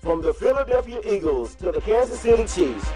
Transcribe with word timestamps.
From 0.00 0.22
the 0.22 0.32
Philadelphia 0.32 0.98
Eagles 1.04 1.54
to 1.56 1.70
the 1.72 1.80
Kansas 1.82 2.20
City 2.20 2.44
Chiefs, 2.44 2.88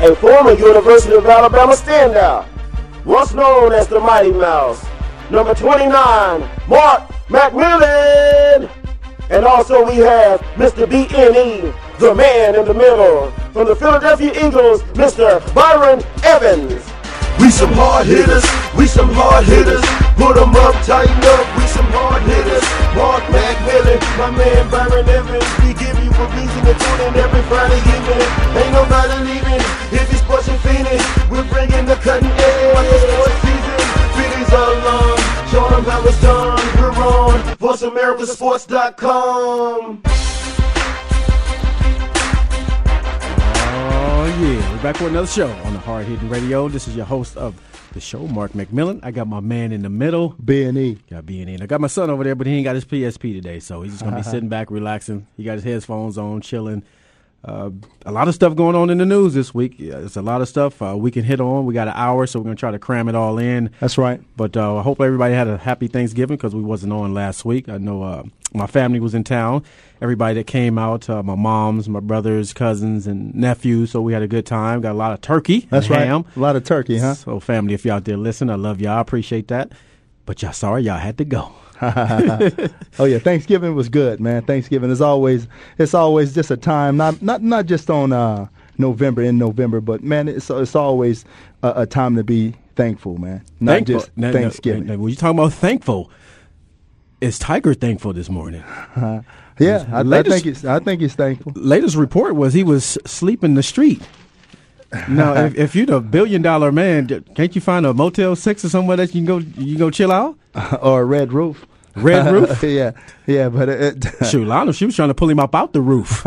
a 0.00 0.12
former 0.16 0.50
University 0.50 1.14
of 1.14 1.24
Alabama 1.24 1.74
standout, 1.74 2.48
once 3.04 3.32
known 3.32 3.72
as 3.72 3.86
the 3.86 4.00
Mighty 4.00 4.32
Mouse, 4.32 4.84
number 5.30 5.54
29, 5.54 6.40
Mark 6.68 7.08
McMillan. 7.28 8.68
And 9.30 9.44
also 9.44 9.86
we 9.86 9.98
have 9.98 10.40
Mr. 10.58 10.84
BNE, 10.84 11.72
the 12.00 12.12
man 12.12 12.56
in 12.56 12.64
the 12.64 12.74
middle. 12.74 13.30
From 13.52 13.68
the 13.68 13.76
Philadelphia 13.76 14.32
Eagles, 14.44 14.82
Mr. 14.98 15.38
Byron 15.54 16.02
Evans. 16.24 16.82
We 17.38 17.52
some 17.52 17.72
hard 17.74 18.06
hitters, 18.08 18.44
we 18.76 18.88
some 18.88 19.10
hard 19.14 19.44
hitters. 19.44 19.80
Put 20.16 20.36
'em 20.36 20.56
up, 20.56 20.74
tighten 20.84 21.22
up, 21.22 21.56
we 21.56 21.66
some 21.68 21.86
hard 21.94 22.22
hitters. 22.22 22.66
Mark 22.96 23.22
McMillan, 23.30 24.18
my 24.18 24.30
man 24.32 24.70
Byron 24.70 25.08
Evans. 25.08 25.71
A 26.22 26.24
reason 26.38 26.62
to 26.62 26.70
tune 26.78 27.00
in 27.02 27.10
every 27.16 27.42
Friday 27.50 27.78
evening. 27.82 28.22
Ain't 28.54 28.70
nobody 28.72 29.14
leaving 29.26 29.58
if 29.90 30.06
it's 30.06 30.20
sports. 30.22 30.46
We're 30.46 31.42
bringing 31.50 31.84
the 31.84 31.96
cutting 31.96 32.30
edge. 32.30 32.74
Like 32.74 32.88
the 32.90 32.98
sports 33.10 33.34
season, 33.42 33.78
Phoenix 34.14 34.52
are 34.54 34.74
long. 34.86 35.18
Show 35.50 35.66
'em 35.66 35.82
how 35.82 35.98
it's 36.06 36.20
done. 36.20 36.60
We're 36.78 36.92
on 36.92 37.42
VoiceAmericaSports.com. 37.58 40.00
Oh 43.74 44.26
yeah, 44.40 44.70
we're 44.70 44.82
back 44.82 45.00
with 45.00 45.08
another 45.08 45.26
show 45.26 45.50
on 45.64 45.72
the 45.72 45.80
Hard 45.80 46.06
Hitting 46.06 46.28
Radio. 46.28 46.68
This 46.68 46.86
is 46.86 46.94
your 46.94 47.06
host 47.06 47.36
of 47.36 47.54
the 47.94 48.00
show, 48.00 48.26
Mark 48.26 48.52
McMillan. 48.52 49.00
I 49.02 49.10
got 49.10 49.26
my 49.26 49.40
man 49.40 49.72
in 49.72 49.82
the 49.82 49.88
middle, 49.90 50.34
B 50.44 50.64
and 50.64 50.76
E. 50.78 50.98
got 51.10 51.26
B 51.26 51.40
and 51.40 51.50
E. 51.50 51.58
I 51.60 51.66
got 51.66 51.80
my 51.80 51.86
son 51.88 52.10
over 52.10 52.24
there, 52.24 52.34
but 52.34 52.46
he 52.46 52.54
ain't 52.54 52.64
got 52.64 52.74
his 52.74 52.84
PSP 52.84 53.34
today, 53.34 53.60
so 53.60 53.82
he's 53.82 53.92
just 53.92 54.04
gonna 54.04 54.16
be 54.16 54.22
sitting 54.34 54.48
back, 54.48 54.70
relaxing. 54.70 55.26
He 55.36 55.44
got 55.44 55.54
his 55.54 55.64
headphones 55.64 56.18
on, 56.18 56.40
chilling. 56.40 56.82
Uh, 57.44 57.70
a 58.06 58.12
lot 58.12 58.28
of 58.28 58.34
stuff 58.34 58.54
going 58.54 58.76
on 58.76 58.88
in 58.88 58.98
the 58.98 59.04
news 59.06 59.34
this 59.34 59.52
week. 59.52 59.74
Yeah, 59.76 59.96
It's 59.98 60.16
a 60.16 60.22
lot 60.22 60.40
of 60.42 60.48
stuff 60.48 60.80
uh, 60.80 60.94
we 60.96 61.10
can 61.10 61.24
hit 61.24 61.40
on. 61.40 61.66
We 61.66 61.74
got 61.74 61.88
an 61.88 61.94
hour, 61.96 62.24
so 62.26 62.38
we're 62.38 62.44
gonna 62.44 62.54
try 62.56 62.70
to 62.70 62.78
cram 62.78 63.08
it 63.08 63.16
all 63.16 63.36
in. 63.38 63.70
That's 63.80 63.98
right. 63.98 64.20
But 64.36 64.56
uh, 64.56 64.76
I 64.76 64.82
hope 64.82 65.00
everybody 65.00 65.34
had 65.34 65.48
a 65.48 65.58
happy 65.58 65.88
Thanksgiving 65.88 66.36
because 66.36 66.54
we 66.54 66.62
wasn't 66.62 66.92
on 66.92 67.14
last 67.14 67.44
week. 67.44 67.68
I 67.68 67.78
know 67.78 68.02
uh, 68.02 68.22
my 68.54 68.68
family 68.68 69.00
was 69.00 69.12
in 69.14 69.24
town. 69.24 69.64
Everybody 70.02 70.34
that 70.34 70.48
came 70.48 70.78
out, 70.78 71.08
uh, 71.08 71.22
my 71.22 71.36
mom's, 71.36 71.88
my 71.88 72.00
brothers, 72.00 72.52
cousins, 72.52 73.06
and 73.06 73.32
nephews. 73.34 73.92
So 73.92 74.02
we 74.02 74.12
had 74.12 74.20
a 74.22 74.26
good 74.26 74.44
time. 74.44 74.80
Got 74.80 74.92
a 74.92 74.98
lot 74.98 75.12
of 75.12 75.20
turkey. 75.20 75.68
That's 75.70 75.88
right. 75.88 76.06
Ham. 76.06 76.24
A 76.36 76.40
lot 76.40 76.56
of 76.56 76.64
turkey, 76.64 76.98
huh? 76.98 77.14
So 77.14 77.38
family, 77.38 77.72
if 77.74 77.84
y'all 77.84 77.94
out 77.94 78.04
there 78.04 78.16
listen, 78.16 78.50
I 78.50 78.56
love 78.56 78.80
y'all. 78.80 78.98
I 78.98 79.00
appreciate 79.00 79.46
that. 79.48 79.70
But 80.26 80.42
y'all 80.42 80.52
sorry 80.52 80.82
y'all 80.82 80.98
had 80.98 81.18
to 81.18 81.24
go. 81.24 81.52
Oh 82.98 83.04
yeah, 83.04 83.18
Thanksgiving 83.18 83.74
was 83.74 83.88
good, 83.88 84.20
man. 84.20 84.42
Thanksgiving 84.44 84.90
is 84.90 85.00
always 85.00 85.48
it's 85.78 85.94
always 85.94 86.32
just 86.34 86.50
a 86.50 86.56
time, 86.56 86.96
not 86.96 87.20
not 87.22 87.42
not 87.42 87.66
just 87.66 87.90
on 87.90 88.12
uh, 88.12 88.46
November 88.78 89.22
in 89.22 89.36
November, 89.38 89.80
but 89.80 90.02
man, 90.02 90.28
it's 90.28 90.48
it's 90.50 90.76
always 90.76 91.24
a, 91.64 91.72
a 91.82 91.86
time 91.86 92.14
to 92.16 92.22
be 92.22 92.54
thankful, 92.76 93.18
man. 93.18 93.42
Not 93.60 93.72
Thankful. 93.72 93.94
just 94.00 94.10
Thanksgiving. 94.16 94.86
now, 94.86 94.96
when 94.96 95.10
you 95.10 95.16
talking 95.16 95.38
about 95.38 95.52
thankful, 95.54 96.10
is 97.20 97.38
Tiger 97.38 97.74
thankful 97.74 98.12
this 98.12 98.28
morning? 98.28 98.62
yeah, 99.58 99.86
I, 99.92 100.00
I 100.00 100.22
think 100.22 100.46
it's 100.46 100.64
I 100.64 100.78
think 100.78 101.00
he's 101.00 101.14
thankful. 101.14 101.52
latest 101.54 101.96
report 101.96 102.34
was 102.36 102.52
he 102.54 102.64
was 102.64 102.98
sleeping 103.06 103.50
in 103.50 103.54
the 103.54 103.62
street. 103.62 104.02
Now, 105.08 105.34
if, 105.46 105.54
if 105.56 105.74
you're 105.76 105.86
the 105.86 106.00
billion 106.00 106.42
dollar 106.42 106.70
man, 106.72 107.06
can't 107.34 107.54
you 107.54 107.60
find 107.60 107.86
a 107.86 107.94
Motel 107.94 108.36
Six 108.36 108.64
or 108.64 108.68
somewhere 108.68 108.96
that 108.98 109.14
you 109.14 109.20
can 109.20 109.26
go 109.26 109.38
you 109.38 109.74
can 109.74 109.78
go 109.78 109.90
chill 109.90 110.12
out? 110.12 110.36
or 110.82 111.02
a 111.02 111.04
red 111.04 111.32
roof. 111.32 111.66
Red 111.94 112.32
roof. 112.32 112.62
yeah, 112.62 112.92
yeah, 113.26 113.48
but 113.50 113.68
it, 113.68 114.04
Shoot, 114.26 114.46
Lana, 114.46 114.72
she 114.72 114.86
was 114.86 114.96
trying 114.96 115.08
to 115.10 115.14
pull 115.14 115.28
him 115.28 115.38
up 115.38 115.54
out 115.54 115.74
the 115.74 115.82
roof. 115.82 116.24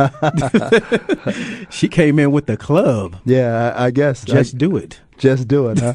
she 1.69 1.87
came 1.87 2.19
in 2.19 2.31
with 2.31 2.45
the 2.45 2.57
club. 2.57 3.17
yeah, 3.25 3.73
I, 3.75 3.85
I 3.85 3.91
guess 3.91 4.23
Just 4.23 4.55
I- 4.55 4.57
do 4.57 4.77
it. 4.77 4.99
Just 5.17 5.47
do 5.47 5.69
it, 5.69 5.79
huh? 5.79 5.93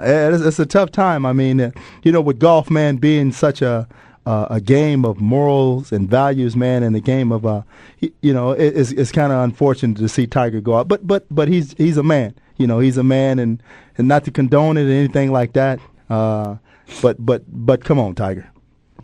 It's, 0.00 0.42
it's 0.44 0.58
a 0.58 0.66
tough 0.66 0.90
time. 0.92 1.24
I 1.24 1.32
mean, 1.32 1.58
uh, 1.58 1.70
you 2.02 2.12
know, 2.12 2.20
with 2.20 2.38
golf, 2.38 2.70
man, 2.70 2.96
being 2.96 3.32
such 3.32 3.62
a 3.62 3.88
uh, 4.26 4.46
a 4.50 4.60
game 4.60 5.04
of 5.04 5.20
morals 5.20 5.92
and 5.92 6.08
values, 6.08 6.54
man, 6.56 6.82
and 6.82 6.94
a 6.94 7.00
game 7.00 7.32
of, 7.32 7.44
uh, 7.44 7.62
you 8.00 8.32
know, 8.32 8.52
it, 8.52 8.76
it's 8.76 8.92
it's 8.92 9.12
kind 9.12 9.32
of 9.32 9.42
unfortunate 9.42 9.96
to 9.98 10.08
see 10.08 10.26
Tiger 10.26 10.60
go 10.60 10.76
out. 10.76 10.88
But 10.88 11.06
but 11.06 11.26
but 11.30 11.48
he's 11.48 11.74
he's 11.78 11.96
a 11.96 12.02
man. 12.02 12.34
You 12.56 12.66
know, 12.66 12.78
he's 12.78 12.96
a 12.96 13.02
man, 13.02 13.38
and 13.38 13.62
and 13.98 14.06
not 14.08 14.24
to 14.24 14.30
condone 14.30 14.76
it 14.76 14.84
or 14.84 14.92
anything 14.92 15.32
like 15.32 15.54
that. 15.54 15.80
Uh, 16.08 16.56
but 17.00 17.16
but 17.24 17.42
but 17.48 17.84
come 17.84 17.98
on, 17.98 18.14
Tiger, 18.14 18.48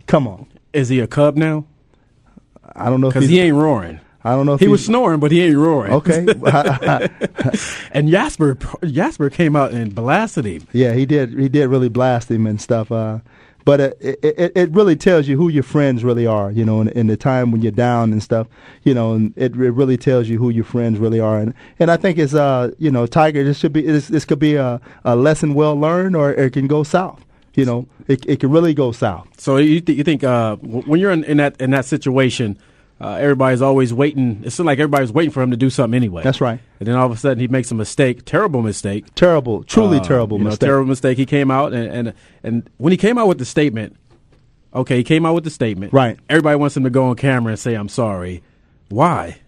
come 0.07 0.27
on. 0.27 0.45
Is 0.73 0.89
he 0.89 0.99
a 0.99 1.07
cub 1.07 1.35
now? 1.35 1.65
I 2.75 2.85
don't 2.89 3.01
know 3.01 3.09
Because 3.09 3.27
he 3.27 3.39
ain't 3.39 3.55
roaring. 3.55 3.99
I 4.23 4.31
don't 4.35 4.45
know 4.45 4.53
if 4.53 4.59
He 4.59 4.65
he's, 4.67 4.71
was 4.71 4.85
snoring, 4.85 5.19
but 5.19 5.31
he 5.31 5.41
ain't 5.43 5.57
roaring. 5.57 5.93
okay. 5.93 6.25
And 7.91 8.09
Jesper 8.09 8.57
Jesper 8.85 9.29
came 9.29 9.55
out 9.55 9.71
and 9.71 9.95
blasted 9.95 10.45
him. 10.45 10.67
Yeah, 10.71 10.93
he 10.93 11.05
did. 11.05 11.37
He 11.37 11.49
did 11.49 11.67
really 11.67 11.89
blast 11.89 12.29
him 12.29 12.45
and 12.45 12.61
stuff. 12.61 12.91
Uh, 12.91 13.19
but 13.69 13.79
it, 13.79 14.19
it 14.23 14.51
it 14.55 14.71
really 14.71 14.95
tells 14.95 15.27
you 15.27 15.37
who 15.37 15.47
your 15.47 15.61
friends 15.61 16.03
really 16.03 16.25
are. 16.25 16.49
You 16.49 16.65
know, 16.65 16.81
in, 16.81 16.87
in 16.89 17.05
the 17.05 17.15
time 17.15 17.51
when 17.51 17.61
you're 17.61 17.71
down 17.71 18.11
and 18.11 18.23
stuff. 18.23 18.47
You 18.83 18.95
know, 18.95 19.13
and 19.13 19.31
it, 19.37 19.55
it 19.55 19.71
really 19.81 19.95
tells 19.95 20.27
you 20.27 20.39
who 20.39 20.49
your 20.49 20.63
friends 20.63 20.97
really 20.97 21.19
are. 21.19 21.37
And 21.37 21.53
and 21.77 21.91
I 21.91 21.95
think 21.95 22.17
it's 22.17 22.33
uh 22.33 22.71
you 22.79 22.89
know 22.89 23.05
Tiger. 23.05 23.43
This 23.43 23.59
should 23.59 23.71
be 23.71 23.83
this, 23.83 24.07
this 24.07 24.25
could 24.25 24.39
be 24.39 24.55
a, 24.55 24.81
a 25.05 25.15
lesson 25.15 25.53
well 25.53 25.75
learned, 25.75 26.15
or 26.15 26.31
it 26.31 26.53
can 26.53 26.65
go 26.65 26.81
south. 26.81 27.23
You 27.53 27.65
know, 27.65 27.87
it 28.07 28.25
it 28.25 28.39
can 28.39 28.49
really 28.49 28.73
go 28.73 28.91
south. 28.91 29.27
So 29.39 29.57
you, 29.57 29.81
th- 29.81 29.95
you 29.95 30.03
think 30.03 30.23
uh, 30.23 30.55
when 30.55 30.99
you're 30.99 31.11
in, 31.11 31.23
in 31.25 31.37
that 31.37 31.61
in 31.61 31.69
that 31.69 31.85
situation, 31.85 32.57
uh, 32.99 33.19
everybody's 33.21 33.61
always 33.61 33.93
waiting. 33.93 34.41
It's 34.45 34.57
like 34.57 34.79
everybody's 34.79 35.11
waiting 35.11 35.31
for 35.31 35.43
him 35.43 35.51
to 35.51 35.57
do 35.57 35.69
something 35.69 35.95
anyway. 35.95 36.23
That's 36.23 36.41
right. 36.41 36.59
And 36.79 36.87
then 36.87 36.95
all 36.95 37.05
of 37.05 37.11
a 37.11 37.17
sudden 37.17 37.39
he 37.39 37.47
makes 37.47 37.71
a 37.71 37.75
mistake, 37.75 38.23
terrible 38.25 38.61
mistake, 38.61 39.05
Terrible, 39.15 39.63
truly 39.63 39.97
Uh, 39.97 40.03
terrible 40.03 40.37
you 40.37 40.43
know, 40.45 40.49
mistake. 40.51 40.67
terrible 40.67 40.87
mistake. 40.87 41.17
He 41.17 41.25
came 41.25 41.51
out 41.51 41.73
and, 41.73 41.91
and 41.91 42.13
and 42.43 42.69
when 42.77 42.91
he 42.91 42.97
came 42.97 43.17
out 43.17 43.27
with 43.27 43.37
the 43.37 43.45
statement, 43.45 43.95
okay, 44.73 44.97
he 44.97 45.03
came 45.03 45.25
out 45.25 45.33
with 45.35 45.43
the 45.43 45.49
statement. 45.49 45.91
Right. 45.91 46.17
Everybody 46.29 46.55
wants 46.57 46.77
him 46.77 46.83
to 46.85 46.89
go 46.89 47.07
on 47.09 47.15
camera 47.15 47.51
and 47.51 47.59
say 47.59 47.73
I'm 47.75 47.89
sorry. 47.89 48.41
Why? 48.89 49.39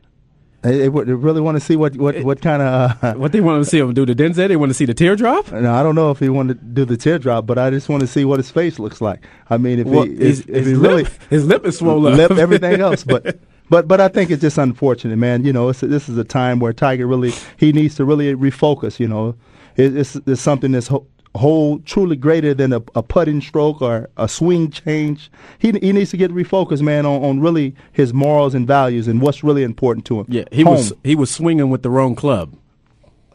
They, 0.62 0.78
they 0.78 0.90
really 0.90 1.42
want 1.42 1.56
to 1.56 1.60
see 1.60 1.76
what 1.76 1.96
what 1.96 2.22
what 2.24 2.40
kind 2.42 2.62
of. 2.62 3.04
Uh, 3.04 3.14
What 3.18 3.32
they 3.32 3.42
want 3.42 3.64
to 3.64 3.70
see 3.70 3.80
him 3.80 3.94
do 3.96 4.06
the 4.06 4.14
Denzel? 4.14 4.48
They 4.48 4.56
want 4.58 4.70
to 4.70 4.76
see 4.76 4.86
the 4.86 4.94
teardrop. 4.94 5.52
no, 5.52 5.74
I 5.74 5.82
don't 5.82 5.96
know 5.96 6.12
if 6.12 6.20
he 6.20 6.30
wanted 6.30 6.60
to 6.60 6.66
do 6.66 6.86
the 6.86 6.98
teardrop, 6.98 7.48
but 7.48 7.58
I 7.58 7.72
just 7.72 7.90
want 7.90 8.02
to 8.02 8.08
see 8.08 8.26
what 8.26 8.38
his 8.40 8.52
face 8.52 8.78
looks 8.78 9.02
like. 9.02 9.26
I 9.50 9.58
mean, 9.58 9.80
if 9.80 9.88
Well, 9.88 10.04
he 10.04 10.16
his, 10.18 10.42
if, 10.42 10.48
his 10.50 10.68
he 10.68 10.74
lip, 10.76 10.92
really 10.92 11.08
his 11.32 11.46
lip 11.46 11.66
is 11.66 11.78
swollen 11.80 12.16
lip, 12.16 12.32
everything 12.32 12.80
else. 12.80 13.04
But 13.04 13.40
but 13.72 13.88
but 13.88 14.02
I 14.02 14.10
think 14.10 14.30
it's 14.30 14.42
just 14.42 14.58
unfortunate, 14.58 15.16
man. 15.16 15.46
You 15.46 15.54
know, 15.54 15.70
it's, 15.70 15.80
this 15.80 16.10
is 16.10 16.18
a 16.18 16.26
time 16.26 16.60
where 16.60 16.74
Tiger 16.74 17.08
really 17.08 17.32
he 17.56 17.72
needs 17.72 17.96
to 17.96 18.06
really 18.06 18.36
refocus. 18.36 19.00
You 19.00 19.08
know, 19.08 19.36
it, 19.78 19.96
it's, 19.96 20.18
it's 20.28 20.42
something 20.42 20.74
that's 20.74 20.88
ho- 20.88 21.08
whole 21.36 21.80
truly 21.80 22.18
greater 22.18 22.54
than 22.54 22.74
a, 22.74 22.82
a 22.96 23.02
putting 23.02 23.40
stroke 23.40 23.82
or 23.82 24.10
a 24.18 24.28
swing 24.28 24.70
change. 24.72 25.32
He 25.58 25.72
he 25.72 25.94
needs 25.94 26.12
to 26.12 26.18
get 26.18 26.32
refocused, 26.32 26.82
man, 26.82 27.06
on, 27.06 27.24
on 27.24 27.40
really 27.40 27.74
his 27.94 28.14
morals 28.14 28.54
and 28.54 28.68
values 28.68 29.08
and 29.08 29.22
what's 29.22 29.42
really 29.42 29.64
important 29.64 30.06
to 30.08 30.20
him. 30.20 30.26
yeah, 30.28 30.44
he 30.52 30.64
Home. 30.64 30.74
was 30.76 30.94
he 31.06 31.16
was 31.16 31.32
swinging 31.32 31.70
with 31.70 31.82
the 31.82 31.90
wrong 31.90 32.14
club. 32.14 32.54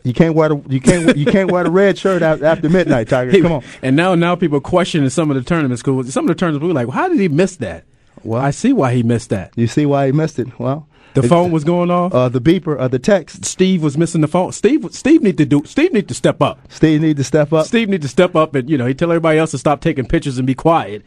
You 0.04 0.12
can't 0.12 0.34
wear 0.34 0.50
the 0.50 0.62
you 0.68 0.82
can't 0.82 1.16
you 1.16 1.24
can't 1.24 1.50
wear 1.50 1.64
the 1.64 1.70
red 1.70 1.96
shirt 1.96 2.20
after 2.20 2.68
midnight, 2.68 3.08
Tiger. 3.08 3.40
Come 3.42 3.52
on. 3.52 3.64
And 3.82 3.96
now, 3.96 4.14
now 4.14 4.36
people 4.36 4.58
are 4.58 4.60
questioning 4.60 5.08
some 5.08 5.30
of 5.30 5.36
the 5.36 5.42
tournaments. 5.42 5.82
Cause 5.82 6.12
some 6.12 6.26
of 6.26 6.28
the 6.28 6.34
tournaments, 6.34 6.62
we 6.62 6.68
were 6.68 6.74
like, 6.74 6.90
how 6.90 7.08
did 7.08 7.18
he 7.18 7.28
miss 7.28 7.56
that? 7.56 7.84
Well- 8.24 8.42
I 8.42 8.50
see 8.50 8.72
why 8.72 8.94
he 8.94 9.02
missed 9.02 9.30
that. 9.30 9.52
You 9.56 9.66
see 9.66 9.86
why 9.86 10.06
he 10.06 10.12
missed 10.12 10.38
it? 10.38 10.58
Well, 10.58 10.86
The 11.14 11.22
it- 11.22 11.28
phone 11.28 11.50
was 11.50 11.64
going 11.64 11.90
off. 11.90 12.12
uh, 12.14 12.28
the 12.28 12.40
beeper, 12.40 12.90
the 12.90 12.98
text. 12.98 13.44
Steve 13.44 13.82
was 13.82 13.96
missing 13.96 14.20
the 14.20 14.28
phone. 14.28 14.52
Steve, 14.52 14.86
Steve 14.90 15.22
need 15.22 15.38
to 15.38 15.46
do. 15.46 15.62
Steve 15.64 15.92
need 15.92 16.08
to 16.08 16.14
step 16.14 16.42
up. 16.42 16.60
Steve 16.68 17.00
need 17.00 17.16
to 17.16 17.24
step 17.24 17.52
up. 17.52 17.66
Steve 17.66 17.88
need 17.88 18.02
to 18.02 18.08
step 18.08 18.34
up 18.36 18.54
and 18.54 18.68
you 18.68 18.76
know 18.78 18.86
he 18.86 18.94
tell 18.94 19.10
everybody 19.10 19.38
else 19.38 19.52
to 19.52 19.58
stop 19.58 19.80
taking 19.80 20.06
pictures 20.06 20.38
and 20.38 20.46
be 20.46 20.54
quiet. 20.54 21.02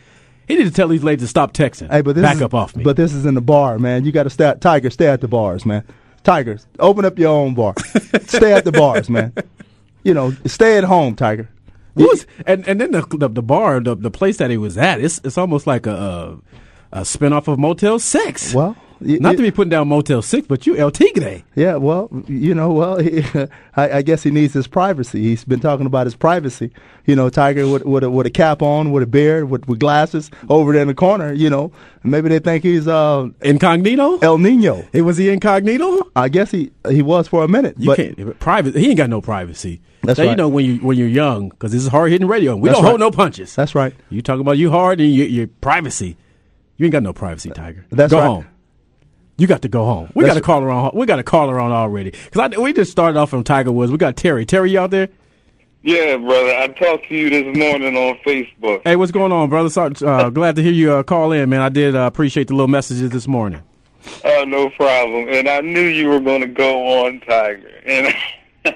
He 0.48 0.56
need 0.56 0.64
to 0.66 0.72
tell 0.72 0.88
these 0.88 1.04
ladies 1.04 1.24
to 1.26 1.28
stop 1.28 1.54
texting. 1.54 1.92
Hey, 1.92 2.02
but 2.02 2.16
this 2.16 2.24
back 2.24 2.38
is, 2.38 2.42
up 2.42 2.56
off 2.56 2.76
me. 2.76 2.84
But 2.84 2.96
this 2.98 3.14
is 3.14 3.24
in 3.28 3.36
the 3.36 3.42
bar, 3.42 3.78
man. 3.78 4.04
You 4.04 4.12
got 4.12 4.24
to 4.24 4.32
stay. 4.32 4.46
At, 4.46 4.62
Tiger, 4.62 4.90
stay 4.90 5.06
at 5.06 5.22
the 5.22 5.28
bars, 5.28 5.64
man. 5.64 5.84
Tigers, 6.24 6.66
open 6.80 7.06
up 7.06 7.20
your 7.20 7.30
own 7.30 7.54
bar. 7.54 7.76
stay 8.26 8.52
at 8.54 8.66
the 8.66 8.72
bars, 8.72 9.10
man. 9.12 9.32
You 10.04 10.16
know, 10.16 10.32
stay 10.46 10.78
at 10.80 10.86
home, 10.86 11.16
Tiger. 11.16 11.50
What 11.94 12.10
was, 12.10 12.26
and 12.48 12.68
and 12.68 12.82
then 12.82 12.92
the 12.92 13.02
the, 13.16 13.30
the 13.30 13.42
bar, 13.44 13.80
the, 13.80 13.96
the 13.96 14.10
place 14.10 14.38
that 14.38 14.50
he 14.50 14.58
was 14.58 14.76
at, 14.78 15.00
it's 15.02 15.22
it's 15.24 15.38
almost 15.38 15.68
like 15.68 15.86
a. 15.86 15.92
Uh, 15.94 16.36
a 16.92 17.02
spinoff 17.02 17.48
of 17.48 17.60
Motel 17.60 18.00
Six. 18.00 18.54
Well, 18.54 18.76
not 19.02 19.38
to 19.38 19.42
be 19.42 19.52
putting 19.52 19.70
down 19.70 19.88
Motel 19.88 20.22
Six, 20.22 20.48
but 20.48 20.68
you 20.68 20.78
El 20.78 20.92
Tigre. 20.92 21.44
Yeah, 21.56 21.76
well, 21.76 22.10
you 22.28 22.54
know, 22.54 22.72
well, 22.72 23.00
he, 23.02 23.24
I, 23.76 23.98
I 23.98 24.02
guess 24.02 24.24
he 24.24 24.32
needs 24.32 24.54
his 24.54 24.68
privacy. 24.68 25.24
He's 25.24 25.46
been 25.46 25.60
talking 25.60 25.86
about 25.86 26.06
his 26.06 26.16
privacy. 26.16 26.72
You 27.06 27.16
know, 27.16 27.30
Tiger 27.30 27.68
with 27.68 27.86
with 27.86 28.04
a, 28.04 28.10
with 28.10 28.28
a 28.28 28.30
cap 28.30 28.62
on, 28.62 28.92
with 28.92 29.04
a 29.04 29.08
beard, 29.08 29.50
with, 29.50 29.68
with 29.68 29.80
glasses, 29.80 30.30
over 30.50 30.74
there 30.74 30.82
in 30.82 30.88
the 30.88 30.94
corner. 30.94 31.32
You 31.34 31.50
know, 31.50 31.72
maybe 32.04 32.30
they 32.30 32.40
think 32.40 32.64
he's 32.64 32.88
uh, 32.88 33.30
Incognito. 33.42 34.20
El 34.20 34.38
Nino. 34.38 34.86
Hey, 34.92 35.02
was 35.02 35.18
he 35.18 35.30
incognito? 35.30 36.10
I 36.16 36.30
guess 36.30 36.52
he 36.52 36.72
he 36.90 37.02
was 37.02 37.28
for 37.28 37.44
a 37.44 37.48
minute. 37.48 37.76
You 37.78 37.88
but 37.88 37.98
can't 37.98 38.40
private. 38.40 38.76
He 38.76 38.90
ain't 38.90 38.98
got 38.98 39.10
no 39.10 39.22
privacy. 39.22 39.82
That's 40.04 40.18
so 40.18 40.24
you 40.24 40.36
know 40.36 40.48
when 40.48 40.66
you 40.66 40.78
when 40.78 40.98
you're 40.98 41.08
young, 41.08 41.50
because 41.50 41.72
this 41.72 41.82
is 41.82 41.90
hard 41.90 42.12
hitting 42.12 42.28
radio. 42.28 42.56
We 42.56 42.70
That's 42.70 42.80
don't 42.80 42.88
hold 42.88 43.00
no 43.00 43.12
punches. 43.12 43.56
That's 43.56 43.76
right. 43.76 43.94
You 44.10 44.22
talking 44.22 44.42
about 44.42 44.58
you 44.58 44.72
hard 44.72 45.02
and 45.02 45.14
your, 45.14 45.28
your 45.28 45.48
privacy. 45.48 46.18
You 46.80 46.86
ain't 46.86 46.94
got 46.94 47.04
no 47.04 47.12
privacy, 47.14 47.50
Tiger. 47.50 47.86
That's 47.90 48.10
go 48.10 48.18
right. 48.20 48.26
home. 48.26 48.48
You 49.38 49.48
got 49.48 49.62
to 49.62 49.68
go 49.68 49.86
home. 49.86 50.12
We 50.16 50.26
got 50.26 50.34
to 50.36 50.42
call 50.42 50.62
her 50.62 50.70
on. 50.70 50.92
We 50.96 51.06
got 51.06 51.18
to 51.18 51.24
call 51.24 51.50
her 51.50 51.60
on 51.60 51.72
already 51.72 52.12
because 52.12 52.58
we 52.58 52.74
just 52.74 52.90
started 52.90 53.20
off 53.20 53.30
from 53.30 53.44
Tiger 53.44 53.72
Woods. 53.72 53.92
We 53.92 53.98
got 53.98 54.16
Terry. 54.16 54.46
Terry, 54.46 54.72
you 54.72 54.80
out 54.80 54.90
there? 54.90 55.10
Yeah, 55.82 56.18
brother. 56.18 56.56
I 56.56 56.68
talked 56.70 57.08
to 57.10 57.16
you 57.16 57.30
this 57.30 57.58
morning 57.58 57.96
on 57.96 58.18
Facebook. 58.26 58.82
Hey, 58.86 58.96
what's 58.96 59.12
going 59.12 59.32
on, 59.32 59.50
brother? 59.50 59.70
Sorry, 59.70 59.94
uh, 60.02 60.30
glad 60.30 60.56
to 60.56 60.64
hear 60.64 60.72
you 60.72 60.94
uh, 60.94 61.04
call 61.04 61.32
in, 61.34 61.50
man. 61.50 61.62
I 61.62 61.70
did 61.70 61.96
uh, 61.96 62.00
appreciate 62.00 62.48
the 62.48 62.54
little 62.54 62.68
messages 62.70 63.10
this 63.12 63.28
morning. 63.28 63.62
Uh, 64.24 64.46
no 64.46 64.70
problem. 64.72 65.28
And 65.30 65.48
I 65.50 65.60
knew 65.62 65.82
you 65.82 66.08
were 66.10 66.22
going 66.22 66.42
to 66.42 66.48
go 66.48 67.06
on 67.06 67.20
Tiger. 67.22 67.70
And 67.86 68.14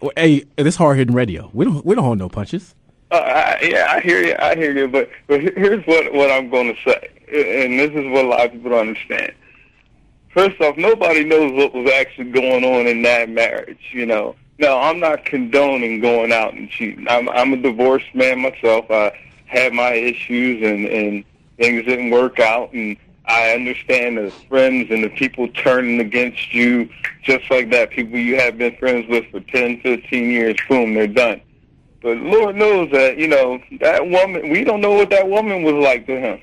Well, 0.00 0.12
hey, 0.16 0.44
this 0.56 0.76
hard 0.76 0.98
hitting 0.98 1.14
radio. 1.14 1.50
We 1.54 1.64
don't 1.64 1.84
we 1.86 1.94
don't 1.94 2.04
hold 2.04 2.18
no 2.18 2.28
punches. 2.28 2.74
uh, 3.10 3.14
I, 3.14 3.58
yeah, 3.62 3.86
I 3.90 4.00
hear 4.00 4.22
you. 4.22 4.36
I 4.38 4.54
hear 4.54 4.76
you. 4.76 4.86
But 4.86 5.08
but 5.26 5.40
here's 5.40 5.82
what 5.86 6.12
what 6.12 6.30
I'm 6.30 6.50
going 6.50 6.74
to 6.74 6.90
say, 6.90 7.08
and 7.34 7.78
this 7.78 7.90
is 7.90 8.10
what 8.10 8.24
a 8.24 8.28
lot 8.28 8.46
of 8.46 8.52
people 8.52 8.70
don't 8.70 8.88
understand. 8.88 9.32
First 10.32 10.60
off, 10.60 10.76
nobody 10.76 11.24
knows 11.24 11.52
what 11.52 11.74
was 11.74 11.90
actually 11.92 12.30
going 12.30 12.64
on 12.64 12.86
in 12.86 13.02
that 13.02 13.28
marriage. 13.28 13.90
You 13.92 14.06
know. 14.06 14.36
Now, 14.56 14.78
I'm 14.78 15.00
not 15.00 15.24
condoning 15.24 16.00
going 16.00 16.32
out 16.32 16.54
and 16.54 16.70
cheating. 16.70 17.06
I'm 17.08 17.28
I'm 17.28 17.52
a 17.52 17.56
divorced 17.56 18.14
man 18.14 18.40
myself. 18.40 18.90
I 18.90 19.18
had 19.46 19.72
my 19.72 19.92
issues 19.92 20.62
and 20.62 20.86
and 20.86 21.24
things 21.58 21.84
didn't 21.84 22.10
work 22.10 22.40
out 22.40 22.72
and 22.72 22.96
I 23.26 23.52
understand 23.52 24.18
the 24.18 24.30
friends 24.48 24.90
and 24.90 25.02
the 25.02 25.08
people 25.08 25.48
turning 25.48 26.00
against 26.00 26.52
you 26.52 26.88
just 27.22 27.50
like 27.50 27.70
that. 27.70 27.90
People 27.90 28.18
you 28.18 28.36
have 28.36 28.58
been 28.58 28.76
friends 28.76 29.08
with 29.08 29.24
for 29.30 29.40
10, 29.40 29.80
15 29.80 30.30
years, 30.30 30.56
boom, 30.68 30.94
they're 30.94 31.06
done. 31.06 31.40
But 32.02 32.18
Lord 32.18 32.56
knows 32.56 32.90
that, 32.92 33.16
you 33.16 33.28
know, 33.28 33.62
that 33.80 34.06
woman, 34.06 34.50
we 34.50 34.62
don't 34.62 34.82
know 34.82 34.92
what 34.92 35.08
that 35.08 35.26
woman 35.26 35.62
was 35.62 35.74
like 35.74 36.06
to 36.06 36.20
him. 36.20 36.40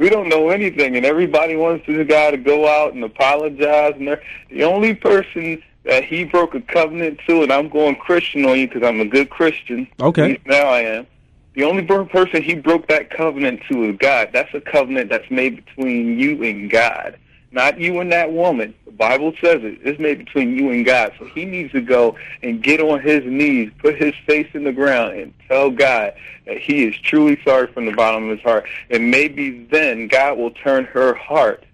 We 0.00 0.08
don't 0.08 0.30
know 0.30 0.48
anything, 0.48 0.96
and 0.96 1.04
everybody 1.04 1.56
wants 1.56 1.86
this 1.86 2.08
guy 2.08 2.30
to 2.30 2.38
go 2.38 2.66
out 2.66 2.94
and 2.94 3.04
apologize. 3.04 3.94
And 3.98 4.18
the 4.48 4.64
only 4.64 4.94
person 4.94 5.62
that 5.84 6.04
he 6.04 6.24
broke 6.24 6.54
a 6.54 6.62
covenant 6.62 7.20
to, 7.28 7.42
and 7.42 7.52
I'm 7.52 7.68
going 7.68 7.96
Christian 7.96 8.46
on 8.46 8.58
you 8.58 8.66
because 8.66 8.82
I'm 8.82 9.00
a 9.00 9.04
good 9.04 9.28
Christian. 9.28 9.86
Okay. 10.00 10.40
Now 10.46 10.68
I 10.68 10.80
am. 10.80 11.06
The 11.54 11.64
only 11.64 11.82
person 11.84 12.42
he 12.42 12.54
broke 12.54 12.88
that 12.88 13.10
covenant 13.10 13.60
to 13.70 13.90
is 13.90 13.98
God. 13.98 14.30
That's 14.32 14.54
a 14.54 14.60
covenant 14.62 15.10
that's 15.10 15.30
made 15.30 15.62
between 15.66 16.18
you 16.18 16.42
and 16.44 16.70
God, 16.70 17.18
not 17.52 17.80
you 17.80 18.00
and 18.00 18.12
that 18.12 18.32
woman. 18.32 18.74
The 18.84 18.92
Bible 18.92 19.32
says 19.40 19.62
it. 19.62 19.78
It's 19.82 19.98
made 19.98 20.18
between 20.18 20.56
you 20.56 20.70
and 20.70 20.84
God. 20.84 21.12
So 21.18 21.24
he 21.26 21.44
needs 21.44 21.72
to 21.72 21.80
go 21.80 22.16
and 22.42 22.62
get 22.62 22.80
on 22.80 23.00
his 23.00 23.24
knees, 23.24 23.72
put 23.78 23.96
his 23.96 24.14
face 24.26 24.48
in 24.54 24.64
the 24.64 24.72
ground, 24.72 25.18
and 25.18 25.34
tell 25.48 25.70
God 25.70 26.14
that 26.46 26.58
he 26.58 26.84
is 26.84 26.96
truly 26.98 27.40
sorry 27.44 27.66
from 27.72 27.86
the 27.86 27.92
bottom 27.92 28.24
of 28.24 28.30
his 28.30 28.40
heart. 28.40 28.68
And 28.90 29.10
maybe 29.10 29.64
then 29.70 30.06
God 30.08 30.38
will 30.38 30.52
turn 30.52 30.84
her 30.86 31.14
heart 31.14 31.64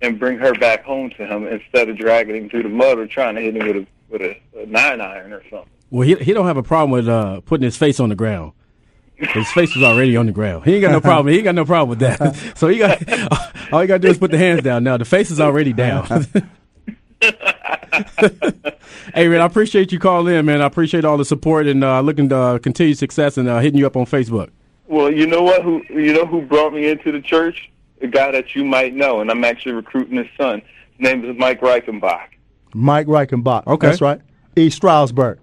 and 0.00 0.18
bring 0.18 0.38
her 0.38 0.54
back 0.54 0.84
home 0.84 1.10
to 1.10 1.26
him 1.26 1.46
instead 1.46 1.88
of 1.88 1.96
dragging 1.98 2.36
him 2.36 2.50
through 2.50 2.62
the 2.62 2.68
mud 2.68 2.98
or 2.98 3.06
trying 3.06 3.34
to 3.34 3.40
hit 3.40 3.56
him 3.56 3.66
with 3.66 3.76
a 3.76 3.86
with 4.10 4.22
a, 4.22 4.40
a 4.56 4.66
nine 4.66 5.00
iron 5.00 5.32
or 5.32 5.42
something. 5.50 5.68
Well, 5.90 6.06
he 6.06 6.14
he 6.16 6.32
don't 6.32 6.46
have 6.46 6.56
a 6.56 6.62
problem 6.62 6.90
with 6.90 7.08
uh, 7.08 7.40
putting 7.40 7.64
his 7.64 7.76
face 7.76 8.00
on 8.00 8.08
the 8.08 8.14
ground. 8.14 8.52
His 9.18 9.50
face 9.50 9.74
was 9.74 9.82
already 9.82 10.16
on 10.16 10.26
the 10.26 10.32
ground. 10.32 10.64
He 10.64 10.74
ain't 10.74 10.82
got 10.82 10.92
no 10.92 11.00
problem. 11.00 11.32
He 11.32 11.38
ain't 11.38 11.44
got 11.44 11.54
no 11.54 11.64
problem 11.64 11.88
with 11.90 11.98
that. 12.00 12.18
So 12.56 12.68
he 12.68 12.78
got 12.78 13.02
all 13.72 13.82
you 13.82 13.88
got 13.88 13.94
to 13.94 13.98
do 13.98 14.08
is 14.08 14.18
put 14.18 14.30
the 14.30 14.38
hands 14.38 14.62
down. 14.62 14.84
Now 14.84 14.96
the 14.96 15.04
face 15.04 15.30
is 15.30 15.40
already 15.40 15.72
down. 15.72 16.06
hey 19.14 19.28
man, 19.28 19.40
I 19.40 19.44
appreciate 19.44 19.92
you 19.92 19.98
calling 19.98 20.34
in, 20.34 20.46
man. 20.46 20.62
I 20.62 20.66
appreciate 20.66 21.04
all 21.04 21.16
the 21.16 21.24
support 21.24 21.66
and 21.66 21.82
uh, 21.82 22.00
looking 22.00 22.28
to 22.28 22.36
uh, 22.36 22.58
continue 22.58 22.94
success 22.94 23.36
and 23.36 23.48
uh, 23.48 23.58
hitting 23.58 23.78
you 23.78 23.86
up 23.86 23.96
on 23.96 24.06
Facebook. 24.06 24.50
Well, 24.86 25.12
you 25.12 25.26
know 25.26 25.42
what? 25.42 25.62
Who 25.62 25.82
you 25.90 26.12
know 26.14 26.26
who 26.26 26.42
brought 26.42 26.72
me 26.72 26.88
into 26.88 27.12
the 27.12 27.20
church? 27.20 27.70
A 28.00 28.06
guy 28.06 28.30
that 28.30 28.54
you 28.54 28.64
might 28.64 28.94
know, 28.94 29.20
and 29.20 29.30
I'm 29.30 29.44
actually 29.44 29.72
recruiting 29.72 30.16
his 30.16 30.28
son. 30.36 30.62
His 30.96 31.00
name 31.00 31.24
is 31.24 31.36
Mike 31.36 31.60
Reichenbach. 31.60 32.28
Mike 32.72 33.06
Reichenbach. 33.08 33.66
Okay. 33.66 33.88
That's 33.88 34.00
right. 34.00 34.20
East 34.56 34.76
Stroudsburg. 34.76 35.38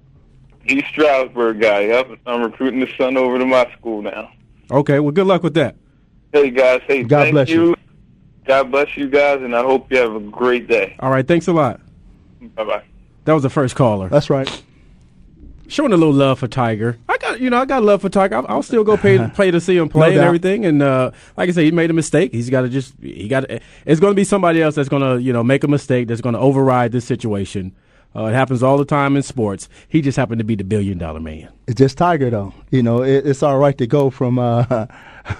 He's 0.66 0.84
Stroudsburg 0.86 1.62
guy. 1.62 1.82
Yep, 1.82 2.20
I'm 2.26 2.42
recruiting 2.42 2.80
the 2.80 2.90
son 2.98 3.18
over 3.18 3.38
to 3.38 3.46
my 3.46 3.72
school 3.78 4.02
now. 4.02 4.32
Okay, 4.72 5.00
well, 5.00 5.12
good 5.12 5.28
luck 5.28 5.44
with 5.44 5.54
that. 5.54 5.76
Hey 6.34 6.50
guys, 6.50 6.82
hey, 6.88 7.04
God 7.04 7.24
thank 7.24 7.34
bless 7.34 7.50
you. 7.50 7.76
God 8.46 8.72
bless 8.72 8.98
you 8.98 9.10
guys, 9.10 9.42
and 9.42 9.56
I 9.56 9.62
hope 9.64 9.92
you 9.92 9.98
have 9.98 10.16
a 10.16 10.20
great 10.20 10.68
day. 10.68 10.96
All 11.00 11.10
right, 11.10 11.28
thanks 11.28 11.48
a 11.48 11.54
lot. 11.54 11.80
Bye 12.56 12.64
bye. 12.64 12.84
That 13.26 13.34
was 13.34 13.44
the 13.44 13.50
first 13.50 13.76
caller. 13.76 14.10
That's 14.10 14.30
right. 14.30 14.64
showing 15.68 15.94
a 15.94 15.98
little 15.98 16.14
love 16.14 16.40
for 16.40 16.48
Tiger. 16.48 16.98
I 17.10 17.18
got 17.18 17.40
you 17.40 17.50
know 17.50 17.58
I 17.58 17.66
got 17.66 17.84
love 17.84 18.02
for 18.02 18.10
Tiger. 18.10 18.36
I'll, 18.36 18.46
I'll 18.48 18.64
still 18.64 18.84
go 18.84 18.98
pay 18.98 19.18
pay 19.30 19.52
to 19.52 19.60
see 19.62 19.78
him 19.78 19.90
play 19.90 20.10
and 20.10 20.18
doubt. 20.18 20.26
everything. 20.26 20.66
And 20.66 20.82
uh, 20.82 21.12
like 21.38 21.50
I 21.50 21.52
said, 21.54 21.64
he 21.64 21.72
made 21.72 21.90
a 21.90 21.94
mistake. 21.94 22.34
He's 22.34 22.50
got 22.50 22.62
to 22.62 22.70
just 22.70 22.94
he 23.02 23.28
got 23.28 23.46
it's 23.50 24.00
going 24.00 24.12
to 24.12 24.16
be 24.16 24.24
somebody 24.24 24.62
else 24.62 24.76
that's 24.76 24.90
going 24.90 25.02
to 25.02 25.22
you 25.22 25.34
know 25.34 25.44
make 25.44 25.64
a 25.64 25.68
mistake 25.68 26.08
that's 26.08 26.22
going 26.22 26.34
to 26.34 26.40
override 26.40 26.92
this 26.92 27.06
situation. 27.06 27.76
Uh, 28.16 28.26
it 28.26 28.34
happens 28.34 28.64
all 28.64 28.78
the 28.78 28.86
time 28.86 29.16
in 29.18 29.24
sports. 29.24 29.68
He 29.90 30.02
just 30.02 30.16
happened 30.18 30.40
to 30.40 30.46
be 30.46 30.56
the 30.56 30.64
billion 30.64 30.98
dollar 30.98 31.20
man. 31.20 31.50
It's 31.68 31.78
just 31.78 31.98
Tiger, 31.98 32.30
though. 32.30 32.54
You 32.72 32.82
know, 32.84 33.04
it, 33.04 33.28
it's 33.28 33.44
all 33.44 33.58
right 33.58 33.78
to 33.78 33.88
go 33.88 34.10
from. 34.10 34.40
Uh, 34.40 34.86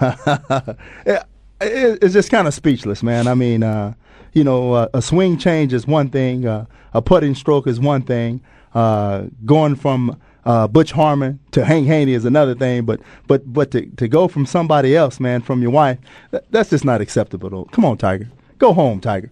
it, 1.06 1.22
it- 1.60 1.98
it's 2.02 2.12
just 2.12 2.30
kind 2.30 2.46
of 2.46 2.54
speechless, 2.54 3.02
man. 3.02 3.26
I 3.26 3.34
mean, 3.34 3.62
uh, 3.62 3.94
you 4.32 4.44
know, 4.44 4.72
uh, 4.74 4.88
a 4.92 5.00
swing 5.00 5.38
change 5.38 5.72
is 5.72 5.86
one 5.86 6.10
thing. 6.10 6.46
Uh, 6.46 6.66
a 6.92 7.00
putting 7.02 7.34
stroke 7.34 7.66
is 7.66 7.80
one 7.80 8.02
thing. 8.02 8.40
Uh, 8.74 9.24
going 9.46 9.74
from 9.74 10.20
uh, 10.44 10.68
Butch 10.68 10.92
Harmon 10.92 11.40
to 11.52 11.64
Hank 11.64 11.86
Haney 11.86 12.12
is 12.12 12.24
another 12.26 12.54
thing. 12.54 12.84
But 12.84 13.00
but 13.26 13.50
but 13.52 13.70
to 13.70 13.86
to 13.86 14.06
go 14.08 14.28
from 14.28 14.44
somebody 14.44 14.94
else, 14.94 15.18
man, 15.18 15.40
from 15.40 15.62
your 15.62 15.70
wife, 15.70 15.98
that, 16.30 16.44
that's 16.50 16.70
just 16.70 16.84
not 16.84 17.00
acceptable. 17.00 17.48
Though. 17.48 17.64
Come 17.72 17.84
on, 17.86 17.96
Tiger, 17.96 18.28
go 18.58 18.72
home, 18.74 19.00
Tiger. 19.00 19.30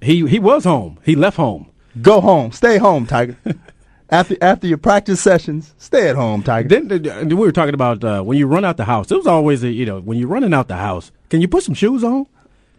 He 0.00 0.26
he 0.28 0.38
was 0.38 0.64
home. 0.64 0.98
He 1.04 1.16
left 1.16 1.36
home. 1.36 1.66
Go 2.02 2.20
home. 2.20 2.52
Stay 2.52 2.78
home, 2.78 3.06
Tiger. 3.06 3.36
after 4.10 4.36
after 4.40 4.66
your 4.66 4.78
practice 4.78 5.20
sessions, 5.20 5.74
stay 5.78 6.08
at 6.08 6.16
home, 6.16 6.42
Tiger. 6.42 6.68
Then 6.68 7.28
we 7.28 7.34
were 7.34 7.52
talking 7.52 7.74
about 7.74 8.04
uh, 8.04 8.22
when 8.22 8.38
you 8.38 8.46
run 8.46 8.64
out 8.64 8.76
the 8.76 8.84
house. 8.84 9.10
It 9.10 9.16
was 9.16 9.26
always 9.26 9.62
a, 9.64 9.70
you 9.70 9.86
know 9.86 10.00
when 10.00 10.18
you're 10.18 10.28
running 10.28 10.54
out 10.54 10.68
the 10.68 10.76
house. 10.76 11.10
Can 11.30 11.40
you 11.40 11.48
put 11.48 11.62
some 11.62 11.74
shoes 11.74 12.04
on? 12.04 12.26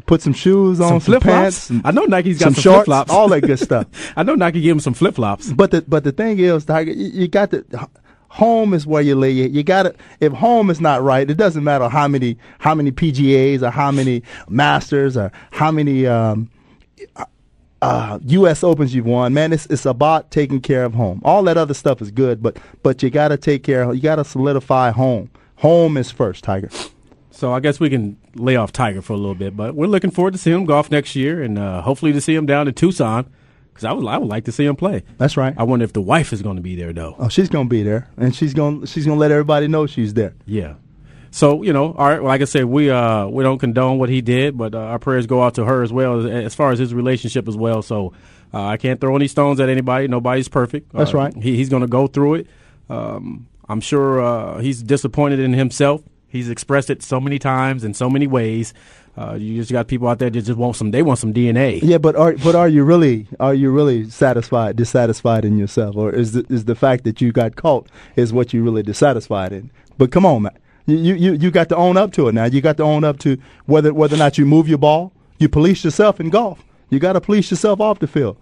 Put 0.05 0.21
some 0.21 0.33
shoes 0.33 0.79
on, 0.79 0.87
Some 0.87 0.99
some, 1.01 1.05
flip 1.05 1.23
flops. 1.23 1.69
I 1.83 1.91
know 1.91 2.05
Nike's 2.05 2.39
got 2.39 2.45
some 2.45 2.53
some, 2.53 2.61
shorts, 2.61 2.85
flip 2.85 3.07
flops. 3.07 3.11
all 3.11 3.27
that 3.27 3.41
good 3.41 3.59
stuff. 3.59 3.87
I 4.15 4.23
know 4.23 4.35
Nike 4.35 4.61
gave 4.61 4.71
him 4.71 4.79
some 4.79 4.93
flip 4.93 5.15
flops. 5.15 5.51
But 5.51 5.71
the 5.71 5.81
but 5.81 6.05
the 6.05 6.13
thing 6.13 6.39
is, 6.39 6.63
Tiger, 6.63 6.91
you, 6.91 7.07
you 7.07 7.27
got 7.27 7.51
to 7.51 7.65
home 8.29 8.73
is 8.73 8.87
where 8.87 9.01
you 9.01 9.15
lay. 9.15 9.31
You, 9.31 9.47
you 9.49 9.63
got 9.63 9.83
to 9.83 9.95
if 10.21 10.31
home 10.31 10.69
is 10.69 10.79
not 10.79 11.01
right, 11.01 11.29
it 11.29 11.35
doesn't 11.35 11.63
matter 11.63 11.89
how 11.89 12.07
many 12.07 12.37
how 12.59 12.73
many 12.73 12.91
PGAs 12.91 13.61
or 13.61 13.69
how 13.69 13.91
many 13.91 14.23
Masters 14.47 15.17
or 15.17 15.31
how 15.51 15.71
many 15.71 16.05
um, 16.07 16.49
uh, 17.81 18.19
U.S. 18.23 18.63
Opens 18.63 18.93
you've 18.95 19.05
won. 19.05 19.33
Man, 19.33 19.53
it's 19.53 19.65
it's 19.67 19.85
about 19.85 20.31
taking 20.31 20.61
care 20.61 20.83
of 20.83 20.93
home. 20.93 21.21
All 21.23 21.43
that 21.43 21.57
other 21.57 21.73
stuff 21.73 22.01
is 22.01 22.11
good, 22.11 22.41
but 22.41 22.57
but 22.83 23.01
you 23.03 23.09
got 23.09 23.29
to 23.29 23.37
take 23.37 23.63
care. 23.63 23.83
of 23.83 23.95
You 23.95 24.01
got 24.01 24.15
to 24.15 24.25
solidify 24.25 24.91
home. 24.91 25.29
Home 25.57 25.97
is 25.97 26.11
first, 26.11 26.43
Tiger. 26.43 26.69
So 27.31 27.53
I 27.53 27.59
guess 27.59 27.79
we 27.79 27.89
can 27.89 28.17
lay 28.35 28.55
off 28.55 28.71
Tiger 28.71 29.01
for 29.01 29.13
a 29.13 29.17
little 29.17 29.35
bit, 29.35 29.55
but 29.55 29.75
we're 29.75 29.85
looking 29.87 30.09
forward 30.09 30.33
to 30.33 30.39
see 30.39 30.49
him 30.51 30.65
golf 30.65 30.89
next 30.89 31.15
year, 31.15 31.41
and 31.43 31.59
uh, 31.59 31.81
hopefully 31.81 32.11
to 32.13 32.21
see 32.21 32.33
him 32.33 32.47
down 32.47 32.67
in 32.67 32.73
Tucson 32.73 33.31
because 33.77 33.85
I 33.85 33.93
would 33.93 34.07
I 34.07 34.17
would 34.17 34.27
like 34.27 34.45
to 34.45 34.51
see 34.51 34.65
him 34.65 34.75
play. 34.75 35.03
That's 35.19 35.37
right. 35.37 35.53
I 35.55 35.63
wonder 35.63 35.85
if 35.85 35.93
the 35.93 36.01
wife 36.01 36.33
is 36.33 36.41
going 36.41 36.55
to 36.55 36.63
be 36.63 36.75
there 36.75 36.93
though. 36.93 37.15
Oh, 37.19 37.29
she's 37.29 37.47
gonna 37.47 37.69
be 37.69 37.83
there, 37.83 38.09
and 38.17 38.35
she's 38.35 38.55
gonna 38.55 38.87
she's 38.87 39.05
gonna 39.05 39.19
let 39.19 39.29
everybody 39.29 39.67
know 39.67 39.85
she's 39.85 40.15
there. 40.15 40.33
Yeah. 40.47 40.75
So 41.31 41.63
you 41.63 41.73
know, 41.73 41.93
all 41.93 42.07
right. 42.09 42.21
Like 42.23 42.41
I 42.41 42.45
said, 42.45 42.65
we 42.65 42.89
uh 42.89 43.27
we 43.27 43.43
don't 43.43 43.59
condone 43.59 43.97
what 43.99 44.09
he 44.09 44.21
did, 44.21 44.57
but 44.57 44.73
uh, 44.75 44.79
our 44.79 44.99
prayers 44.99 45.25
go 45.27 45.43
out 45.43 45.55
to 45.55 45.65
her 45.65 45.83
as 45.83 45.91
well 45.91 46.19
as, 46.19 46.25
as 46.25 46.55
far 46.55 46.71
as 46.71 46.79
his 46.79 46.93
relationship 46.93 47.47
as 47.47 47.55
well. 47.57 47.81
So 47.81 48.13
uh, 48.53 48.63
I 48.65 48.77
can't 48.77 48.99
throw 49.01 49.15
any 49.15 49.27
stones 49.27 49.59
at 49.59 49.69
anybody. 49.69 50.07
Nobody's 50.07 50.47
perfect. 50.47 50.91
That's 50.93 51.13
Uh, 51.13 51.17
right. 51.17 51.35
He, 51.35 51.55
he's 51.57 51.69
going 51.69 51.81
to 51.81 51.87
go 51.87 52.07
through 52.07 52.35
it. 52.35 52.47
Um, 52.89 53.47
I'm 53.69 53.81
sure 53.81 54.21
uh, 54.23 54.59
he's 54.59 54.81
disappointed 54.81 55.39
in 55.39 55.53
himself. 55.53 56.01
He's 56.29 56.49
expressed 56.49 56.89
it 56.89 57.03
so 57.03 57.19
many 57.19 57.39
times 57.39 57.83
in 57.83 57.93
so 57.93 58.09
many 58.09 58.27
ways. 58.27 58.73
Uh, 59.17 59.33
you 59.33 59.55
just 59.55 59.71
got 59.71 59.87
people 59.87 60.07
out 60.07 60.19
there 60.19 60.29
that 60.29 60.41
just 60.41 60.57
want 60.57 60.75
some. 60.75 60.91
They 60.91 61.01
want 61.01 61.19
some 61.19 61.33
DNA. 61.33 61.79
Yeah, 61.81 61.97
but 61.97 62.15
are 62.15 62.33
but 62.33 62.53
are 62.55 62.69
you 62.69 62.83
really 62.83 63.27
are 63.39 63.53
you 63.53 63.71
really 63.71 64.09
satisfied 64.09 64.75
dissatisfied 64.75 65.43
in 65.43 65.57
yourself, 65.57 65.95
or 65.95 66.13
is 66.13 66.33
the, 66.33 66.45
is 66.49 66.65
the 66.65 66.75
fact 66.75 67.03
that 67.05 67.19
you 67.19 67.31
got 67.31 67.55
caught 67.55 67.87
is 68.15 68.31
what 68.31 68.53
you 68.53 68.63
really 68.63 68.83
dissatisfied 68.83 69.51
in? 69.53 69.71
But 69.97 70.11
come 70.11 70.23
on, 70.25 70.43
man, 70.43 70.57
You, 70.87 71.15
you 71.15 71.33
you 71.33 71.51
got 71.51 71.69
to 71.69 71.75
own 71.75 71.97
up 71.97 72.13
to 72.13 72.29
it 72.29 72.33
now. 72.33 72.45
You 72.45 72.61
got 72.61 72.77
to 72.77 72.83
own 72.83 73.03
up 73.03 73.19
to 73.19 73.37
whether 73.65 73.93
whether 73.93 74.15
or 74.15 74.19
not 74.19 74.37
you 74.37 74.45
move 74.45 74.67
your 74.67 74.77
ball. 74.77 75.11
You 75.37 75.49
police 75.49 75.83
yourself 75.83 76.19
in 76.19 76.29
golf. 76.29 76.63
You 76.89 76.99
got 76.99 77.13
to 77.13 77.21
police 77.21 77.51
yourself 77.51 77.81
off 77.81 77.99
the 77.99 78.07
field. 78.07 78.37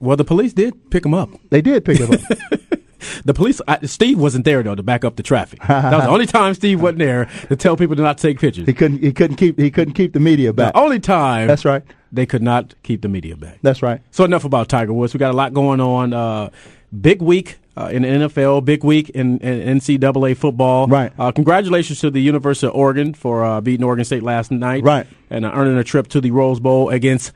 Well, 0.00 0.16
the 0.16 0.24
police 0.24 0.52
did 0.52 0.90
pick 0.90 1.04
him 1.04 1.14
up. 1.14 1.28
They 1.50 1.60
did 1.60 1.84
pick 1.84 1.98
him 1.98 2.12
up. 2.12 2.20
The 3.24 3.34
police, 3.34 3.60
I, 3.68 3.84
Steve 3.86 4.18
wasn't 4.18 4.44
there 4.44 4.62
though 4.62 4.74
to 4.74 4.82
back 4.82 5.04
up 5.04 5.16
the 5.16 5.22
traffic. 5.22 5.60
that 5.68 5.92
was 5.92 6.04
the 6.04 6.10
only 6.10 6.26
time 6.26 6.54
Steve 6.54 6.82
wasn't 6.82 6.98
there 6.98 7.28
to 7.48 7.56
tell 7.56 7.76
people 7.76 7.96
to 7.96 8.02
not 8.02 8.18
take 8.18 8.40
pictures. 8.40 8.66
He 8.66 8.72
couldn't 8.72 9.02
he 9.02 9.12
couldn't 9.12 9.36
keep 9.36 9.58
he 9.58 9.70
couldn't 9.70 9.94
keep 9.94 10.12
the 10.12 10.20
media 10.20 10.52
back. 10.52 10.74
The 10.74 10.80
only 10.80 11.00
time 11.00 11.46
That's 11.46 11.64
right. 11.64 11.82
they 12.10 12.26
could 12.26 12.42
not 12.42 12.74
keep 12.82 13.02
the 13.02 13.08
media 13.08 13.36
back. 13.36 13.58
That's 13.62 13.82
right. 13.82 14.00
So 14.10 14.24
enough 14.24 14.44
about 14.44 14.68
Tiger 14.68 14.92
Woods. 14.92 15.14
We 15.14 15.18
got 15.18 15.32
a 15.32 15.36
lot 15.36 15.54
going 15.54 15.80
on. 15.80 16.12
Uh, 16.12 16.50
big 17.00 17.22
week 17.22 17.58
uh, 17.78 17.88
in 17.88 18.02
the 18.02 18.08
NFL. 18.08 18.64
Big 18.64 18.82
week 18.82 19.10
in, 19.10 19.38
in 19.38 19.78
NCAA 19.78 20.36
football. 20.36 20.86
Right. 20.88 21.12
Uh, 21.18 21.30
congratulations 21.32 22.00
to 22.00 22.10
the 22.10 22.20
University 22.20 22.66
of 22.66 22.74
Oregon 22.74 23.14
for 23.14 23.44
uh, 23.44 23.60
beating 23.60 23.84
Oregon 23.84 24.04
State 24.04 24.22
last 24.22 24.50
night. 24.50 24.82
Right. 24.82 25.06
And 25.30 25.44
uh, 25.44 25.52
earning 25.54 25.78
a 25.78 25.84
trip 25.84 26.08
to 26.08 26.20
the 26.20 26.30
Rose 26.32 26.58
Bowl 26.60 26.90
against 26.90 27.32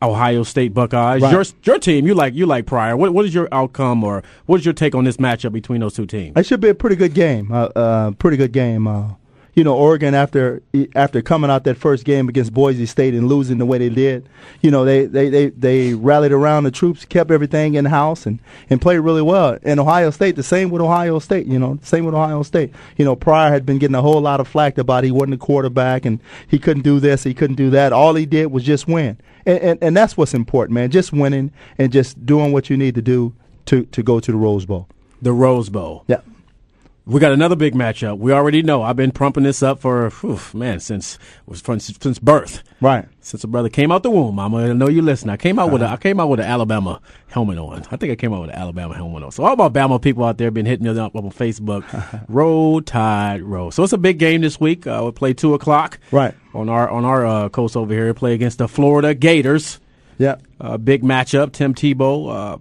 Ohio 0.00 0.44
State 0.44 0.72
Buckeyes. 0.74 1.22
Right. 1.22 1.32
Your 1.32 1.44
your 1.64 1.78
team. 1.78 2.06
You 2.06 2.14
like 2.14 2.34
you 2.34 2.46
like 2.46 2.66
Pryor. 2.66 2.96
What 2.96 3.12
what 3.12 3.24
is 3.24 3.34
your 3.34 3.48
outcome 3.50 4.04
or 4.04 4.22
what 4.46 4.60
is 4.60 4.64
your 4.64 4.74
take 4.74 4.94
on 4.94 5.04
this 5.04 5.16
matchup 5.16 5.52
between 5.52 5.80
those 5.80 5.94
two 5.94 6.06
teams? 6.06 6.36
It 6.36 6.46
should 6.46 6.60
be 6.60 6.68
a 6.68 6.74
pretty 6.74 6.96
good 6.96 7.14
game. 7.14 7.50
Uh, 7.50 7.68
uh, 7.74 8.10
pretty 8.12 8.36
good 8.36 8.52
game. 8.52 8.86
Uh, 8.86 9.14
you 9.58 9.64
know, 9.64 9.74
Oregon 9.74 10.14
after 10.14 10.62
after 10.94 11.20
coming 11.20 11.50
out 11.50 11.64
that 11.64 11.76
first 11.76 12.04
game 12.04 12.28
against 12.28 12.54
Boise 12.54 12.86
State 12.86 13.12
and 13.12 13.26
losing 13.26 13.58
the 13.58 13.66
way 13.66 13.78
they 13.78 13.88
did, 13.88 14.28
you 14.60 14.70
know, 14.70 14.84
they 14.84 15.06
they, 15.06 15.28
they, 15.28 15.48
they 15.48 15.94
rallied 15.94 16.30
around 16.30 16.62
the 16.62 16.70
troops, 16.70 17.04
kept 17.04 17.32
everything 17.32 17.74
in 17.74 17.84
house, 17.86 18.24
and, 18.24 18.38
and 18.70 18.80
played 18.80 18.98
really 18.98 19.20
well. 19.20 19.58
And 19.64 19.80
Ohio 19.80 20.12
State, 20.12 20.36
the 20.36 20.44
same 20.44 20.70
with 20.70 20.80
Ohio 20.80 21.18
State. 21.18 21.48
You 21.48 21.58
know, 21.58 21.76
same 21.82 22.04
with 22.04 22.14
Ohio 22.14 22.44
State. 22.44 22.72
You 22.96 23.04
know, 23.04 23.16
Pryor 23.16 23.50
had 23.50 23.66
been 23.66 23.78
getting 23.78 23.96
a 23.96 24.00
whole 24.00 24.20
lot 24.20 24.38
of 24.38 24.46
flack 24.46 24.78
about 24.78 25.02
he 25.02 25.10
wasn't 25.10 25.34
a 25.34 25.38
quarterback 25.38 26.04
and 26.04 26.20
he 26.46 26.60
couldn't 26.60 26.84
do 26.84 27.00
this, 27.00 27.24
he 27.24 27.34
couldn't 27.34 27.56
do 27.56 27.70
that. 27.70 27.92
All 27.92 28.14
he 28.14 28.26
did 28.26 28.52
was 28.52 28.62
just 28.62 28.86
win, 28.86 29.18
and 29.44 29.58
and, 29.58 29.82
and 29.82 29.96
that's 29.96 30.16
what's 30.16 30.34
important, 30.34 30.74
man. 30.74 30.92
Just 30.92 31.12
winning 31.12 31.50
and 31.78 31.90
just 31.90 32.24
doing 32.24 32.52
what 32.52 32.70
you 32.70 32.76
need 32.76 32.94
to 32.94 33.02
do 33.02 33.34
to 33.66 33.86
to 33.86 34.04
go 34.04 34.20
to 34.20 34.30
the 34.30 34.38
Rose 34.38 34.66
Bowl. 34.66 34.86
The 35.20 35.32
Rose 35.32 35.68
Bowl. 35.68 36.04
Yeah. 36.06 36.20
We 37.08 37.20
got 37.20 37.32
another 37.32 37.56
big 37.56 37.74
matchup. 37.74 38.18
We 38.18 38.32
already 38.32 38.62
know. 38.62 38.82
I've 38.82 38.96
been 38.96 39.12
pumping 39.12 39.44
this 39.44 39.62
up 39.62 39.80
for 39.80 40.10
whew, 40.10 40.38
man 40.52 40.78
since 40.78 41.18
was 41.46 41.58
from, 41.58 41.80
since 41.80 42.18
birth. 42.18 42.62
Right. 42.82 43.08
Since 43.20 43.44
a 43.44 43.46
brother 43.46 43.70
came 43.70 43.90
out 43.90 44.02
the 44.02 44.10
womb, 44.10 44.34
Mama, 44.34 44.58
I 44.58 44.72
know 44.74 44.90
you 44.90 45.00
listen. 45.00 45.30
I 45.30 45.38
came 45.38 45.58
out 45.58 45.72
with 45.72 45.80
a, 45.80 45.86
I 45.86 45.96
came 45.96 46.20
out 46.20 46.28
with 46.28 46.38
an 46.38 46.44
Alabama 46.44 47.00
helmet 47.28 47.56
on. 47.56 47.86
I 47.90 47.96
think 47.96 48.12
I 48.12 48.14
came 48.14 48.34
out 48.34 48.42
with 48.42 48.50
an 48.50 48.56
Alabama 48.56 48.94
helmet 48.94 49.22
on. 49.22 49.32
So 49.32 49.42
all 49.42 49.54
about 49.54 49.72
Bama 49.72 50.02
people 50.02 50.22
out 50.22 50.36
there 50.36 50.50
been 50.50 50.66
hitting 50.66 50.84
me 50.84 51.00
up 51.00 51.16
on 51.16 51.30
Facebook. 51.30 52.26
roll 52.28 52.82
Tide, 52.82 53.40
roll. 53.40 53.70
So 53.70 53.84
it's 53.84 53.94
a 53.94 53.98
big 53.98 54.18
game 54.18 54.42
this 54.42 54.60
week. 54.60 54.86
Uh, 54.86 54.98
we'll 55.00 55.12
play 55.12 55.32
two 55.32 55.54
o'clock. 55.54 55.98
Right. 56.12 56.34
On 56.52 56.68
our 56.68 56.90
on 56.90 57.06
our 57.06 57.24
uh, 57.24 57.48
coast 57.48 57.74
over 57.74 57.94
here, 57.94 58.12
play 58.12 58.34
against 58.34 58.58
the 58.58 58.68
Florida 58.68 59.14
Gators. 59.14 59.80
Yeah. 60.18 60.36
Uh, 60.60 60.76
big 60.76 61.02
matchup. 61.02 61.52
Tim 61.52 61.72
Tebow, 61.72 62.30
uh, 62.30 62.58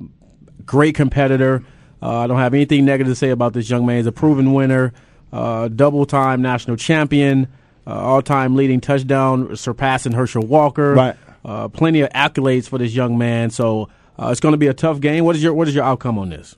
great 0.65 0.95
competitor. 0.95 1.65
Uh, 2.01 2.19
I 2.19 2.27
don't 2.27 2.37
have 2.37 2.53
anything 2.53 2.85
negative 2.85 3.11
to 3.11 3.15
say 3.15 3.29
about 3.29 3.53
this 3.53 3.69
young 3.69 3.85
man. 3.85 3.97
He's 3.97 4.05
a 4.05 4.11
proven 4.11 4.53
winner, 4.53 4.93
uh, 5.33 5.67
double 5.67 6.05
time 6.05 6.41
national 6.41 6.77
champion, 6.77 7.47
uh, 7.85 7.91
all 7.91 8.21
time 8.21 8.55
leading 8.55 8.79
touchdown, 8.81 9.55
surpassing 9.55 10.11
Herschel 10.13 10.45
Walker. 10.45 10.93
Right. 10.93 11.15
Uh, 11.43 11.67
plenty 11.69 12.01
of 12.01 12.09
accolades 12.09 12.67
for 12.67 12.77
this 12.77 12.93
young 12.93 13.17
man. 13.17 13.49
So 13.49 13.89
uh, 14.19 14.29
it's 14.31 14.39
going 14.39 14.53
to 14.53 14.57
be 14.57 14.67
a 14.67 14.73
tough 14.73 14.99
game. 14.99 15.23
What 15.25 15.35
is 15.35 15.43
your 15.43 15.53
What 15.53 15.67
is 15.67 15.75
your 15.75 15.83
outcome 15.85 16.19
on 16.19 16.29
this? 16.29 16.55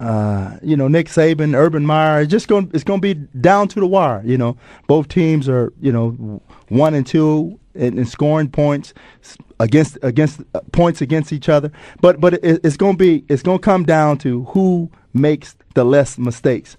uh, 0.00 0.58
you 0.62 0.76
know, 0.76 0.88
Nick 0.88 1.06
Saban, 1.06 1.54
Urban 1.54 1.86
Meyer. 1.86 2.20
It's 2.22 2.30
just 2.30 2.48
going. 2.48 2.70
It's 2.74 2.84
going 2.84 3.00
to 3.00 3.14
be 3.14 3.14
down 3.40 3.68
to 3.68 3.80
the 3.80 3.86
wire. 3.86 4.22
You 4.24 4.36
know, 4.36 4.56
both 4.86 5.08
teams 5.08 5.48
are 5.48 5.72
you 5.80 5.92
know 5.92 6.42
one 6.68 6.94
and 6.94 7.06
two 7.06 7.58
in 7.76 8.04
scoring 8.06 8.50
points 8.50 8.94
against 9.60 9.98
against 10.02 10.40
uh, 10.54 10.60
points 10.72 11.00
against 11.00 11.32
each 11.32 11.48
other. 11.48 11.70
But 12.00 12.20
but 12.20 12.34
it, 12.34 12.60
it's 12.64 12.76
going 12.76 12.94
to 12.94 12.98
be 12.98 13.24
it's 13.28 13.42
going 13.42 13.58
to 13.58 13.62
come 13.62 13.84
down 13.84 14.18
to 14.18 14.44
who 14.44 14.90
makes 15.12 15.56
the 15.74 15.84
less 15.84 16.18
mistakes. 16.18 16.76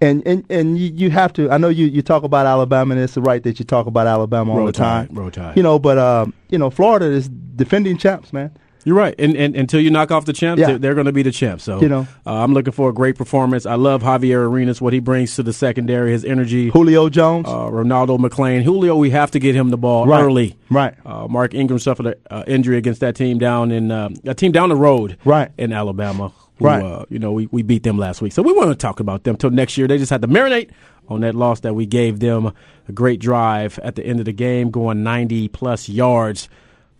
And 0.00 0.26
and 0.26 0.44
and 0.50 0.78
you, 0.78 0.90
you 0.94 1.10
have 1.10 1.32
to. 1.34 1.50
I 1.50 1.58
know 1.58 1.68
you, 1.68 1.86
you 1.86 2.02
talk 2.02 2.24
about 2.24 2.44
Alabama, 2.44 2.94
and 2.94 3.02
it's 3.02 3.16
right 3.16 3.40
that 3.44 3.60
you 3.60 3.64
talk 3.64 3.86
about 3.86 4.08
Alabama 4.08 4.50
all 4.50 4.58
Roll 4.58 4.66
the 4.66 4.72
time. 4.72 5.06
Tide, 5.06 5.16
roll 5.16 5.30
Tide. 5.30 5.56
You 5.56 5.62
know, 5.62 5.78
but 5.78 5.96
um, 5.96 6.34
you 6.48 6.58
know, 6.58 6.70
Florida 6.70 7.06
is 7.06 7.28
defending 7.28 7.96
champs, 7.98 8.32
man. 8.32 8.50
You're 8.84 8.96
right, 8.96 9.14
and, 9.18 9.36
and 9.36 9.54
until 9.56 9.80
you 9.80 9.90
knock 9.90 10.10
off 10.10 10.24
the 10.24 10.32
champs, 10.32 10.60
Yeah. 10.60 10.66
they're, 10.66 10.78
they're 10.78 10.94
going 10.94 11.06
to 11.06 11.12
be 11.12 11.22
the 11.22 11.30
champs. 11.30 11.64
So 11.64 11.80
You 11.80 11.88
know. 11.88 12.06
uh, 12.26 12.34
I'm 12.42 12.52
looking 12.54 12.72
for 12.72 12.88
a 12.88 12.92
great 12.92 13.16
performance. 13.16 13.64
I 13.66 13.76
love 13.76 14.02
Javier 14.02 14.38
Arenas, 14.46 14.80
what 14.80 14.92
he 14.92 14.98
brings 15.00 15.36
to 15.36 15.42
the 15.42 15.52
secondary, 15.52 16.12
his 16.12 16.24
energy. 16.24 16.70
Julio 16.70 17.08
Jones. 17.08 17.46
uh, 17.48 17.68
Ronaldo 17.70 18.18
McClain. 18.18 18.62
Julio, 18.62 18.96
we 18.96 19.10
have 19.10 19.30
to 19.32 19.38
get 19.38 19.54
him 19.54 19.70
the 19.70 19.76
ball 19.78 20.06
Right. 20.06 20.22
early. 20.22 20.56
Right. 20.70 20.94
Uh, 21.06 21.26
Mark 21.28 21.54
Ingram 21.54 21.78
suffered 21.78 22.06
an 22.06 22.14
uh, 22.30 22.44
injury 22.46 22.76
against 22.76 23.00
that 23.00 23.14
team 23.14 23.38
down 23.38 23.70
in 23.70 23.90
uh, 23.90 24.08
a 24.24 24.34
team 24.34 24.52
down 24.52 24.68
the 24.68 24.76
road. 24.76 25.16
Right. 25.24 25.50
In 25.58 25.72
Alabama. 25.72 26.32
Who, 26.58 26.64
Right. 26.66 26.82
Uh, 26.84 27.04
you 27.08 27.18
know, 27.18 27.32
we, 27.32 27.46
we 27.50 27.62
beat 27.62 27.82
them 27.82 27.98
last 27.98 28.20
week, 28.22 28.32
so 28.32 28.42
we 28.42 28.52
want 28.52 28.70
to 28.70 28.74
talk 28.76 29.00
about 29.00 29.24
them 29.24 29.36
till 29.36 29.50
next 29.50 29.76
year. 29.78 29.88
They 29.88 29.98
just 29.98 30.10
had 30.10 30.22
to 30.22 30.28
marinate 30.28 30.70
on 31.08 31.20
that 31.22 31.34
loss 31.34 31.60
that 31.60 31.74
we 31.74 31.86
gave 31.86 32.20
them. 32.20 32.52
A 32.88 32.92
great 32.92 33.20
drive 33.20 33.78
at 33.82 33.94
the 33.96 34.04
end 34.04 34.18
of 34.20 34.26
the 34.26 34.32
game, 34.32 34.70
going 34.70 35.02
90 35.02 35.48
plus 35.48 35.88
yards 35.88 36.48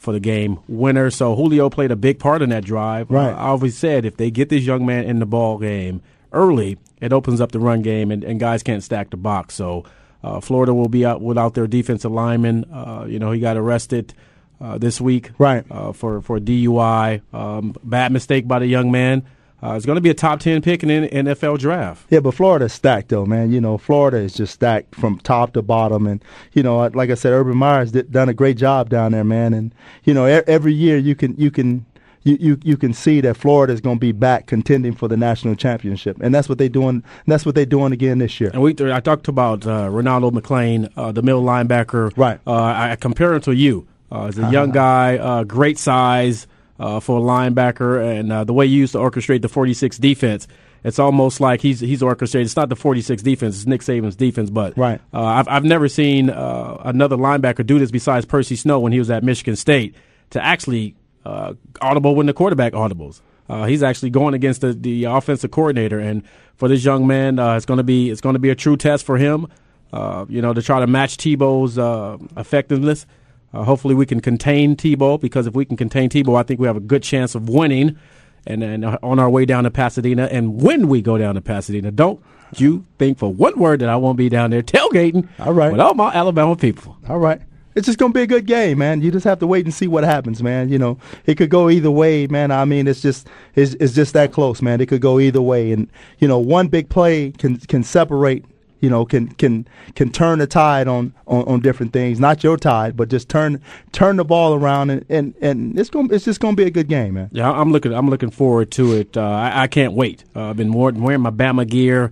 for 0.02 0.12
the 0.12 0.20
game 0.20 0.58
winner. 0.68 1.10
So 1.10 1.36
Julio 1.36 1.70
played 1.70 1.90
a 1.92 1.96
big 1.96 2.18
part 2.18 2.42
in 2.42 2.50
that 2.50 2.64
drive. 2.64 3.10
Right. 3.10 3.32
Uh, 3.32 3.36
I 3.36 3.46
always 3.48 3.78
said 3.78 4.04
if 4.04 4.16
they 4.16 4.30
get 4.30 4.48
this 4.48 4.64
young 4.64 4.84
man 4.84 5.04
in 5.04 5.20
the 5.20 5.26
ball 5.26 5.58
game 5.58 6.02
early, 6.32 6.76
it 7.00 7.12
opens 7.12 7.40
up 7.40 7.52
the 7.52 7.60
run 7.60 7.82
game, 7.82 8.10
and, 8.10 8.24
and 8.24 8.40
guys 8.40 8.62
can't 8.62 8.82
stack 8.82 9.10
the 9.10 9.16
box. 9.16 9.54
So 9.54 9.84
uh, 10.24 10.40
Florida 10.40 10.74
will 10.74 10.88
be 10.88 11.06
out 11.06 11.20
without 11.22 11.54
their 11.54 11.66
defensive 11.66 12.10
lineman. 12.10 12.64
Uh, 12.64 13.06
you 13.08 13.18
know, 13.18 13.30
he 13.30 13.40
got 13.40 13.56
arrested 13.56 14.12
uh, 14.60 14.78
this 14.78 15.00
week, 15.00 15.30
Right. 15.38 15.64
Uh, 15.70 15.92
for 15.92 16.20
for 16.20 16.38
DUI. 16.38 17.22
Um, 17.32 17.74
bad 17.82 18.12
mistake 18.12 18.46
by 18.46 18.58
the 18.58 18.66
young 18.66 18.90
man. 18.90 19.24
Uh, 19.62 19.74
it's 19.74 19.86
going 19.86 19.96
to 19.96 20.02
be 20.02 20.10
a 20.10 20.14
top 20.14 20.40
ten 20.40 20.60
pick 20.60 20.82
in 20.82 20.88
the 20.88 21.08
NFL 21.08 21.58
draft. 21.58 22.06
Yeah, 22.10 22.20
but 22.20 22.34
Florida's 22.34 22.72
stacked 22.72 23.10
though, 23.10 23.24
man. 23.24 23.52
You 23.52 23.60
know, 23.60 23.78
Florida 23.78 24.16
is 24.16 24.34
just 24.34 24.54
stacked 24.54 24.94
from 24.96 25.18
top 25.20 25.52
to 25.52 25.62
bottom, 25.62 26.06
and 26.06 26.22
you 26.52 26.64
know, 26.64 26.78
like 26.88 27.10
I 27.10 27.14
said, 27.14 27.32
Urban 27.32 27.56
Meyer's 27.56 27.92
did, 27.92 28.10
done 28.10 28.28
a 28.28 28.34
great 28.34 28.56
job 28.56 28.88
down 28.88 29.12
there, 29.12 29.22
man. 29.22 29.54
And 29.54 29.72
you 30.02 30.14
know, 30.14 30.26
e- 30.26 30.42
every 30.48 30.74
year 30.74 30.98
you 30.98 31.14
can 31.14 31.36
you 31.36 31.50
can. 31.50 31.86
You, 32.24 32.36
you 32.38 32.58
you 32.62 32.76
can 32.76 32.94
see 32.94 33.20
that 33.22 33.36
Florida 33.36 33.72
is 33.72 33.80
going 33.80 33.96
to 33.96 34.00
be 34.00 34.12
back 34.12 34.46
contending 34.46 34.94
for 34.94 35.08
the 35.08 35.16
national 35.16 35.56
championship, 35.56 36.18
and 36.20 36.32
that's 36.32 36.48
what 36.48 36.56
they're 36.56 36.68
doing. 36.68 37.02
That's 37.26 37.44
what 37.44 37.56
they're 37.56 37.66
doing 37.66 37.92
again 37.92 38.18
this 38.18 38.40
year. 38.40 38.50
And 38.52 38.62
we, 38.62 38.76
I 38.78 39.00
talked 39.00 39.26
about 39.26 39.66
uh, 39.66 39.88
Ronaldo 39.88 40.30
McClain, 40.30 40.88
uh, 40.96 41.10
the 41.10 41.22
middle 41.22 41.42
linebacker. 41.42 42.16
Right. 42.16 42.38
Uh, 42.46 42.62
I, 42.62 42.94
compare 42.94 43.34
him 43.34 43.40
to 43.40 43.52
you. 43.52 43.88
Uh, 44.08 44.26
he's 44.26 44.38
a 44.38 44.52
young 44.52 44.70
guy, 44.70 45.16
uh, 45.16 45.42
great 45.42 45.78
size 45.78 46.46
uh, 46.82 47.00
for 47.00 47.18
a 47.18 47.22
linebacker, 47.22 48.02
and 48.18 48.32
uh, 48.32 48.44
the 48.44 48.52
way 48.52 48.66
you 48.66 48.78
used 48.78 48.92
to 48.92 48.98
orchestrate 48.98 49.42
the 49.42 49.48
46 49.48 49.98
defense. 49.98 50.48
It's 50.84 50.98
almost 50.98 51.40
like 51.40 51.60
he's 51.60 51.78
he's 51.78 52.02
orchestrated. 52.02 52.46
It's 52.46 52.56
not 52.56 52.68
the 52.68 52.74
46 52.74 53.22
defense; 53.22 53.54
it's 53.56 53.66
Nick 53.66 53.82
Saban's 53.82 54.16
defense. 54.16 54.50
But 54.50 54.76
Right. 54.76 55.00
uh, 55.14 55.22
I've 55.22 55.46
I've 55.46 55.64
never 55.64 55.88
seen 55.88 56.28
uh, 56.28 56.76
another 56.84 57.16
linebacker 57.16 57.64
do 57.64 57.78
this 57.78 57.92
besides 57.92 58.26
Percy 58.26 58.56
Snow 58.56 58.80
when 58.80 58.90
he 58.92 58.98
was 58.98 59.08
at 59.08 59.22
Michigan 59.22 59.54
State 59.54 59.94
to 60.30 60.44
actually 60.44 60.96
uh, 61.24 61.54
audible 61.80 62.16
when 62.16 62.26
the 62.26 62.32
quarterback 62.32 62.72
audibles. 62.72 63.20
Uh, 63.48 63.66
he's 63.66 63.82
actually 63.84 64.10
going 64.10 64.34
against 64.34 64.60
the, 64.60 64.72
the 64.72 65.04
offensive 65.04 65.52
coordinator, 65.52 66.00
and 66.00 66.24
for 66.56 66.66
this 66.68 66.84
young 66.84 67.06
man, 67.06 67.38
uh, 67.38 67.54
it's 67.54 67.66
going 67.66 67.78
to 67.78 67.84
be 67.84 68.10
it's 68.10 68.20
going 68.20 68.34
to 68.34 68.40
be 68.40 68.50
a 68.50 68.54
true 68.56 68.76
test 68.76 69.06
for 69.06 69.16
him. 69.18 69.46
Uh, 69.92 70.24
you 70.28 70.42
know, 70.42 70.52
to 70.52 70.62
try 70.62 70.80
to 70.80 70.86
match 70.88 71.16
Tebow's 71.16 71.78
uh, 71.78 72.16
effectiveness. 72.36 73.06
Uh, 73.54 73.64
hopefully, 73.64 73.94
we 73.94 74.06
can 74.06 74.20
contain 74.20 74.76
Tebow 74.76 75.20
because 75.20 75.46
if 75.46 75.54
we 75.54 75.64
can 75.64 75.76
contain 75.76 76.08
Tebow, 76.08 76.38
I 76.38 76.42
think 76.42 76.60
we 76.60 76.66
have 76.66 76.76
a 76.76 76.80
good 76.80 77.02
chance 77.02 77.34
of 77.34 77.48
winning. 77.48 77.98
And 78.46 78.62
then 78.62 78.82
uh, 78.82 78.98
on 79.02 79.18
our 79.18 79.30
way 79.30 79.44
down 79.44 79.64
to 79.64 79.70
Pasadena, 79.70 80.28
and 80.32 80.60
when 80.60 80.88
we 80.88 81.00
go 81.00 81.16
down 81.16 81.36
to 81.36 81.40
Pasadena, 81.40 81.92
don't 81.92 82.20
you 82.56 82.84
think 82.98 83.18
for 83.18 83.32
one 83.32 83.58
word 83.58 83.80
that 83.80 83.88
I 83.88 83.96
won't 83.96 84.18
be 84.18 84.28
down 84.28 84.50
there 84.50 84.62
tailgating 84.62 85.28
All 85.38 85.52
right. 85.52 85.70
with 85.70 85.80
all 85.80 85.94
my 85.94 86.12
Alabama 86.12 86.56
people. 86.56 86.96
All 87.08 87.18
right. 87.18 87.40
It's 87.74 87.86
just 87.86 87.98
gonna 87.98 88.12
be 88.12 88.20
a 88.22 88.26
good 88.26 88.46
game, 88.46 88.78
man. 88.78 89.00
You 89.00 89.10
just 89.10 89.24
have 89.24 89.38
to 89.38 89.46
wait 89.46 89.64
and 89.64 89.72
see 89.72 89.86
what 89.86 90.04
happens, 90.04 90.42
man. 90.42 90.68
You 90.68 90.78
know, 90.78 90.98
it 91.24 91.36
could 91.36 91.48
go 91.48 91.70
either 91.70 91.90
way, 91.90 92.26
man. 92.26 92.50
I 92.50 92.66
mean, 92.66 92.86
it's 92.86 93.00
just 93.00 93.26
it's, 93.54 93.74
it's 93.74 93.94
just 93.94 94.12
that 94.12 94.30
close, 94.32 94.60
man. 94.60 94.80
It 94.82 94.86
could 94.86 95.00
go 95.00 95.18
either 95.18 95.40
way, 95.40 95.72
and 95.72 95.88
you 96.18 96.28
know, 96.28 96.38
one 96.38 96.68
big 96.68 96.90
play 96.90 97.30
can 97.30 97.56
can 97.58 97.82
separate. 97.82 98.44
You 98.82 98.90
know, 98.90 99.04
can 99.04 99.28
can 99.28 99.66
can 99.94 100.10
turn 100.10 100.40
the 100.40 100.46
tide 100.48 100.88
on, 100.88 101.14
on, 101.28 101.44
on 101.44 101.60
different 101.60 101.92
things. 101.92 102.18
Not 102.18 102.42
your 102.42 102.56
tide, 102.56 102.96
but 102.96 103.08
just 103.08 103.28
turn 103.28 103.62
turn 103.92 104.16
the 104.16 104.24
ball 104.24 104.54
around, 104.54 104.90
and, 104.90 105.06
and, 105.08 105.34
and 105.40 105.78
it's 105.78 105.88
going 105.88 106.12
it's 106.12 106.24
just 106.24 106.40
gonna 106.40 106.56
be 106.56 106.64
a 106.64 106.70
good 106.70 106.88
game, 106.88 107.14
man. 107.14 107.30
Yeah, 107.30 107.48
I'm 107.48 107.70
looking. 107.70 107.94
I'm 107.94 108.10
looking 108.10 108.30
forward 108.30 108.72
to 108.72 108.92
it. 108.94 109.16
Uh, 109.16 109.22
I, 109.22 109.62
I 109.62 109.66
can't 109.68 109.92
wait. 109.92 110.24
Uh, 110.34 110.50
I've 110.50 110.56
been 110.56 110.72
wearing, 110.72 111.20
my 111.20 111.30
Bama 111.30 111.66
gear 111.66 112.10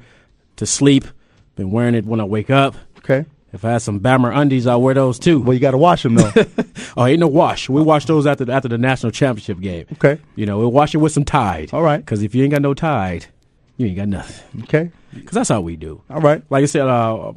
to 0.56 0.64
sleep. 0.64 1.06
Been 1.56 1.72
wearing 1.72 1.96
it 1.96 2.06
when 2.06 2.20
I 2.20 2.24
wake 2.24 2.50
up. 2.50 2.76
Okay. 2.98 3.26
If 3.52 3.64
I 3.64 3.72
had 3.72 3.82
some 3.82 3.98
Bama 3.98 4.32
undies, 4.32 4.68
I'll 4.68 4.80
wear 4.80 4.94
those 4.94 5.18
too. 5.18 5.40
Well, 5.40 5.54
you 5.54 5.60
got 5.60 5.72
to 5.72 5.78
wash 5.78 6.04
them 6.04 6.14
though. 6.14 6.32
oh, 6.96 7.04
ain't 7.04 7.18
no 7.18 7.26
wash. 7.26 7.68
We 7.68 7.82
wash 7.82 8.04
those 8.04 8.26
after 8.26 8.44
the, 8.44 8.52
after 8.52 8.68
the 8.68 8.78
national 8.78 9.10
championship 9.10 9.58
game. 9.58 9.86
Okay. 9.94 10.20
You 10.36 10.46
know, 10.46 10.58
we'll 10.58 10.70
wash 10.70 10.94
it 10.94 10.98
with 10.98 11.10
some 11.10 11.24
Tide. 11.24 11.70
All 11.72 11.82
right. 11.82 11.98
Because 11.98 12.22
if 12.22 12.32
you 12.32 12.44
ain't 12.44 12.52
got 12.52 12.62
no 12.62 12.74
Tide, 12.74 13.26
you 13.80 13.86
ain't 13.86 13.96
got 13.96 14.08
nothing. 14.08 14.62
Okay. 14.64 14.90
Because 15.14 15.32
that's 15.32 15.48
how 15.48 15.62
we 15.62 15.74
do. 15.74 16.02
All 16.10 16.20
right. 16.20 16.42
Like 16.50 16.62
I 16.62 16.66
said, 16.66 16.82
uh, 16.86 17.32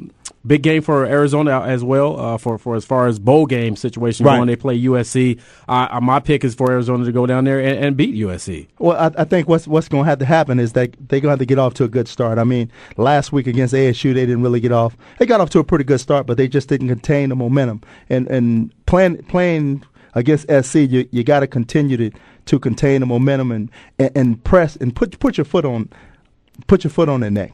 big 0.45 0.61
game 0.61 0.81
for 0.81 1.05
Arizona 1.05 1.61
as 1.61 1.85
well. 1.85 2.19
Uh, 2.19 2.37
for 2.37 2.57
for 2.57 2.75
as 2.75 2.83
far 2.83 3.07
as 3.07 3.17
bowl 3.17 3.45
game 3.45 3.77
situation 3.77 4.25
Right. 4.25 4.35
going, 4.35 4.47
they 4.47 4.57
play 4.57 4.77
USC. 4.79 5.39
Uh, 5.69 5.99
my 6.01 6.19
pick 6.19 6.43
is 6.43 6.53
for 6.53 6.69
Arizona 6.69 7.05
to 7.05 7.11
go 7.13 7.25
down 7.25 7.45
there 7.45 7.59
and, 7.61 7.79
and 7.85 7.97
beat 7.97 8.13
USC. 8.15 8.67
Well, 8.77 8.97
I, 8.97 9.21
I 9.21 9.23
think 9.23 9.47
what's 9.47 9.67
what's 9.67 9.87
going 9.87 10.03
to 10.03 10.09
have 10.09 10.19
to 10.19 10.25
happen 10.25 10.59
is 10.59 10.73
that 10.73 10.91
they're 11.07 11.21
going 11.21 11.29
to 11.29 11.29
have 11.29 11.39
to 11.39 11.45
get 11.45 11.57
off 11.59 11.73
to 11.75 11.85
a 11.85 11.87
good 11.87 12.09
start. 12.09 12.37
I 12.37 12.43
mean, 12.43 12.69
last 12.97 13.31
week 13.31 13.47
against 13.47 13.73
ASU, 13.73 14.13
they 14.13 14.25
didn't 14.25 14.43
really 14.43 14.59
get 14.59 14.73
off. 14.73 14.97
They 15.19 15.25
got 15.25 15.39
off 15.39 15.49
to 15.51 15.59
a 15.59 15.63
pretty 15.63 15.85
good 15.85 16.01
start, 16.01 16.27
but 16.27 16.35
they 16.35 16.49
just 16.49 16.67
didn't 16.67 16.89
contain 16.89 17.29
the 17.29 17.35
momentum. 17.37 17.79
And 18.09 18.27
and 18.27 18.73
playing 18.85 19.23
playing 19.23 19.83
against 20.13 20.45
SC, 20.51 20.75
you 20.75 21.07
you 21.11 21.23
got 21.23 21.39
to 21.39 21.47
continue 21.47 21.95
to 21.97 22.11
to 22.45 22.59
contain 22.59 22.99
the 22.99 23.07
momentum 23.07 23.51
and, 23.51 23.71
and 23.97 24.11
and 24.15 24.43
press 24.43 24.75
and 24.75 24.93
put 24.95 25.17
put 25.19 25.37
your 25.37 25.45
foot 25.45 25.63
on 25.65 25.89
put 26.67 26.83
your 26.83 26.91
foot 26.91 27.09
on 27.09 27.21
their 27.21 27.31
neck. 27.31 27.53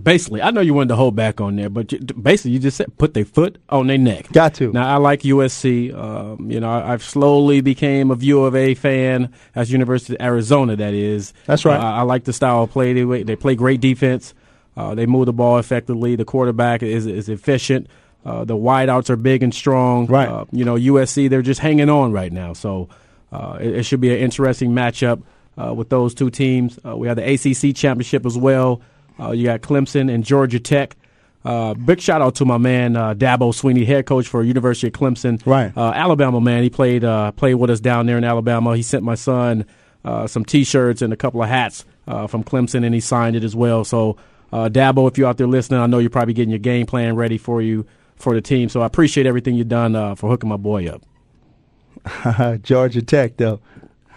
Basically, 0.00 0.40
I 0.40 0.50
know 0.50 0.60
you 0.60 0.72
wanted 0.72 0.90
to 0.90 0.96
hold 0.96 1.16
back 1.16 1.40
on 1.40 1.56
there, 1.56 1.68
but 1.68 1.92
you, 1.92 1.98
basically, 1.98 2.52
you 2.52 2.58
just 2.58 2.76
said 2.76 2.96
put 2.96 3.12
their 3.12 3.24
foot 3.24 3.58
on 3.68 3.88
their 3.88 3.98
neck. 3.98 4.30
Got 4.32 4.54
to. 4.54 4.72
Now, 4.72 4.88
I 4.88 4.96
like 4.98 5.22
USC. 5.22 5.92
Um, 5.92 6.50
you 6.50 6.60
know, 6.60 6.70
I, 6.70 6.92
I've 6.92 7.02
slowly 7.02 7.60
became 7.60 8.10
a 8.10 8.16
U 8.16 8.44
of 8.44 8.54
A 8.54 8.74
fan 8.74 9.32
as 9.54 9.72
University 9.72 10.14
of 10.14 10.22
Arizona. 10.22 10.76
That 10.76 10.94
is. 10.94 11.32
That's 11.46 11.64
right. 11.64 11.78
Uh, 11.78 11.82
I 11.82 12.02
like 12.02 12.24
the 12.24 12.32
style 12.32 12.62
of 12.62 12.70
play. 12.70 12.92
They 12.92 13.22
they 13.24 13.36
play 13.36 13.56
great 13.56 13.80
defense. 13.80 14.32
Uh, 14.76 14.94
they 14.94 15.06
move 15.06 15.26
the 15.26 15.32
ball 15.32 15.58
effectively. 15.58 16.16
The 16.16 16.24
quarterback 16.24 16.82
is 16.82 17.06
is 17.06 17.28
efficient. 17.28 17.88
Uh, 18.24 18.44
the 18.44 18.56
wideouts 18.56 19.10
are 19.10 19.16
big 19.16 19.42
and 19.42 19.54
strong. 19.54 20.06
Right. 20.06 20.28
Uh, 20.28 20.44
you 20.52 20.64
know, 20.64 20.76
USC 20.76 21.28
they're 21.28 21.42
just 21.42 21.60
hanging 21.60 21.90
on 21.90 22.12
right 22.12 22.32
now. 22.32 22.52
So 22.52 22.88
uh, 23.32 23.58
it, 23.60 23.76
it 23.76 23.82
should 23.84 24.00
be 24.00 24.14
an 24.14 24.20
interesting 24.20 24.70
matchup 24.70 25.22
uh, 25.56 25.72
with 25.74 25.88
those 25.88 26.14
two 26.14 26.30
teams. 26.30 26.78
Uh, 26.84 26.96
we 26.96 27.08
have 27.08 27.16
the 27.16 27.32
ACC 27.32 27.74
championship 27.74 28.26
as 28.26 28.36
well. 28.36 28.80
Uh, 29.18 29.32
you 29.32 29.44
got 29.44 29.60
Clemson 29.60 30.12
and 30.12 30.24
Georgia 30.24 30.60
Tech. 30.60 30.96
Uh, 31.44 31.72
big 31.72 32.00
shout 32.00 32.20
out 32.20 32.34
to 32.34 32.44
my 32.44 32.58
man 32.58 32.96
uh, 32.96 33.14
Dabo 33.14 33.52
Swinney, 33.52 33.86
head 33.86 34.04
coach 34.04 34.28
for 34.28 34.42
University 34.42 34.88
of 34.88 34.92
Clemson. 34.92 35.44
Right. 35.46 35.74
Uh, 35.74 35.92
Alabama 35.92 36.40
man, 36.40 36.62
he 36.62 36.70
played 36.70 37.02
uh, 37.02 37.32
played 37.32 37.54
with 37.54 37.70
us 37.70 37.80
down 37.80 38.06
there 38.06 38.18
in 38.18 38.24
Alabama. 38.24 38.76
He 38.76 38.82
sent 38.82 39.02
my 39.02 39.14
son 39.14 39.64
uh, 40.04 40.26
some 40.26 40.44
T-shirts 40.44 41.02
and 41.02 41.12
a 41.12 41.16
couple 41.16 41.42
of 41.42 41.48
hats 41.48 41.84
uh, 42.06 42.26
from 42.26 42.44
Clemson, 42.44 42.84
and 42.84 42.94
he 42.94 43.00
signed 43.00 43.36
it 43.36 43.44
as 43.44 43.56
well. 43.56 43.84
So 43.84 44.16
uh, 44.52 44.68
Dabo, 44.68 45.08
if 45.10 45.16
you're 45.16 45.28
out 45.28 45.38
there 45.38 45.46
listening, 45.46 45.80
I 45.80 45.86
know 45.86 45.98
you're 45.98 46.10
probably 46.10 46.34
getting 46.34 46.50
your 46.50 46.58
game 46.58 46.86
plan 46.86 47.16
ready 47.16 47.38
for 47.38 47.62
you 47.62 47.86
for 48.16 48.34
the 48.34 48.42
team. 48.42 48.68
So 48.68 48.82
I 48.82 48.86
appreciate 48.86 49.26
everything 49.26 49.54
you've 49.54 49.68
done 49.68 49.96
uh, 49.96 50.14
for 50.14 50.28
hooking 50.28 50.48
my 50.48 50.56
boy 50.56 50.88
up. 50.88 52.62
Georgia 52.62 53.02
Tech, 53.02 53.36
though. 53.36 53.60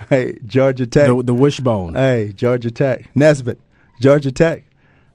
Hey, 0.10 0.38
Georgia 0.46 0.88
Tech. 0.88 1.08
The, 1.08 1.24
the 1.24 1.34
wishbone. 1.34 1.96
Hey, 1.96 2.34
Georgia 2.36 2.72
Tech, 2.72 3.10
Nesbitt, 3.16 3.60
Georgia 4.02 4.32
Tech. 4.32 4.64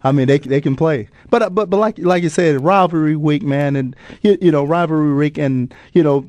I 0.02 0.12
mean, 0.12 0.28
they 0.28 0.38
they 0.38 0.61
can 0.61 0.76
play, 0.76 1.09
but 1.28 1.42
uh, 1.42 1.50
but 1.50 1.68
but 1.71 1.78
like 1.78 1.99
like 1.99 2.23
you 2.23 2.28
said, 2.28 2.62
rivalry 2.62 3.16
week, 3.16 3.42
man, 3.42 3.75
and 3.75 3.97
you, 4.23 4.38
you 4.40 4.52
know 4.52 4.64
rivalry 4.64 5.12
week, 5.14 5.38
and 5.38 5.75
you 5.92 6.04
know 6.04 6.28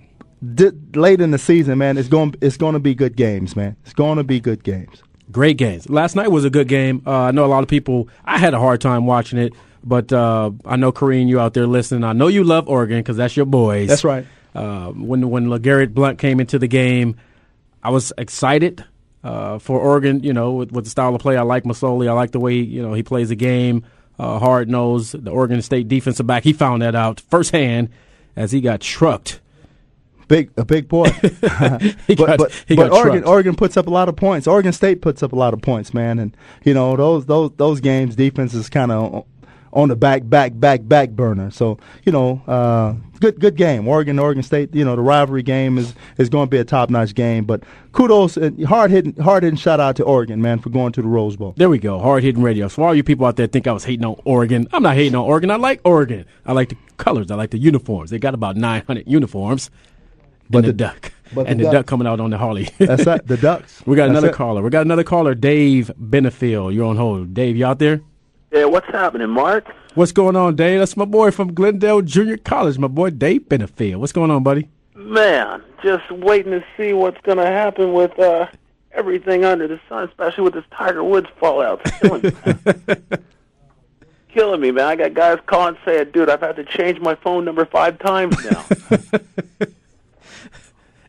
di- 0.55 0.71
late 0.95 1.21
in 1.21 1.31
the 1.31 1.37
season, 1.37 1.77
man, 1.77 1.97
it's 1.97 2.07
going 2.07 2.33
it's 2.41 2.57
going 2.57 2.73
to 2.73 2.79
be 2.79 2.95
good 2.95 3.15
games, 3.15 3.55
man. 3.55 3.75
It's 3.83 3.93
going 3.93 4.17
to 4.17 4.23
be 4.23 4.39
good 4.39 4.63
games. 4.63 5.03
Great 5.31 5.57
games. 5.57 5.87
Last 5.87 6.15
night 6.15 6.31
was 6.31 6.45
a 6.45 6.49
good 6.49 6.67
game. 6.67 7.03
Uh, 7.05 7.11
I 7.11 7.31
know 7.31 7.45
a 7.45 7.47
lot 7.47 7.61
of 7.61 7.69
people. 7.69 8.09
I 8.25 8.39
had 8.39 8.55
a 8.55 8.59
hard 8.59 8.81
time 8.81 9.05
watching 9.05 9.37
it, 9.37 9.53
but 9.83 10.11
uh, 10.11 10.49
I 10.65 10.75
know 10.75 10.91
Kareem, 10.91 11.27
you 11.27 11.39
out 11.39 11.53
there 11.53 11.67
listening. 11.67 12.03
I 12.03 12.13
know 12.13 12.27
you 12.27 12.43
love 12.43 12.67
Oregon 12.67 12.97
because 12.97 13.17
that's 13.17 13.37
your 13.37 13.45
boys. 13.45 13.87
That's 13.87 14.03
right. 14.03 14.25
Uh, 14.55 14.87
when 14.87 15.29
when 15.29 15.45
LeGarrette 15.45 15.93
Blount 15.93 16.17
came 16.17 16.39
into 16.39 16.57
the 16.57 16.67
game, 16.67 17.15
I 17.83 17.89
was 17.91 18.12
excited 18.17 18.83
uh, 19.24 19.59
for 19.59 19.79
Oregon. 19.79 20.24
You 20.24 20.33
know, 20.33 20.53
with, 20.53 20.71
with 20.71 20.83
the 20.86 20.89
style 20.91 21.13
of 21.15 21.21
play, 21.21 21.38
I 21.38 21.41
like 21.43 21.63
Masoli. 21.63 22.07
I 22.07 22.13
like 22.13 22.31
the 22.31 22.39
way 22.39 22.55
you 22.55 22.81
know 22.81 22.93
he 22.93 23.03
plays 23.03 23.29
the 23.29 23.36
game. 23.36 23.86
Uh, 24.17 24.38
hard 24.39 24.69
nosed. 24.69 25.24
The 25.24 25.31
Oregon 25.31 25.62
State 25.62 25.88
defensive 25.88 26.27
back. 26.27 26.43
He 26.43 26.51
found 26.53 26.81
that 26.81 26.93
out 26.95 27.21
firsthand 27.21 27.89
as 28.36 28.51
he 28.51 28.59
got 28.62 28.81
trucked. 28.81 29.39
Big 30.27 30.51
a 30.57 30.65
big 30.65 30.88
boy. 30.88 31.05
He 32.05 32.15
but 32.15 32.17
got- 32.27 32.38
but, 32.38 32.65
but 32.67 32.91
Oregon 32.91 33.12
trucked. 33.21 33.27
Oregon 33.27 33.55
puts 33.55 33.77
up 33.77 33.88
a 33.88 33.89
lot 33.89 34.10
of 34.10 34.15
points. 34.15 34.45
Oregon 34.47 34.73
State 34.73 35.01
puts 35.01 35.23
up 35.23 35.32
a 35.32 35.36
lot 35.36 35.53
of 35.53 35.62
points, 35.62 35.93
man, 35.93 36.19
and 36.19 36.36
you 36.63 36.73
know 36.73 36.95
those 36.95 37.25
those 37.25 37.51
those 37.58 37.80
games 37.80 38.15
defense 38.15 38.53
is 38.53 38.69
kind 38.69 38.91
of 38.91 39.25
on 39.71 39.88
the 39.89 39.95
back 39.95 40.21
back 40.30 40.51
back 40.56 40.82
back 40.88 41.12
burner. 41.12 41.49
So 41.49 41.80
you 42.03 42.12
know, 42.12 42.41
uh, 42.47 42.93
good 43.19 43.39
good 43.39 43.55
game. 43.55 43.88
Oregon 43.88 44.19
Oregon 44.19 44.43
State. 44.43 44.73
You 44.73 44.84
know 44.86 44.95
the 44.95 45.01
rivalry 45.01 45.43
game 45.43 45.77
is 45.77 45.93
is 46.17 46.29
going 46.29 46.47
to 46.47 46.49
be 46.49 46.58
a 46.58 46.63
top 46.63 46.89
notch 46.89 47.13
game. 47.15 47.45
But 47.45 47.63
kudos, 47.91 48.38
uh, 48.38 48.41
and 48.41 48.65
hard 48.65 48.91
hitting 48.91 49.15
hard 49.17 49.43
hitting 49.43 49.58
shout 49.58 49.79
out 49.79 49.95
to 49.97 50.03
Oregon, 50.03 50.41
man, 50.41 50.60
for 50.60 50.69
going 50.69 50.91
to 50.93 51.01
the 51.01 51.08
Rose 51.08 51.36
Bowl. 51.38 51.53
There 51.58 51.69
we 51.69 51.79
go. 51.79 51.99
Hard 51.99 52.23
hitting 52.23 52.41
radio. 52.41 52.67
So 52.67 52.84
all 52.84 52.95
you 52.95 53.03
people 53.03 53.25
out 53.25 53.36
there 53.36 53.47
think 53.47 53.67
I 53.67 53.71
was 53.71 53.84
hating 53.86 54.05
on 54.05 54.15
Oregon. 54.25 54.67
I'm 54.73 54.84
not 54.84 54.95
hating 54.95 55.15
on 55.15 55.25
Oregon. 55.25 55.51
I 55.51 55.55
like 55.58 55.82
Oregon. 55.84 56.25
I 56.45 56.53
like 56.53 56.69
the 56.69 56.77
colors. 56.97 57.29
I 57.32 57.36
like 57.36 57.51
the 57.51 57.58
uniforms. 57.60 58.10
They 58.10 58.19
got 58.19 58.34
about 58.34 58.55
900 58.58 59.05
uniforms. 59.08 59.69
But 60.51 60.60
and 60.60 60.67
the, 60.67 60.71
the- 60.71 60.77
duck. 60.77 61.12
but 61.34 61.45
and 61.47 61.60
the 61.60 61.65
the, 61.65 61.71
duck- 61.71 61.86
coming 61.86 62.08
out 62.08 62.19
on 62.19 62.32
the 62.32 62.38
Harley. 62.39 62.69
That's 62.79 63.05
that, 63.05 63.27
the 63.27 63.38
Ducks. 63.49 63.84
we 63.86 63.95
got 63.95 64.03
That's 64.08 64.12
another 64.17 64.29
it. 64.29 64.34
caller. 64.36 64.63
We 64.63 64.71
got 64.71 64.82
another 64.84 65.03
caller, 65.03 65.36
Dave 65.36 65.91
Benefield. 66.01 66.73
You're 66.73 66.86
on 66.86 66.95
hold. 66.97 67.36
Dave, 67.36 67.55
you 67.55 67.65
out 67.67 67.77
there? 67.77 68.01
Yeah, 68.51 68.65
what's 68.65 68.88
happening, 68.88 69.29
Mark? 69.29 69.71
What's 69.93 70.12
going 70.12 70.35
on, 70.35 70.55
Dave? 70.55 70.79
That's 70.79 70.97
my 70.97 71.05
boy 71.05 71.31
from 71.31 71.53
Glendale 71.53 72.01
Junior 72.01 72.38
College, 72.38 72.77
my 72.77 72.88
boy 72.88 73.12
Dave 73.12 73.41
Benefield. 73.49 73.97
What's 73.97 74.12
going 74.12 74.31
on, 74.31 74.43
buddy? 74.43 74.67
Man, 74.95 75.63
just 75.83 76.09
waiting 76.12 76.51
to 76.51 76.63
see 76.75 76.93
what's 76.93 77.19
going 77.21 77.38
to 77.38 77.45
happen 77.45 77.93
with 77.93 78.17
uh, 78.19 78.47
everything 78.91 79.45
under 79.45 79.67
the 79.67 79.79
sun, 79.88 80.03
especially 80.07 80.43
with 80.43 80.53
this 80.53 80.65
Tiger 80.71 81.03
Woods 81.03 81.27
fallout. 81.39 81.83
Killing 82.01 82.23
me. 82.23 82.31
Killing 84.33 84.62
me, 84.62 84.71
man. 84.71 84.85
I 84.85 84.95
got 84.95 85.13
guys 85.13 85.39
calling 85.45 85.77
saying, 85.85 86.12
dude, 86.12 86.29
I've 86.29 86.41
had 86.41 86.55
to 86.55 86.63
change 86.63 86.99
my 86.99 87.15
phone 87.15 87.45
number 87.45 87.65
five 87.65 87.99
times 87.99 88.35
now. 88.45 88.65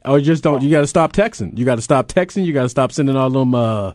Oh, 0.05 0.15
you 0.17 0.25
just 0.25 0.43
don't. 0.43 0.63
You 0.63 0.71
got 0.71 0.81
to 0.81 0.87
stop 0.87 1.13
texting. 1.13 1.57
You 1.59 1.65
got 1.65 1.75
to 1.75 1.83
stop 1.83 2.09
texting. 2.09 2.45
You 2.47 2.53
got 2.53 2.63
to 2.63 2.69
stop 2.69 2.91
sending 2.91 3.17
all 3.17 3.29
them. 3.29 3.55
Uh, 3.55 3.93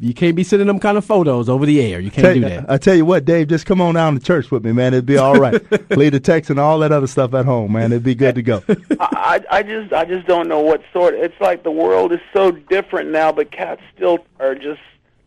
you 0.00 0.14
can't 0.14 0.34
be 0.34 0.42
sending 0.42 0.66
them 0.66 0.78
kind 0.80 0.96
of 0.96 1.04
photos 1.04 1.48
over 1.48 1.66
the 1.66 1.80
air. 1.80 2.00
You 2.00 2.10
can't 2.10 2.24
Tell- 2.24 2.34
do 2.34 2.40
that. 2.40 2.70
I 2.70 2.78
tell 2.78 2.94
you 2.94 3.04
what, 3.04 3.24
Dave, 3.26 3.48
just 3.48 3.66
come 3.66 3.80
on 3.82 3.94
down 3.94 4.14
to 4.18 4.20
church 4.24 4.50
with 4.50 4.64
me, 4.64 4.72
man. 4.72 4.94
It'd 4.94 5.04
be 5.06 5.18
all 5.18 5.34
right. 5.38 5.60
Leave 5.96 6.12
the 6.12 6.20
text 6.20 6.48
and 6.50 6.58
all 6.58 6.78
that 6.78 6.90
other 6.90 7.06
stuff 7.06 7.34
at 7.34 7.44
home, 7.44 7.72
man. 7.72 7.92
It'd 7.92 8.02
be 8.02 8.14
good 8.14 8.34
to 8.36 8.42
go. 8.42 8.62
I, 9.00 9.40
I 9.50 9.58
I 9.58 9.62
just 9.62 9.92
I 9.92 10.04
just 10.06 10.26
don't 10.26 10.48
know 10.48 10.60
what 10.60 10.82
sort. 10.92 11.14
It's 11.14 11.38
like 11.40 11.62
the 11.64 11.70
world 11.70 12.12
is 12.12 12.20
so 12.32 12.50
different 12.50 13.10
now, 13.10 13.30
but 13.30 13.50
cats 13.50 13.82
still 13.94 14.24
are 14.38 14.54
just 14.54 14.80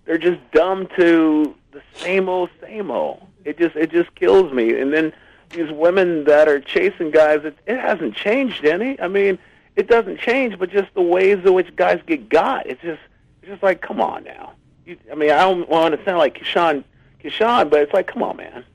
they're 0.05 0.17
just 0.17 0.39
dumb 0.51 0.87
to 0.97 1.55
the 1.71 1.81
same 1.93 2.27
old 2.27 2.49
same 2.61 2.89
old. 2.89 3.25
It 3.45 3.59
just 3.59 3.75
it 3.75 3.91
just 3.91 4.13
kills 4.15 4.51
me. 4.51 4.79
And 4.79 4.91
then 4.91 5.13
these 5.51 5.71
women 5.71 6.23
that 6.23 6.47
are 6.47 6.59
chasing 6.59 7.11
guys, 7.11 7.41
it, 7.43 7.55
it 7.67 7.79
hasn't 7.79 8.15
changed 8.15 8.65
any. 8.65 8.99
I 8.99 9.07
mean, 9.07 9.37
it 9.75 9.87
doesn't 9.87 10.19
change, 10.19 10.57
but 10.57 10.71
just 10.71 10.91
the 10.95 11.01
ways 11.03 11.39
in 11.45 11.53
which 11.53 11.75
guys 11.75 12.01
get 12.07 12.27
got. 12.29 12.65
It's 12.65 12.81
just 12.81 13.01
it's 13.43 13.51
just 13.51 13.61
like 13.61 13.81
come 13.81 14.01
on 14.01 14.23
now. 14.23 14.53
You, 14.85 14.97
I 15.11 15.15
mean, 15.15 15.31
I 15.31 15.39
don't 15.39 15.67
want 15.69 15.97
to 15.97 16.05
sound 16.05 16.17
like 16.17 16.37
Keyshawn 16.37 16.83
Keyshawn, 17.23 17.69
but 17.69 17.81
it's 17.81 17.93
like 17.93 18.07
come 18.07 18.23
on, 18.23 18.37
man. 18.37 18.65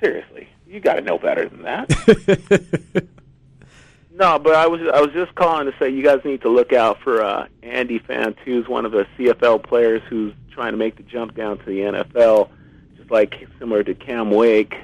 Seriously, 0.00 0.48
you 0.66 0.80
got 0.80 0.94
to 0.94 1.00
know 1.00 1.18
better 1.18 1.48
than 1.48 1.62
that. 1.62 3.06
No, 4.16 4.38
but 4.38 4.54
I 4.54 4.68
was 4.68 4.80
I 4.80 5.00
was 5.00 5.12
just 5.12 5.34
calling 5.34 5.70
to 5.70 5.76
say 5.76 5.88
you 5.88 6.04
guys 6.04 6.20
need 6.24 6.42
to 6.42 6.48
look 6.48 6.72
out 6.72 7.00
for 7.00 7.20
uh, 7.20 7.48
Andy 7.64 7.98
Fant, 7.98 8.36
who's 8.44 8.68
one 8.68 8.86
of 8.86 8.92
the 8.92 9.06
CFL 9.18 9.64
players 9.64 10.02
who's 10.08 10.32
trying 10.52 10.72
to 10.72 10.76
make 10.76 10.96
the 10.96 11.02
jump 11.02 11.34
down 11.34 11.58
to 11.58 11.64
the 11.64 11.80
NFL, 11.80 12.48
just 12.96 13.10
like 13.10 13.48
similar 13.58 13.82
to 13.82 13.92
Cam 13.92 14.30
Wake 14.30 14.76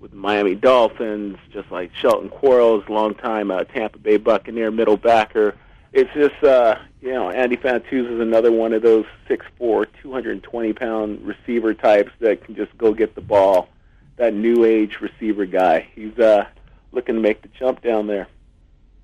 with 0.00 0.10
the 0.10 0.16
Miami 0.16 0.56
Dolphins, 0.56 1.38
just 1.52 1.70
like 1.70 1.94
Shelton 1.94 2.28
Quarles, 2.28 2.82
longtime 2.88 3.52
uh, 3.52 3.62
Tampa 3.62 3.98
Bay 3.98 4.16
Buccaneer 4.16 4.72
middle 4.72 4.96
backer. 4.96 5.54
It's 5.92 6.12
just 6.14 6.42
uh, 6.44 6.76
you 7.00 7.12
know 7.12 7.30
Andy 7.30 7.56
Fantuz 7.56 8.12
is 8.12 8.20
another 8.20 8.52
one 8.52 8.72
of 8.72 8.82
those 8.82 9.06
six 9.26 9.46
four, 9.56 9.86
two 9.86 10.12
hundred 10.12 10.32
and 10.32 10.42
twenty 10.42 10.72
pound 10.72 11.26
receiver 11.26 11.74
types 11.74 12.10
that 12.20 12.44
can 12.44 12.54
just 12.54 12.76
go 12.78 12.92
get 12.92 13.14
the 13.14 13.20
ball. 13.20 13.68
That 14.16 14.34
new 14.34 14.64
age 14.64 14.98
receiver 15.00 15.46
guy. 15.46 15.88
He's 15.94 16.18
uh, 16.18 16.44
looking 16.92 17.14
to 17.14 17.20
make 17.20 17.42
the 17.42 17.48
jump 17.56 17.82
down 17.82 18.08
there 18.08 18.26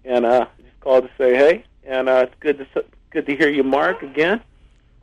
and 0.04 0.26
uh, 0.26 0.46
just 0.62 0.80
called 0.80 1.04
to 1.04 1.10
say 1.16 1.34
hey, 1.34 1.64
and 1.84 2.08
uh, 2.08 2.26
it's 2.26 2.34
good 2.40 2.58
to 2.58 2.84
good 3.10 3.26
to 3.26 3.36
hear 3.36 3.48
you, 3.48 3.62
Mark, 3.62 4.02
again. 4.02 4.40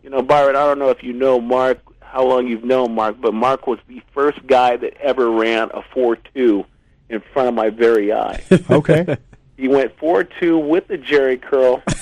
You 0.03 0.09
know, 0.09 0.21
Byron, 0.21 0.55
I 0.55 0.65
don't 0.65 0.79
know 0.79 0.89
if 0.89 1.03
you 1.03 1.13
know 1.13 1.39
Mark, 1.39 1.79
how 2.01 2.25
long 2.25 2.47
you've 2.47 2.63
known 2.63 2.95
Mark, 2.95 3.17
but 3.19 3.33
Mark 3.33 3.67
was 3.67 3.79
the 3.87 4.01
first 4.13 4.45
guy 4.47 4.77
that 4.77 4.95
ever 4.97 5.29
ran 5.29 5.69
a 5.73 5.81
four-two 5.93 6.65
in 7.09 7.21
front 7.33 7.49
of 7.49 7.53
my 7.53 7.69
very 7.69 8.11
eye. 8.13 8.43
Okay. 8.69 9.17
He 9.57 9.67
went 9.67 9.95
four-two 9.97 10.57
with 10.57 10.87
the 10.87 10.97
Jerry 10.97 11.37
curl. 11.37 11.81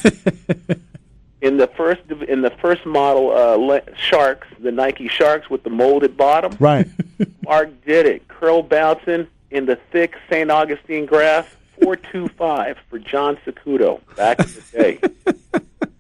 In 1.41 1.55
the 1.55 1.67
first 1.67 2.01
in 2.27 2.41
the 2.41 2.49
first 2.61 2.85
model 2.85 3.31
uh, 3.31 3.55
le- 3.55 3.95
Sharks, 3.95 4.45
the 4.59 4.73
Nike 4.73 5.07
Sharks 5.07 5.49
with 5.49 5.63
the 5.63 5.69
molded 5.69 6.17
bottom, 6.17 6.51
Right. 6.59 6.85
Mark 7.45 7.69
did 7.85 8.05
it. 8.05 8.27
Curl 8.27 8.61
bouncing 8.61 9.25
in 9.49 9.65
the 9.65 9.77
thick 9.93 10.15
St. 10.29 10.51
Augustine 10.51 11.05
grass. 11.05 11.45
Four 11.81 11.95
two 11.95 12.27
five 12.27 12.77
for 12.89 12.99
John 12.99 13.37
Secudo 13.45 14.01
back 14.17 14.39
in 14.41 14.47
the 14.47 14.63
day. 14.73 15.33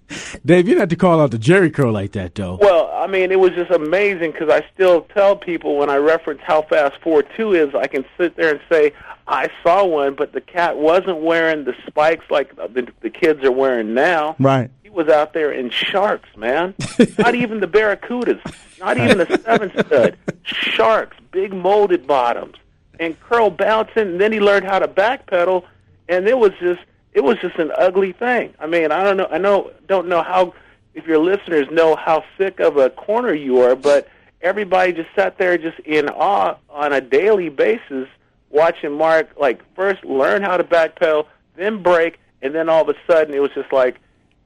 Dave, 0.45 0.67
you 0.67 0.73
didn't 0.73 0.79
have 0.79 0.89
to 0.89 0.95
call 0.95 1.21
out 1.21 1.31
the 1.31 1.37
Jerry 1.37 1.69
curl 1.69 1.91
like 1.91 2.13
that, 2.13 2.35
though. 2.35 2.57
Well, 2.61 2.91
I 2.93 3.07
mean, 3.07 3.31
it 3.31 3.39
was 3.39 3.51
just 3.51 3.71
amazing 3.71 4.31
because 4.31 4.49
I 4.49 4.65
still 4.73 5.01
tell 5.13 5.35
people 5.35 5.77
when 5.77 5.89
I 5.89 5.97
reference 5.97 6.41
how 6.43 6.63
fast 6.63 6.95
four 7.01 7.23
two 7.23 7.53
is, 7.53 7.73
I 7.75 7.87
can 7.87 8.05
sit 8.17 8.35
there 8.35 8.51
and 8.51 8.59
say 8.71 8.93
I 9.27 9.49
saw 9.63 9.85
one, 9.85 10.15
but 10.15 10.33
the 10.33 10.41
cat 10.41 10.77
wasn't 10.77 11.21
wearing 11.21 11.65
the 11.65 11.75
spikes 11.85 12.25
like 12.31 12.55
the, 12.55 12.87
the 13.01 13.09
kids 13.09 13.43
are 13.43 13.51
wearing 13.51 13.93
now. 13.93 14.35
Right. 14.39 14.71
He 14.81 14.89
was 14.89 15.07
out 15.07 15.33
there 15.33 15.51
in 15.51 15.69
sharks, 15.69 16.29
man. 16.35 16.73
not 17.19 17.35
even 17.35 17.59
the 17.59 17.67
barracudas, 17.67 18.41
not 18.79 18.97
even 18.97 19.19
the 19.19 19.41
seven 19.45 19.71
stud. 19.85 20.17
Sharks, 20.43 21.17
big 21.31 21.53
molded 21.53 22.07
bottoms, 22.07 22.55
and 22.99 23.19
curl 23.19 23.51
bouncing. 23.51 24.07
And 24.07 24.21
then 24.21 24.31
he 24.31 24.39
learned 24.39 24.65
how 24.65 24.79
to 24.79 24.87
backpedal, 24.87 25.63
and 26.07 26.27
it 26.27 26.37
was 26.37 26.51
just 26.59 26.81
it 27.13 27.23
was 27.23 27.37
just 27.39 27.57
an 27.57 27.71
ugly 27.77 28.11
thing. 28.11 28.53
I 28.59 28.67
mean, 28.67 28.91
I 28.91 29.03
don't 29.03 29.17
know. 29.17 29.27
I 29.29 29.37
know 29.37 29.71
don't 29.87 30.07
know 30.07 30.21
how 30.21 30.53
if 30.93 31.05
your 31.05 31.19
listeners 31.19 31.67
know 31.71 31.95
how 31.95 32.23
sick 32.37 32.59
of 32.59 32.77
a 32.77 32.89
corner 32.89 33.33
you 33.33 33.61
are, 33.61 33.75
but 33.75 34.07
everybody 34.41 34.93
just 34.93 35.09
sat 35.15 35.37
there 35.37 35.57
just 35.57 35.79
in 35.79 36.09
awe 36.09 36.55
on 36.69 36.93
a 36.93 37.01
daily 37.01 37.49
basis 37.49 38.07
watching 38.49 38.91
Mark 38.91 39.29
like 39.39 39.61
first 39.75 40.03
learn 40.03 40.41
how 40.41 40.57
to 40.57 40.63
backpedal, 40.63 41.25
then 41.55 41.81
break, 41.81 42.19
and 42.41 42.53
then 42.53 42.69
all 42.69 42.81
of 42.81 42.89
a 42.89 43.11
sudden 43.11 43.33
it 43.33 43.39
was 43.39 43.51
just 43.53 43.71
like 43.71 43.99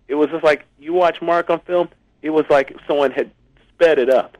it 0.07 0.15
was 0.15 0.29
just 0.29 0.43
like 0.43 0.65
you 0.79 0.93
watch 0.93 1.21
Mark 1.21 1.49
on 1.49 1.59
film, 1.61 1.89
it 2.21 2.29
was 2.29 2.45
like 2.49 2.75
someone 2.87 3.11
had 3.11 3.31
sped 3.69 3.99
it 3.99 4.09
up. 4.09 4.37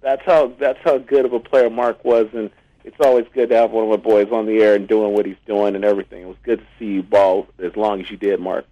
That's 0.00 0.22
how 0.24 0.52
that's 0.58 0.78
how 0.84 0.98
good 0.98 1.24
of 1.24 1.32
a 1.32 1.40
player 1.40 1.70
Mark 1.70 2.04
was 2.04 2.26
and 2.32 2.50
it's 2.84 2.96
always 3.00 3.26
good 3.34 3.50
to 3.50 3.56
have 3.56 3.70
one 3.70 3.84
of 3.84 3.90
my 3.90 3.96
boys 3.96 4.28
on 4.32 4.46
the 4.46 4.58
air 4.62 4.74
and 4.74 4.88
doing 4.88 5.12
what 5.14 5.26
he's 5.26 5.36
doing 5.46 5.74
and 5.74 5.84
everything. 5.84 6.22
It 6.22 6.26
was 6.28 6.36
good 6.42 6.58
to 6.60 6.66
see 6.78 6.86
you 6.86 7.02
ball 7.02 7.46
as 7.62 7.76
long 7.76 8.00
as 8.00 8.10
you 8.10 8.16
did, 8.16 8.40
Mark. 8.40 8.64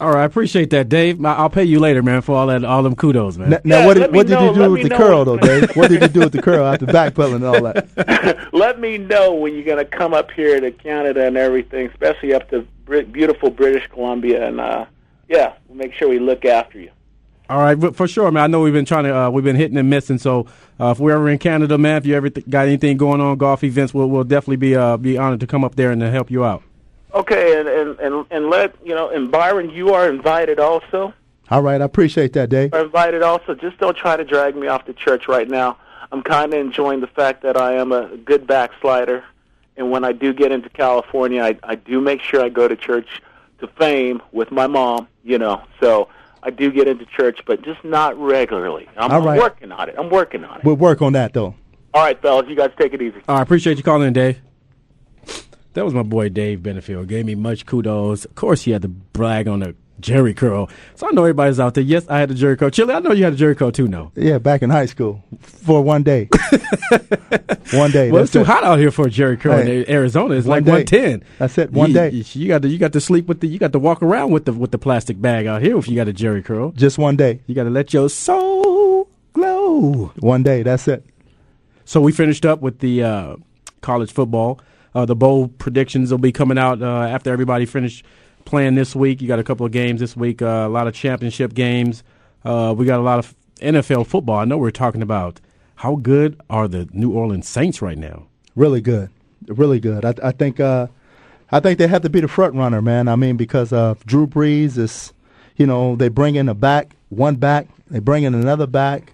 All 0.00 0.10
right, 0.10 0.22
I 0.22 0.24
appreciate 0.24 0.70
that, 0.70 0.88
Dave. 0.88 1.24
I- 1.24 1.34
I'll 1.36 1.48
pay 1.50 1.62
you 1.62 1.78
later, 1.78 2.02
man, 2.02 2.20
for 2.20 2.34
all 2.34 2.48
that, 2.48 2.64
all 2.64 2.82
them 2.82 2.96
kudos, 2.96 3.36
man. 3.36 3.50
Now, 3.50 3.58
now 3.64 3.78
Yeah, 3.80 3.86
what 3.86 3.94
did 3.94 4.12
what 4.14 4.26
did 4.26 4.32
know- 4.34 4.48
you 4.52 4.54
do 4.54 4.70
with 4.72 4.82
the 4.82 4.88
know 4.88 4.96
curl 4.96 5.24
though, 5.24 5.36
Dave? 5.50 5.76
What 5.76 5.88
did 5.88 6.02
you 6.02 6.08
do 6.08 6.20
with 6.20 6.32
the 6.32 6.42
curl 6.42 6.66
after 6.66 6.84
backpedaling 6.86 7.36
and 7.36 7.44
all 7.44 7.62
that? 7.62 8.48
Let 8.52 8.80
me 8.80 8.98
know 8.98 9.34
when 9.34 9.54
you're 9.54 9.62
going 9.64 9.78
to 9.78 9.84
come 9.84 10.12
up 10.12 10.32
here 10.32 10.58
to 10.60 10.70
Canada 10.72 11.24
and 11.26 11.36
everything, 11.36 11.86
especially 11.88 12.34
up 12.34 12.50
to 12.50 12.66
Brit- 12.84 13.12
beautiful 13.12 13.50
British 13.50 13.86
Columbia, 13.88 14.46
and 14.48 14.60
uh, 14.60 14.84
yeah, 15.28 15.54
we'll 15.68 15.78
make 15.78 15.94
sure 15.94 16.08
we 16.08 16.18
look 16.18 16.44
after 16.44 16.80
you. 16.80 16.90
All 17.50 17.58
right, 17.58 17.78
but 17.78 17.94
for 17.94 18.08
sure, 18.08 18.30
man. 18.30 18.44
I 18.44 18.46
know 18.46 18.60
we've 18.60 18.72
been 18.72 18.86
trying 18.86 19.04
to, 19.04 19.14
uh, 19.14 19.30
we've 19.30 19.44
been 19.44 19.56
hitting 19.56 19.76
and 19.76 19.90
missing. 19.90 20.16
So 20.16 20.46
uh, 20.80 20.92
if 20.92 20.98
we're 20.98 21.12
ever 21.12 21.28
in 21.28 21.38
Canada, 21.38 21.76
man, 21.76 21.98
if 21.98 22.06
you 22.06 22.14
ever 22.14 22.30
th- 22.30 22.48
got 22.48 22.66
anything 22.66 22.96
going 22.96 23.20
on, 23.20 23.36
golf 23.36 23.62
events, 23.62 23.92
we'll, 23.92 24.08
we'll 24.08 24.24
definitely 24.24 24.56
be 24.56 24.74
uh, 24.74 24.96
be 24.96 25.18
honored 25.18 25.40
to 25.40 25.46
come 25.46 25.62
up 25.62 25.74
there 25.74 25.90
and 25.90 26.00
to 26.00 26.10
help 26.10 26.30
you 26.30 26.44
out. 26.44 26.62
Okay, 27.12 27.60
and, 27.60 27.68
and 27.68 27.98
and 28.00 28.26
and 28.30 28.50
let 28.50 28.74
you 28.82 28.94
know, 28.94 29.10
and 29.10 29.30
Byron, 29.30 29.70
you 29.70 29.90
are 29.90 30.08
invited 30.08 30.58
also. 30.58 31.12
All 31.50 31.62
right, 31.62 31.80
I 31.80 31.84
appreciate 31.84 32.32
that, 32.32 32.48
Dave. 32.48 32.72
Are 32.72 32.84
invited 32.84 33.22
also. 33.22 33.54
Just 33.54 33.78
don't 33.78 33.96
try 33.96 34.16
to 34.16 34.24
drag 34.24 34.56
me 34.56 34.66
off 34.66 34.86
to 34.86 34.94
church 34.94 35.28
right 35.28 35.48
now. 35.48 35.76
I'm 36.10 36.22
kind 36.22 36.54
of 36.54 36.58
enjoying 36.58 37.00
the 37.00 37.06
fact 37.06 37.42
that 37.42 37.56
I 37.58 37.74
am 37.74 37.92
a 37.92 38.16
good 38.16 38.46
backslider, 38.46 39.22
and 39.76 39.90
when 39.90 40.02
I 40.02 40.12
do 40.12 40.32
get 40.32 40.50
into 40.50 40.70
California, 40.70 41.42
I, 41.42 41.58
I 41.62 41.74
do 41.74 42.00
make 42.00 42.22
sure 42.22 42.42
I 42.42 42.48
go 42.48 42.68
to 42.68 42.76
church 42.76 43.20
to 43.58 43.66
fame 43.66 44.22
with 44.32 44.50
my 44.50 44.66
mom. 44.66 45.08
You 45.22 45.38
know, 45.38 45.62
so 45.78 46.08
I 46.44 46.50
do 46.50 46.70
get 46.70 46.86
into 46.86 47.06
church, 47.06 47.40
but 47.46 47.62
just 47.62 47.82
not 47.84 48.18
regularly. 48.18 48.86
I'm, 48.96 49.10
All 49.10 49.22
right. 49.22 49.34
I'm 49.34 49.40
working 49.40 49.72
on 49.72 49.88
it. 49.88 49.94
I'm 49.98 50.10
working 50.10 50.44
on 50.44 50.58
it. 50.58 50.64
We'll 50.64 50.76
work 50.76 51.00
on 51.00 51.14
that 51.14 51.32
though. 51.32 51.54
All 51.94 52.02
right, 52.02 52.20
fellas, 52.20 52.46
you 52.48 52.56
guys 52.56 52.70
take 52.78 52.92
it 52.92 53.00
easy. 53.00 53.22
All 53.28 53.36
right, 53.36 53.42
appreciate 53.42 53.76
you 53.78 53.82
calling 53.82 54.08
in, 54.08 54.12
Dave. 54.12 54.40
That 55.72 55.84
was 55.84 55.94
my 55.94 56.02
boy 56.02 56.28
Dave 56.28 56.60
Benefield. 56.60 57.08
Gave 57.08 57.24
me 57.24 57.34
much 57.34 57.66
kudos. 57.66 58.24
Of 58.24 58.34
course, 58.34 58.62
he 58.62 58.72
had 58.72 58.82
to 58.82 58.88
brag 58.88 59.48
on 59.48 59.60
the 59.60 59.74
Jerry 60.00 60.34
curl. 60.34 60.68
So 60.96 61.08
I 61.08 61.10
know 61.12 61.22
everybody's 61.22 61.58
out 61.60 61.74
there. 61.74 61.84
Yes, 61.84 62.06
I 62.08 62.18
had 62.18 62.30
a 62.30 62.34
Jerry 62.34 62.56
curl. 62.56 62.70
Chili, 62.70 62.92
I 62.92 62.98
know 63.00 63.12
you 63.12 63.24
had 63.24 63.32
a 63.32 63.36
Jerry 63.36 63.54
curl 63.54 63.70
too. 63.72 63.88
No, 63.88 64.12
Yeah, 64.14 64.38
back 64.38 64.62
in 64.62 64.70
high 64.70 64.86
school 64.86 65.22
for 65.40 65.82
one 65.82 66.02
day. 66.02 66.28
one 67.72 67.90
day. 67.90 68.10
well, 68.10 68.22
it's 68.22 68.32
too 68.32 68.40
it. 68.40 68.46
hot 68.46 68.64
out 68.64 68.78
here 68.78 68.90
for 68.90 69.06
a 69.06 69.10
Jerry 69.10 69.36
curl 69.36 69.56
Hey, 69.58 69.80
in 69.82 69.90
Arizona. 69.90 70.34
It's 70.34 70.46
one 70.46 70.64
like 70.64 70.72
one 70.72 70.84
ten. 70.84 71.24
That's 71.38 71.56
it, 71.58 71.70
one 71.72 71.90
you, 71.90 71.94
day. 71.94 72.10
You, 72.10 72.48
got 72.48 72.62
to 72.62 72.68
you 72.68 72.78
got 72.78 72.92
to 72.92 73.00
sleep 73.00 73.26
with 73.26 73.40
the 73.40 73.46
you 73.48 73.58
got 73.58 73.72
to 73.72 73.78
walk 73.78 74.02
around 74.02 74.30
with 74.32 74.44
the 74.44 74.52
with 74.52 74.72
the 74.72 74.78
plastic 74.78 75.20
bag 75.20 75.46
out 75.46 75.62
here 75.62 75.78
if 75.78 75.88
you 75.88 75.96
got 75.96 76.08
a 76.08 76.12
Jerry 76.12 76.42
curl. 76.42 76.72
Just 76.72 76.98
one 76.98 77.16
day. 77.16 77.40
You 77.46 77.54
got 77.54 77.64
to 77.64 77.70
let 77.70 77.92
your 77.92 78.08
soul 78.08 79.08
glow. 79.32 80.12
One 80.18 80.42
day. 80.42 80.62
That's 80.62 80.88
it. 80.88 81.04
So 81.84 82.00
we 82.00 82.12
finished 82.12 82.44
up 82.46 82.60
with 82.60 82.78
the 82.80 83.02
uh, 83.02 83.36
college 83.80 84.12
football. 84.12 84.60
Uh, 84.94 85.04
the 85.04 85.16
bowl 85.16 85.48
predictions 85.48 86.10
will 86.10 86.18
be 86.18 86.32
coming 86.32 86.56
out 86.56 86.80
uh, 86.80 87.02
after 87.02 87.32
everybody 87.32 87.66
finished 87.66 88.04
playing 88.44 88.74
this 88.74 88.94
week. 88.94 89.20
You 89.20 89.28
got 89.28 89.38
a 89.38 89.44
couple 89.44 89.66
of 89.66 89.72
games 89.72 90.00
this 90.00 90.16
week, 90.16 90.42
uh, 90.42 90.64
a 90.66 90.68
lot 90.68 90.86
of 90.86 90.94
championship 90.94 91.54
games. 91.54 92.02
Uh, 92.44 92.74
we 92.76 92.86
got 92.86 93.00
a 93.00 93.02
lot 93.02 93.18
of 93.18 93.34
NFL 93.60 94.06
football. 94.06 94.38
I 94.38 94.44
know 94.44 94.58
we're 94.58 94.70
talking 94.70 95.02
about 95.02 95.40
how 95.76 95.96
good 95.96 96.40
are 96.50 96.68
the 96.68 96.88
New 96.92 97.12
Orleans 97.12 97.48
Saints 97.48 97.82
right 97.82 97.98
now. 97.98 98.26
Really 98.54 98.80
good. 98.80 99.10
Really 99.46 99.80
good. 99.80 100.04
I, 100.04 100.14
I 100.22 100.32
think. 100.32 100.60
Uh, 100.60 100.88
I 101.52 101.60
think 101.60 101.78
they 101.78 101.86
have 101.86 102.02
to 102.02 102.10
be 102.10 102.20
the 102.20 102.26
front 102.26 102.54
runner, 102.54 102.82
man. 102.82 103.06
I 103.06 103.14
mean, 103.14 103.36
because 103.36 103.70
Drew 103.70 104.26
Brees 104.26 104.76
is, 104.76 105.12
you 105.56 105.66
know, 105.66 105.94
they 105.94 106.08
bring 106.08 106.34
in 106.34 106.48
a 106.48 106.54
back, 106.54 106.96
one 107.10 107.36
back, 107.36 107.68
they 107.88 108.00
bring 108.00 108.24
in 108.24 108.34
another 108.34 108.66
back. 108.66 109.12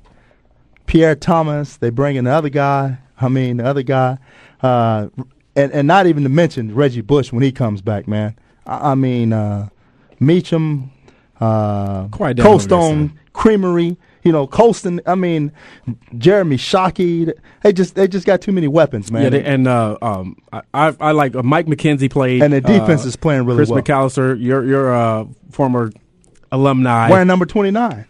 Pierre 0.87 1.15
Thomas, 1.15 1.77
they 1.77 1.91
bring 1.91 2.17
in 2.17 2.27
another 2.27 2.49
guy. 2.49 2.99
I 3.21 3.29
mean, 3.29 3.59
the 3.59 3.67
other 3.67 3.83
guy, 3.83 4.19
uh, 4.63 5.09
and 5.55 5.71
and 5.73 5.87
not 5.87 6.07
even 6.07 6.23
to 6.23 6.29
mention 6.29 6.75
Reggie 6.75 7.03
Bush 7.03 7.33
when 7.33 7.43
he 7.43 7.53
comes 7.53 7.83
back, 7.83 8.09
man. 8.09 8.35
I, 8.67 8.93
I 8.93 8.95
mean, 8.95 9.33
uh, 9.33 9.69
Meachem, 10.21 10.91
uh, 11.41 12.09
Quiet 12.09 12.37
down 12.37 12.47
over 12.47 12.59
there, 12.59 12.79
Coldstone 12.79 13.09
son. 13.09 13.19
Creamery. 13.33 13.97
You 14.23 14.33
know, 14.33 14.47
Colston. 14.47 15.01
I 15.07 15.15
mean, 15.15 15.51
Jeremy 16.19 16.59
Shockey. 16.59 17.33
They 17.63 17.73
just 17.73 17.95
they 17.95 18.07
just 18.07 18.27
got 18.27 18.43
too 18.43 18.53
many 18.53 18.69
weapons, 18.69 19.11
man. 19.11 19.23
Yeah, 19.23 19.29
they, 19.31 19.43
and 19.43 19.67
uh, 19.67 19.97
um, 20.03 20.37
I, 20.53 20.61
I, 20.75 20.95
I 21.01 21.13
like 21.13 21.35
uh, 21.35 21.43
Mike 21.43 21.65
McKenzie 21.67 22.11
played, 22.11 22.43
And 22.43 22.53
the 22.53 22.61
defense 22.61 23.05
uh, 23.05 23.09
is 23.09 23.17
playing 23.17 23.47
really 23.47 23.65
well. 23.65 23.81
Chris. 23.81 23.89
McAlister, 23.89 24.39
your 24.39 24.63
your 24.67 24.95
uh, 24.95 25.25
former 25.53 25.91
alumni, 26.53 27.09
Wearing 27.09 27.29
number 27.29 27.47
twenty 27.47 27.71
nine. 27.71 28.05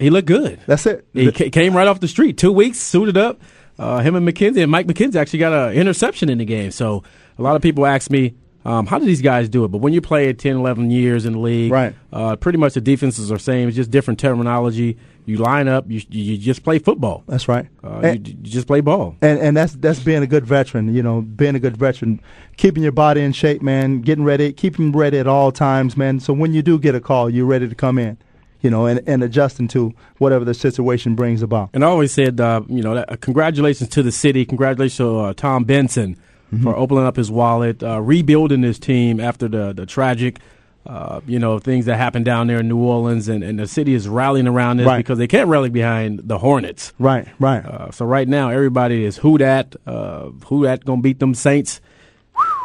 he 0.00 0.10
looked 0.10 0.26
good. 0.26 0.58
That's 0.66 0.84
it. 0.86 1.06
He 1.12 1.30
ca- 1.30 1.50
came 1.50 1.76
right 1.76 1.86
off 1.86 2.00
the 2.00 2.08
street. 2.08 2.38
Two 2.38 2.50
weeks, 2.50 2.78
suited 2.78 3.16
up. 3.16 3.40
Uh, 3.78 4.00
him 4.00 4.16
and 4.16 4.26
McKenzie 4.26 4.62
and 4.62 4.70
Mike 4.70 4.88
McKenzie 4.88 5.14
actually 5.16 5.38
got 5.38 5.52
an 5.52 5.74
interception 5.74 6.28
in 6.28 6.38
the 6.38 6.44
game. 6.44 6.72
So 6.72 7.04
a 7.38 7.42
lot 7.42 7.54
of 7.54 7.62
people 7.62 7.86
ask 7.86 8.10
me, 8.10 8.34
um, 8.64 8.86
how 8.86 8.98
do 8.98 9.04
these 9.04 9.22
guys 9.22 9.48
do 9.48 9.64
it? 9.64 9.68
But 9.68 9.78
when 9.78 9.92
you 9.92 10.00
play 10.00 10.32
10, 10.32 10.56
11 10.56 10.90
years 10.90 11.24
in 11.26 11.32
the 11.34 11.38
league, 11.38 11.72
Right. 11.72 11.94
uh, 12.12 12.36
pretty 12.36 12.58
much 12.58 12.74
the 12.74 12.80
defenses 12.80 13.30
are 13.32 13.38
same. 13.38 13.68
It's 13.68 13.76
just 13.76 13.90
different 13.90 14.20
terminology. 14.20 14.96
You 15.24 15.36
line 15.36 15.68
up, 15.68 15.84
you, 15.88 16.00
you 16.10 16.36
just 16.36 16.64
play 16.64 16.78
football. 16.80 17.22
That's 17.28 17.46
right. 17.46 17.66
Uh, 17.84 18.00
and, 18.02 18.26
you, 18.26 18.34
you 18.42 18.50
just 18.50 18.66
play 18.66 18.80
ball. 18.80 19.16
and 19.22 19.38
and 19.38 19.56
that's 19.56 19.74
that's 19.74 20.00
being 20.00 20.22
a 20.22 20.26
good 20.26 20.44
veteran. 20.44 20.92
You 20.92 21.02
know, 21.02 21.22
being 21.22 21.54
a 21.54 21.60
good 21.60 21.76
veteran, 21.76 22.20
keeping 22.56 22.82
your 22.82 22.90
body 22.90 23.20
in 23.20 23.32
shape, 23.32 23.62
man. 23.62 24.00
Getting 24.00 24.24
ready, 24.24 24.52
keeping 24.52 24.90
ready 24.90 25.18
at 25.18 25.28
all 25.28 25.52
times, 25.52 25.96
man. 25.96 26.18
So 26.18 26.32
when 26.32 26.52
you 26.54 26.60
do 26.62 26.76
get 26.78 26.96
a 26.96 27.00
call, 27.00 27.30
you're 27.30 27.46
ready 27.46 27.68
to 27.68 27.74
come 27.76 27.98
in. 27.98 28.18
You 28.62 28.70
know, 28.70 28.86
and 28.86 29.00
and 29.08 29.22
adjusting 29.22 29.68
to 29.68 29.92
whatever 30.18 30.44
the 30.44 30.54
situation 30.54 31.14
brings 31.14 31.40
about. 31.42 31.70
And 31.72 31.84
I 31.84 31.88
always 31.88 32.10
said, 32.12 32.40
uh, 32.40 32.62
you 32.68 32.82
know, 32.82 32.94
that, 32.96 33.12
uh, 33.12 33.16
congratulations 33.16 33.90
to 33.90 34.02
the 34.02 34.12
city. 34.12 34.44
Congratulations 34.44 34.96
to 34.98 35.18
uh, 35.18 35.34
Tom 35.34 35.62
Benson 35.64 36.16
for 36.62 36.76
opening 36.76 37.04
up 37.04 37.16
his 37.16 37.30
wallet, 37.30 37.82
uh, 37.82 38.00
rebuilding 38.00 38.62
his 38.62 38.78
team 38.78 39.20
after 39.20 39.48
the 39.48 39.72
the 39.72 39.86
tragic, 39.86 40.38
uh, 40.86 41.20
you 41.26 41.38
know, 41.38 41.58
things 41.58 41.86
that 41.86 41.96
happened 41.96 42.24
down 42.24 42.46
there 42.48 42.60
in 42.60 42.68
New 42.68 42.78
Orleans, 42.78 43.28
and, 43.28 43.42
and 43.44 43.58
the 43.58 43.66
city 43.66 43.94
is 43.94 44.08
rallying 44.08 44.46
around 44.48 44.78
this 44.78 44.86
Right. 44.86 44.98
because 44.98 45.16
they 45.18 45.28
can't 45.28 45.48
rally 45.48 45.70
behind 45.70 46.20
the 46.24 46.38
Hornets. 46.38 46.92
Right, 46.98 47.26
right. 47.38 47.64
Uh, 47.64 47.90
so 47.92 48.04
right 48.04 48.26
now, 48.28 48.50
everybody 48.50 49.04
is 49.04 49.16
who 49.18 49.38
that, 49.38 49.76
uh, 49.86 50.30
who 50.46 50.64
that 50.64 50.84
gonna 50.84 51.00
beat 51.00 51.20
them 51.20 51.34
Saints. 51.34 51.80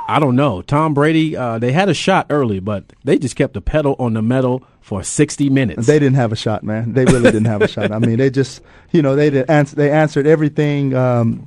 I 0.10 0.20
don't 0.20 0.36
know. 0.38 0.62
Tom 0.62 0.94
Brady, 0.94 1.36
uh, 1.36 1.60
they 1.60 1.74
had 1.74 1.90
a 1.90 1.94
shot 1.94 2.28
early, 2.30 2.60
but 2.62 2.86
they 3.04 3.20
just 3.20 3.36
kept 3.36 3.54
the 3.54 3.62
pedal 3.62 3.96
on 4.00 4.14
the 4.14 4.22
metal 4.22 4.64
for 4.80 5.04
60 5.04 5.50
minutes. 5.50 5.86
They 5.86 6.00
didn't 6.00 6.16
have 6.16 6.32
a 6.32 6.36
shot, 6.38 6.64
man. 6.64 6.94
They 6.94 7.04
really 7.04 7.24
didn't 7.30 7.46
have 7.46 7.62
a 7.62 7.68
shot. 7.68 7.92
I 7.92 8.00
mean, 8.00 8.16
they 8.18 8.30
just, 8.30 8.62
you 8.94 9.02
know, 9.02 9.18
they 9.18 9.30
did 9.30 9.50
answer, 9.50 9.76
they 9.76 9.92
answered 9.92 10.26
everything, 10.26 10.96
um, 10.96 11.47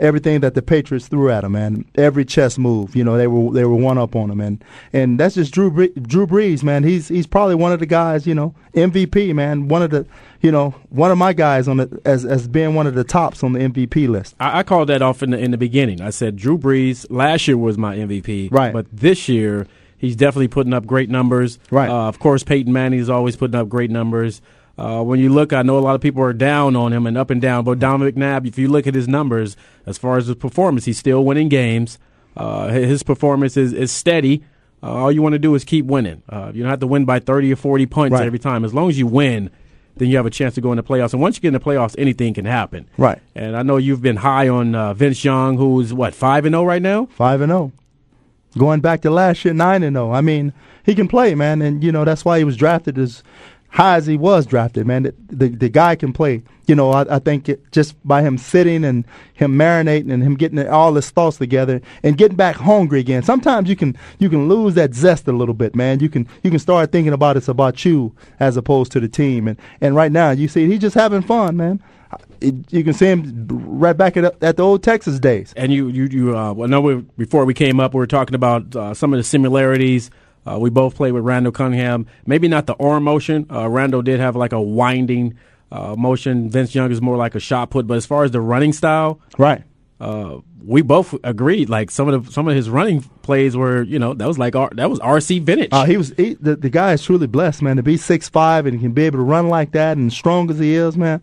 everything 0.00 0.40
that 0.40 0.54
the 0.54 0.62
Patriots 0.62 1.06
threw 1.06 1.30
at 1.30 1.44
him, 1.44 1.52
man. 1.52 1.84
Every 1.94 2.24
chess 2.24 2.58
move, 2.58 2.96
you 2.96 3.04
know, 3.04 3.16
they 3.16 3.26
were 3.28 3.52
they 3.52 3.64
were 3.64 3.76
one 3.76 3.98
up 3.98 4.16
on 4.16 4.30
him, 4.30 4.40
and 4.40 4.64
and 4.92 5.20
that's 5.20 5.36
just 5.36 5.52
Drew 5.52 5.70
Bre- 5.70 6.00
Drew 6.00 6.26
Brees, 6.26 6.62
man. 6.64 6.82
He's 6.82 7.08
he's 7.08 7.26
probably 7.26 7.54
one 7.54 7.72
of 7.72 7.78
the 7.78 7.86
guys, 7.86 8.26
you 8.26 8.34
know, 8.34 8.54
MVP, 8.74 9.34
man. 9.34 9.68
One 9.68 9.82
of 9.82 9.90
the, 9.90 10.06
you 10.40 10.50
know, 10.50 10.74
one 10.88 11.10
of 11.10 11.18
my 11.18 11.32
guys 11.32 11.68
on 11.68 11.76
the 11.76 12.00
as 12.04 12.24
as 12.24 12.48
being 12.48 12.74
one 12.74 12.86
of 12.86 12.94
the 12.94 13.04
tops 13.04 13.44
on 13.44 13.52
the 13.52 13.60
MVP 13.60 14.08
list. 14.08 14.34
I, 14.40 14.60
I 14.60 14.62
called 14.62 14.88
that 14.88 15.02
off 15.02 15.22
in 15.22 15.30
the 15.30 15.38
in 15.38 15.50
the 15.52 15.58
beginning. 15.58 16.00
I 16.00 16.10
said 16.10 16.36
Drew 16.36 16.58
Brees 16.58 17.06
last 17.10 17.46
year 17.46 17.56
was 17.58 17.78
my 17.78 17.96
MVP, 17.96 18.50
Right. 18.50 18.72
But 18.72 18.86
this 18.92 19.28
year 19.28 19.66
he's 19.98 20.16
definitely 20.16 20.48
putting 20.48 20.72
up 20.72 20.86
great 20.86 21.10
numbers, 21.10 21.58
Right. 21.70 21.90
Uh, 21.90 22.08
of 22.08 22.18
course, 22.18 22.42
Peyton 22.42 22.72
Manning 22.72 23.00
is 23.00 23.10
always 23.10 23.36
putting 23.36 23.54
up 23.54 23.68
great 23.68 23.90
numbers. 23.90 24.40
Uh, 24.80 25.02
when 25.02 25.20
you 25.20 25.28
look, 25.28 25.52
I 25.52 25.60
know 25.60 25.76
a 25.78 25.80
lot 25.80 25.94
of 25.94 26.00
people 26.00 26.22
are 26.22 26.32
down 26.32 26.74
on 26.74 26.92
him 26.92 27.06
and 27.06 27.18
up 27.18 27.28
and 27.28 27.40
down, 27.40 27.64
but 27.64 27.78
Dominic 27.78 28.14
McNabb, 28.14 28.46
if 28.46 28.58
you 28.58 28.68
look 28.68 28.86
at 28.86 28.94
his 28.94 29.06
numbers 29.06 29.54
as 29.84 29.98
far 29.98 30.16
as 30.16 30.26
his 30.26 30.36
performance, 30.36 30.86
he's 30.86 30.98
still 30.98 31.22
winning 31.24 31.48
games. 31.50 31.98
Uh, 32.36 32.68
his 32.68 33.02
performance 33.02 33.56
is, 33.58 33.72
is 33.74 33.92
steady. 33.92 34.42
uh, 34.82 34.86
all 34.90 35.12
you 35.12 35.20
want 35.20 35.34
to 35.34 35.38
do 35.38 35.54
is 35.54 35.64
keep 35.64 35.84
winning. 35.84 36.22
Uh, 36.30 36.50
you 36.54 36.62
don't 36.62 36.70
have 36.70 36.80
to 36.80 36.86
win 36.86 37.04
by 37.04 37.18
30 37.18 37.52
or 37.52 37.56
40 37.56 37.86
points 37.86 38.14
Right. 38.14 38.26
every 38.26 38.38
time. 38.38 38.64
As 38.64 38.72
long 38.72 38.88
as 38.88 38.98
you 38.98 39.06
win, 39.06 39.50
then 39.96 40.08
you 40.08 40.16
have 40.16 40.24
a 40.24 40.30
chance 40.30 40.54
to 40.54 40.62
go 40.62 40.72
in 40.72 40.76
the 40.76 40.82
playoffs. 40.82 41.12
And 41.12 41.20
once 41.20 41.36
you 41.36 41.42
get 41.42 41.48
in 41.48 41.54
the 41.54 41.60
playoffs, 41.60 41.94
anything 41.98 42.32
can 42.32 42.46
happen. 42.46 42.88
Right. 42.96 43.18
And 43.34 43.56
I 43.58 43.62
know 43.62 43.76
you've 43.76 44.00
been 44.00 44.16
high 44.16 44.48
on 44.48 44.74
uh, 44.74 44.94
Vince 44.94 45.22
Young, 45.24 45.58
who's 45.58 45.92
what 45.92 46.14
five 46.14 46.46
and 46.46 46.54
zero 46.54 46.64
right 46.64 46.80
now. 46.80 47.04
Five 47.06 47.42
and 47.42 47.50
zero. 47.50 47.72
Going 48.56 48.80
back 48.80 49.02
to 49.02 49.10
last 49.10 49.44
year, 49.44 49.52
nine 49.52 49.82
and 49.82 49.94
zero. 49.94 50.10
I 50.12 50.22
mean, 50.22 50.54
he 50.86 50.94
can 50.94 51.06
play, 51.06 51.34
man, 51.34 51.60
and 51.60 51.84
you 51.84 51.92
know 51.92 52.04
that's 52.06 52.24
why 52.24 52.38
he 52.38 52.44
was 52.44 52.56
drafted 52.56 52.96
as 52.96 53.22
high 53.70 53.96
as 53.96 54.06
he 54.06 54.16
was 54.16 54.46
drafted, 54.46 54.86
man. 54.86 55.04
The 55.04 55.14
the, 55.28 55.48
the 55.48 55.68
guy 55.68 55.96
can 55.96 56.12
play. 56.12 56.42
You 56.66 56.76
know, 56.76 56.90
I, 56.90 57.16
I 57.16 57.18
think 57.18 57.48
it, 57.48 57.72
just 57.72 57.96
by 58.06 58.22
him 58.22 58.38
sitting 58.38 58.84
and 58.84 59.04
him 59.34 59.56
marinating 59.56 60.12
and 60.12 60.22
him 60.22 60.36
getting 60.36 60.68
all 60.68 60.94
his 60.94 61.10
thoughts 61.10 61.38
together 61.38 61.80
and 62.04 62.16
getting 62.16 62.36
back 62.36 62.56
hungry 62.56 63.00
again. 63.00 63.22
Sometimes 63.22 63.68
you 63.68 63.76
can 63.76 63.96
you 64.18 64.28
can 64.28 64.48
lose 64.48 64.74
that 64.74 64.94
zest 64.94 65.26
a 65.26 65.32
little 65.32 65.54
bit, 65.54 65.74
man. 65.74 66.00
You 66.00 66.08
can 66.08 66.28
you 66.42 66.50
can 66.50 66.60
start 66.60 66.92
thinking 66.92 67.12
about 67.12 67.36
it's 67.36 67.48
about 67.48 67.84
you 67.84 68.14
as 68.38 68.56
opposed 68.56 68.92
to 68.92 69.00
the 69.00 69.08
team. 69.08 69.48
And 69.48 69.58
and 69.80 69.96
right 69.96 70.12
now 70.12 70.30
you 70.30 70.48
see 70.48 70.66
he's 70.68 70.80
just 70.80 70.94
having 70.94 71.22
fun, 71.22 71.56
man. 71.56 71.82
It, 72.40 72.72
you 72.72 72.82
can 72.82 72.92
see 72.92 73.06
him 73.06 73.46
right 73.48 73.96
back 73.96 74.16
at, 74.16 74.42
at 74.42 74.56
the 74.56 74.62
old 74.62 74.82
Texas 74.82 75.20
days. 75.20 75.52
And 75.56 75.72
you, 75.72 75.88
you, 75.88 76.04
you. 76.06 76.36
Uh, 76.36 76.52
well, 76.52 76.66
I 76.66 76.70
know 76.70 76.80
we, 76.80 76.94
before 77.16 77.44
we 77.44 77.54
came 77.54 77.78
up, 77.78 77.94
we 77.94 77.98
were 77.98 78.06
talking 78.06 78.34
about 78.34 78.74
uh, 78.74 78.94
some 78.94 79.12
of 79.12 79.18
the 79.18 79.22
similarities. 79.24 80.10
Uh, 80.46 80.58
we 80.58 80.70
both 80.70 80.94
played 80.94 81.12
with 81.12 81.22
Randall 81.24 81.52
Cunningham. 81.52 82.06
Maybe 82.26 82.48
not 82.48 82.66
the 82.66 82.74
arm 82.76 83.04
motion. 83.04 83.46
Uh, 83.50 83.68
Randall 83.68 84.02
did 84.02 84.20
have 84.20 84.36
like 84.36 84.52
a 84.52 84.60
winding 84.60 85.36
uh, 85.70 85.94
motion. 85.96 86.48
Vince 86.50 86.74
Young 86.74 86.90
is 86.90 87.00
more 87.00 87.16
like 87.16 87.34
a 87.34 87.40
shot 87.40 87.70
put. 87.70 87.86
But 87.86 87.96
as 87.98 88.06
far 88.06 88.24
as 88.24 88.30
the 88.30 88.40
running 88.40 88.72
style, 88.72 89.20
Right. 89.38 89.62
uh, 90.00 90.38
we 90.64 90.82
both 90.82 91.14
agreed. 91.24 91.68
Like 91.68 91.90
some 91.90 92.08
of 92.08 92.26
the 92.26 92.32
some 92.32 92.48
of 92.48 92.54
his 92.56 92.68
running 92.70 93.02
plays 93.22 93.56
were, 93.56 93.82
you 93.82 93.98
know, 93.98 94.12
that 94.14 94.26
was 94.28 94.38
like 94.38 94.54
R, 94.56 94.70
that 94.74 94.90
was 94.90 94.98
RC 95.00 95.42
vintage. 95.42 95.68
Uh, 95.72 95.84
he 95.86 95.96
was 95.96 96.12
he, 96.16 96.34
the 96.34 96.56
the 96.56 96.68
guy 96.70 96.92
is 96.92 97.02
truly 97.02 97.26
blessed, 97.26 97.62
man, 97.62 97.76
to 97.76 97.82
be 97.82 97.96
six 97.96 98.28
five 98.28 98.66
and 98.66 98.80
can 98.80 98.92
be 98.92 99.04
able 99.04 99.18
to 99.18 99.22
run 99.24 99.48
like 99.48 99.72
that 99.72 99.96
and 99.96 100.12
strong 100.12 100.50
as 100.50 100.58
he 100.58 100.74
is, 100.74 100.96
man. 100.96 101.22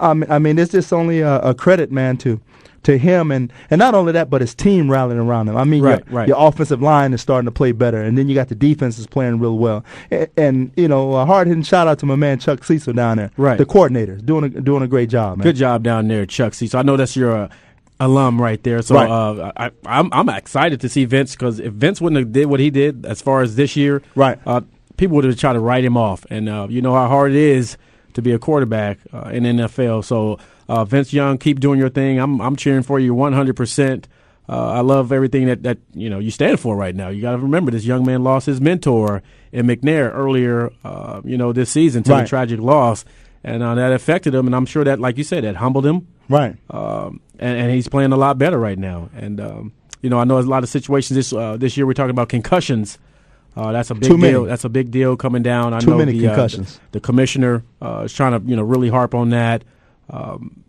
I, 0.00 0.10
I 0.28 0.38
mean, 0.38 0.58
it's 0.58 0.72
just 0.72 0.92
only 0.92 1.20
a, 1.20 1.38
a 1.40 1.54
credit, 1.54 1.90
man, 1.90 2.18
to 2.18 2.40
to 2.88 2.98
him 2.98 3.30
and 3.30 3.52
and 3.70 3.78
not 3.78 3.94
only 3.94 4.12
that, 4.12 4.28
but 4.30 4.40
his 4.40 4.54
team 4.54 4.90
rallying 4.90 5.20
around 5.20 5.48
him. 5.48 5.56
I 5.56 5.64
mean, 5.64 5.82
Right, 5.82 6.04
your, 6.06 6.14
right. 6.16 6.28
your 6.28 6.36
offensive 6.40 6.82
line 6.82 7.12
is 7.12 7.20
starting 7.20 7.44
to 7.44 7.52
play 7.52 7.72
better, 7.72 8.02
and 8.02 8.16
then 8.18 8.28
you 8.28 8.34
got 8.34 8.48
the 8.48 8.54
defense 8.54 8.98
is 8.98 9.06
playing 9.06 9.38
real 9.38 9.58
well. 9.58 9.84
And, 10.10 10.28
and 10.36 10.72
you 10.76 10.88
know, 10.88 11.12
a 11.12 11.24
hard 11.26 11.46
hitting 11.46 11.62
shout 11.62 11.86
out 11.86 11.98
to 12.00 12.06
my 12.06 12.16
man 12.16 12.38
Chuck 12.38 12.64
Cecil 12.64 12.94
down 12.94 13.18
there, 13.18 13.30
Right. 13.36 13.58
The 13.58 13.66
coordinator 13.66 14.16
doing 14.16 14.44
a, 14.44 14.48
doing 14.48 14.82
a 14.82 14.88
great 14.88 15.08
job, 15.10 15.38
man. 15.38 15.44
Good 15.44 15.56
job 15.56 15.82
down 15.82 16.08
there, 16.08 16.26
Chuck 16.26 16.54
C. 16.54 16.66
So 16.66 16.78
I 16.78 16.82
know 16.82 16.96
that's 16.96 17.14
your 17.16 17.36
uh, 17.36 17.48
alum 18.00 18.40
right 18.40 18.62
there. 18.62 18.80
So 18.82 18.94
Right. 18.94 19.10
uh, 19.10 19.52
I, 19.56 19.70
I'm 19.86 20.08
I'm 20.12 20.28
excited 20.30 20.80
to 20.80 20.88
see 20.88 21.04
Vince 21.04 21.32
because 21.36 21.60
if 21.60 21.72
Vince 21.74 22.00
wouldn't 22.00 22.18
have 22.18 22.32
did 22.32 22.46
what 22.46 22.60
he 22.60 22.70
did 22.70 23.04
as 23.06 23.20
far 23.20 23.42
as 23.42 23.56
this 23.56 23.76
year, 23.76 24.02
Right. 24.14 24.38
uh, 24.46 24.62
people 24.96 25.16
would 25.16 25.24
have 25.24 25.36
tried 25.38 25.52
to 25.54 25.60
write 25.60 25.84
him 25.84 25.96
off. 25.96 26.24
And 26.30 26.48
uh, 26.48 26.66
you 26.70 26.80
know 26.80 26.94
how 26.94 27.06
hard 27.08 27.32
it 27.32 27.36
is 27.36 27.76
to 28.14 28.22
be 28.22 28.32
a 28.32 28.38
quarterback 28.38 28.98
uh, 29.12 29.28
in 29.32 29.44
NFL. 29.44 30.04
So 30.04 30.38
uh, 30.68 30.84
Vince 30.84 31.12
Young, 31.12 31.38
keep 31.38 31.60
doing 31.60 31.78
your 31.78 31.88
thing. 31.88 32.18
I'm 32.18 32.40
I'm 32.40 32.56
cheering 32.56 32.82
for 32.82 32.98
you 32.98 33.14
100. 33.14 33.56
percent 33.56 34.08
uh, 34.50 34.72
I 34.72 34.80
love 34.80 35.12
everything 35.12 35.46
that, 35.46 35.62
that 35.64 35.78
you 35.94 36.08
know 36.08 36.18
you 36.18 36.30
stand 36.30 36.58
for 36.60 36.74
right 36.76 36.94
now. 36.94 37.08
You 37.08 37.20
got 37.20 37.32
to 37.32 37.38
remember 37.38 37.70
this 37.70 37.84
young 37.84 38.04
man 38.06 38.24
lost 38.24 38.46
his 38.46 38.60
mentor 38.60 39.22
in 39.52 39.66
McNair 39.66 40.10
earlier, 40.14 40.70
uh, 40.84 41.20
you 41.24 41.36
know, 41.36 41.52
this 41.52 41.70
season 41.70 42.02
to 42.04 42.12
Right. 42.12 42.24
a 42.24 42.26
tragic 42.28 42.58
loss, 42.60 43.04
and 43.44 43.62
uh, 43.62 43.74
that 43.74 43.92
affected 43.92 44.34
him. 44.34 44.46
And 44.46 44.54
I'm 44.56 44.64
sure 44.66 44.84
that, 44.84 45.00
like 45.00 45.18
you 45.18 45.24
said, 45.24 45.44
that 45.44 45.56
humbled 45.56 45.84
him 45.84 46.06
Right. 46.30 46.56
um, 46.70 47.20
and, 47.38 47.58
and 47.58 47.70
he's 47.72 47.88
playing 47.88 48.12
a 48.12 48.16
lot 48.16 48.38
better 48.38 48.58
right 48.58 48.78
now. 48.78 49.10
And 49.14 49.38
um, 49.40 49.72
you 50.02 50.08
know, 50.10 50.18
I 50.18 50.24
know 50.24 50.34
there's 50.36 50.46
a 50.46 50.50
lot 50.50 50.62
of 50.62 50.68
situations 50.70 51.14
this 51.16 51.32
uh, 51.32 51.56
this 51.58 51.76
year. 51.76 51.86
We're 51.86 51.92
talking 51.94 52.10
about 52.10 52.28
concussions. 52.30 52.98
Uh, 53.56 53.72
that's 53.72 53.90
a 53.90 53.94
big 53.94 54.04
Too 54.08 54.16
many. 54.16 54.32
deal. 54.32 54.44
That's 54.44 54.64
a 54.64 54.68
big 54.70 54.90
deal 54.90 55.16
coming 55.16 55.42
down. 55.42 55.74
I 55.74 55.80
Too 55.80 55.90
know 55.90 55.98
many 55.98 56.12
the, 56.12 56.26
concussions. 56.28 56.76
the, 56.92 56.98
the 56.98 57.00
commissioner 57.00 57.64
uh, 57.82 58.02
is 58.04 58.12
trying 58.14 58.38
to 58.40 58.48
you 58.48 58.56
know 58.56 58.62
really 58.62 58.88
harp 58.88 59.14
on 59.14 59.28
that. 59.30 59.62
Um, 60.10 60.64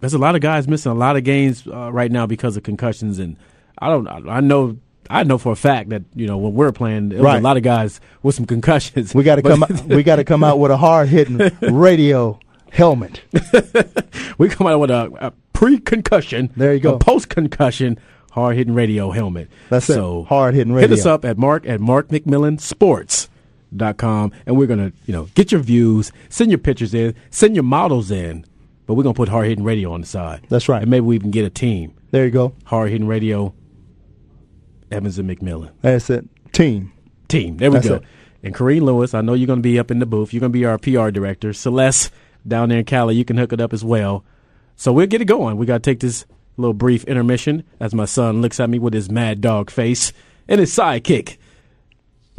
there's 0.00 0.14
a 0.14 0.18
lot 0.18 0.34
of 0.34 0.40
guys 0.40 0.66
missing 0.68 0.92
a 0.92 0.94
lot 0.94 1.16
of 1.16 1.24
games 1.24 1.66
uh, 1.66 1.90
right 1.92 2.10
now 2.12 2.26
because 2.26 2.56
of 2.56 2.62
concussions, 2.62 3.18
and 3.18 3.36
I 3.78 3.88
don't. 3.88 4.06
I 4.08 4.40
know. 4.40 4.78
I 5.10 5.22
know 5.24 5.38
for 5.38 5.52
a 5.52 5.56
fact 5.56 5.88
that 5.88 6.02
you 6.14 6.26
know 6.26 6.36
when 6.36 6.52
we're 6.54 6.70
playing, 6.72 7.08
there 7.08 7.22
Right. 7.22 7.38
a 7.38 7.42
lot 7.42 7.56
of 7.56 7.62
guys 7.62 7.98
with 8.22 8.34
some 8.34 8.44
concussions. 8.44 9.14
We 9.14 9.24
got 9.24 9.36
to 9.36 9.42
come. 9.42 9.62
out, 9.62 9.84
we 9.86 10.02
got 10.02 10.16
to 10.16 10.24
come 10.24 10.44
out 10.44 10.58
with 10.58 10.70
a 10.70 10.76
hard 10.76 11.08
hitting 11.08 11.38
radio 11.62 12.38
helmet. 12.70 13.22
we 14.38 14.50
come 14.50 14.66
out 14.66 14.78
with 14.80 14.90
a, 14.90 15.10
a 15.20 15.30
pre-concussion. 15.54 16.50
There 16.56 16.74
you 16.74 16.80
go. 16.80 16.98
Post-concussion 16.98 17.98
hard-hitting 18.32 18.74
radio 18.74 19.10
helmet. 19.10 19.48
That's 19.70 19.88
it. 19.88 19.94
so 19.94 20.24
Hard-hitting 20.24 20.76
Hit 20.76 20.92
us 20.92 21.06
up 21.06 21.24
at 21.24 21.38
mark 21.38 21.66
at 21.66 21.80
markmcmillansports.com 21.80 24.32
and 24.46 24.56
we're 24.56 24.66
gonna 24.66 24.92
you 25.06 25.12
know 25.12 25.24
get 25.34 25.50
your 25.52 25.60
views, 25.62 26.12
send 26.28 26.50
your 26.50 26.58
pictures 26.58 26.92
in, 26.94 27.14
send 27.30 27.54
your 27.56 27.62
models 27.64 28.10
in, 28.10 28.44
but 28.88 28.94
we're 28.94 29.02
gonna 29.04 29.14
put 29.14 29.28
hard-hitting 29.28 29.62
radio 29.62 29.92
on 29.92 30.00
the 30.00 30.06
side. 30.06 30.46
That's 30.48 30.68
right. 30.68 30.80
And 30.82 30.90
maybe 30.90 31.02
we 31.06 31.14
even 31.14 31.30
get 31.30 31.44
a 31.44 31.50
team. 31.50 31.94
There 32.10 32.24
you 32.24 32.30
go. 32.32 32.54
Hard-hitting 32.64 33.06
radio. 33.06 33.54
Evans 34.90 35.18
and 35.18 35.28
McMillan 35.28 35.70
That's 35.82 36.08
it. 36.08 36.26
Team. 36.52 36.92
team. 37.28 37.58
There 37.58 37.70
we 37.70 37.74
That's 37.74 37.88
go. 37.88 37.94
it. 37.96 38.02
And 38.42 38.54
Kareem 38.54 38.80
Lewis, 38.80 39.12
I 39.12 39.20
know 39.20 39.34
you're 39.34 39.46
going 39.46 39.58
to 39.58 39.62
be 39.62 39.78
up 39.78 39.90
in 39.90 39.98
the 39.98 40.06
booth. 40.06 40.32
You're 40.32 40.40
going 40.40 40.52
to 40.52 40.58
be 40.58 40.64
our 40.64 40.78
PR 40.78 41.10
director. 41.10 41.52
Celeste 41.52 42.10
down 42.46 42.70
there 42.70 42.78
in 42.78 42.86
Cali, 42.86 43.14
you 43.14 43.24
can 43.24 43.36
hook 43.36 43.52
it 43.52 43.60
up 43.60 43.74
as 43.74 43.84
well. 43.84 44.24
So 44.76 44.90
we'll 44.92 45.06
get 45.06 45.20
it 45.20 45.26
going. 45.26 45.58
We 45.58 45.66
got 45.66 45.82
to 45.82 45.90
take 45.90 46.00
this 46.00 46.24
little 46.56 46.72
brief 46.72 47.04
intermission 47.04 47.64
as 47.80 47.94
my 47.94 48.06
son 48.06 48.40
looks 48.40 48.58
at 48.60 48.70
me 48.70 48.78
with 48.78 48.94
his 48.94 49.10
mad 49.10 49.42
dog 49.42 49.70
face 49.70 50.14
and 50.48 50.58
his 50.60 50.74
sidekick. 50.74 51.36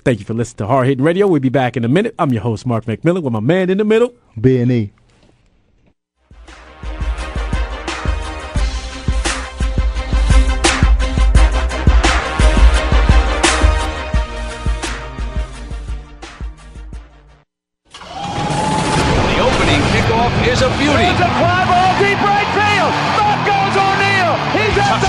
Thank 0.04 0.20
you 0.20 0.26
for 0.26 0.34
listening 0.34 0.58
to 0.60 0.68
Hard 0.68 0.88
Hitting 0.88 1.04
Radio. 1.04 1.28
We'll 1.28 1.42
be 1.42 1.50
back 1.50 1.78
in 1.78 1.86
a 1.86 1.90
minute. 1.90 2.16
I'm 2.18 2.32
your 2.32 2.42
host, 2.42 2.66
Mark 2.66 2.86
McMillan, 2.86 3.22
with 3.22 3.34
my 3.34 3.42
man 3.42 3.70
in 3.70 3.78
the 3.78 3.86
middle. 3.86 4.16
B 4.40 4.58
and 4.60 4.72
E. 4.72 4.92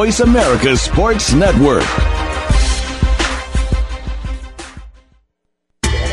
Voice 0.00 0.20
America 0.20 0.74
Sports 0.78 1.34
Network. 1.34 2.29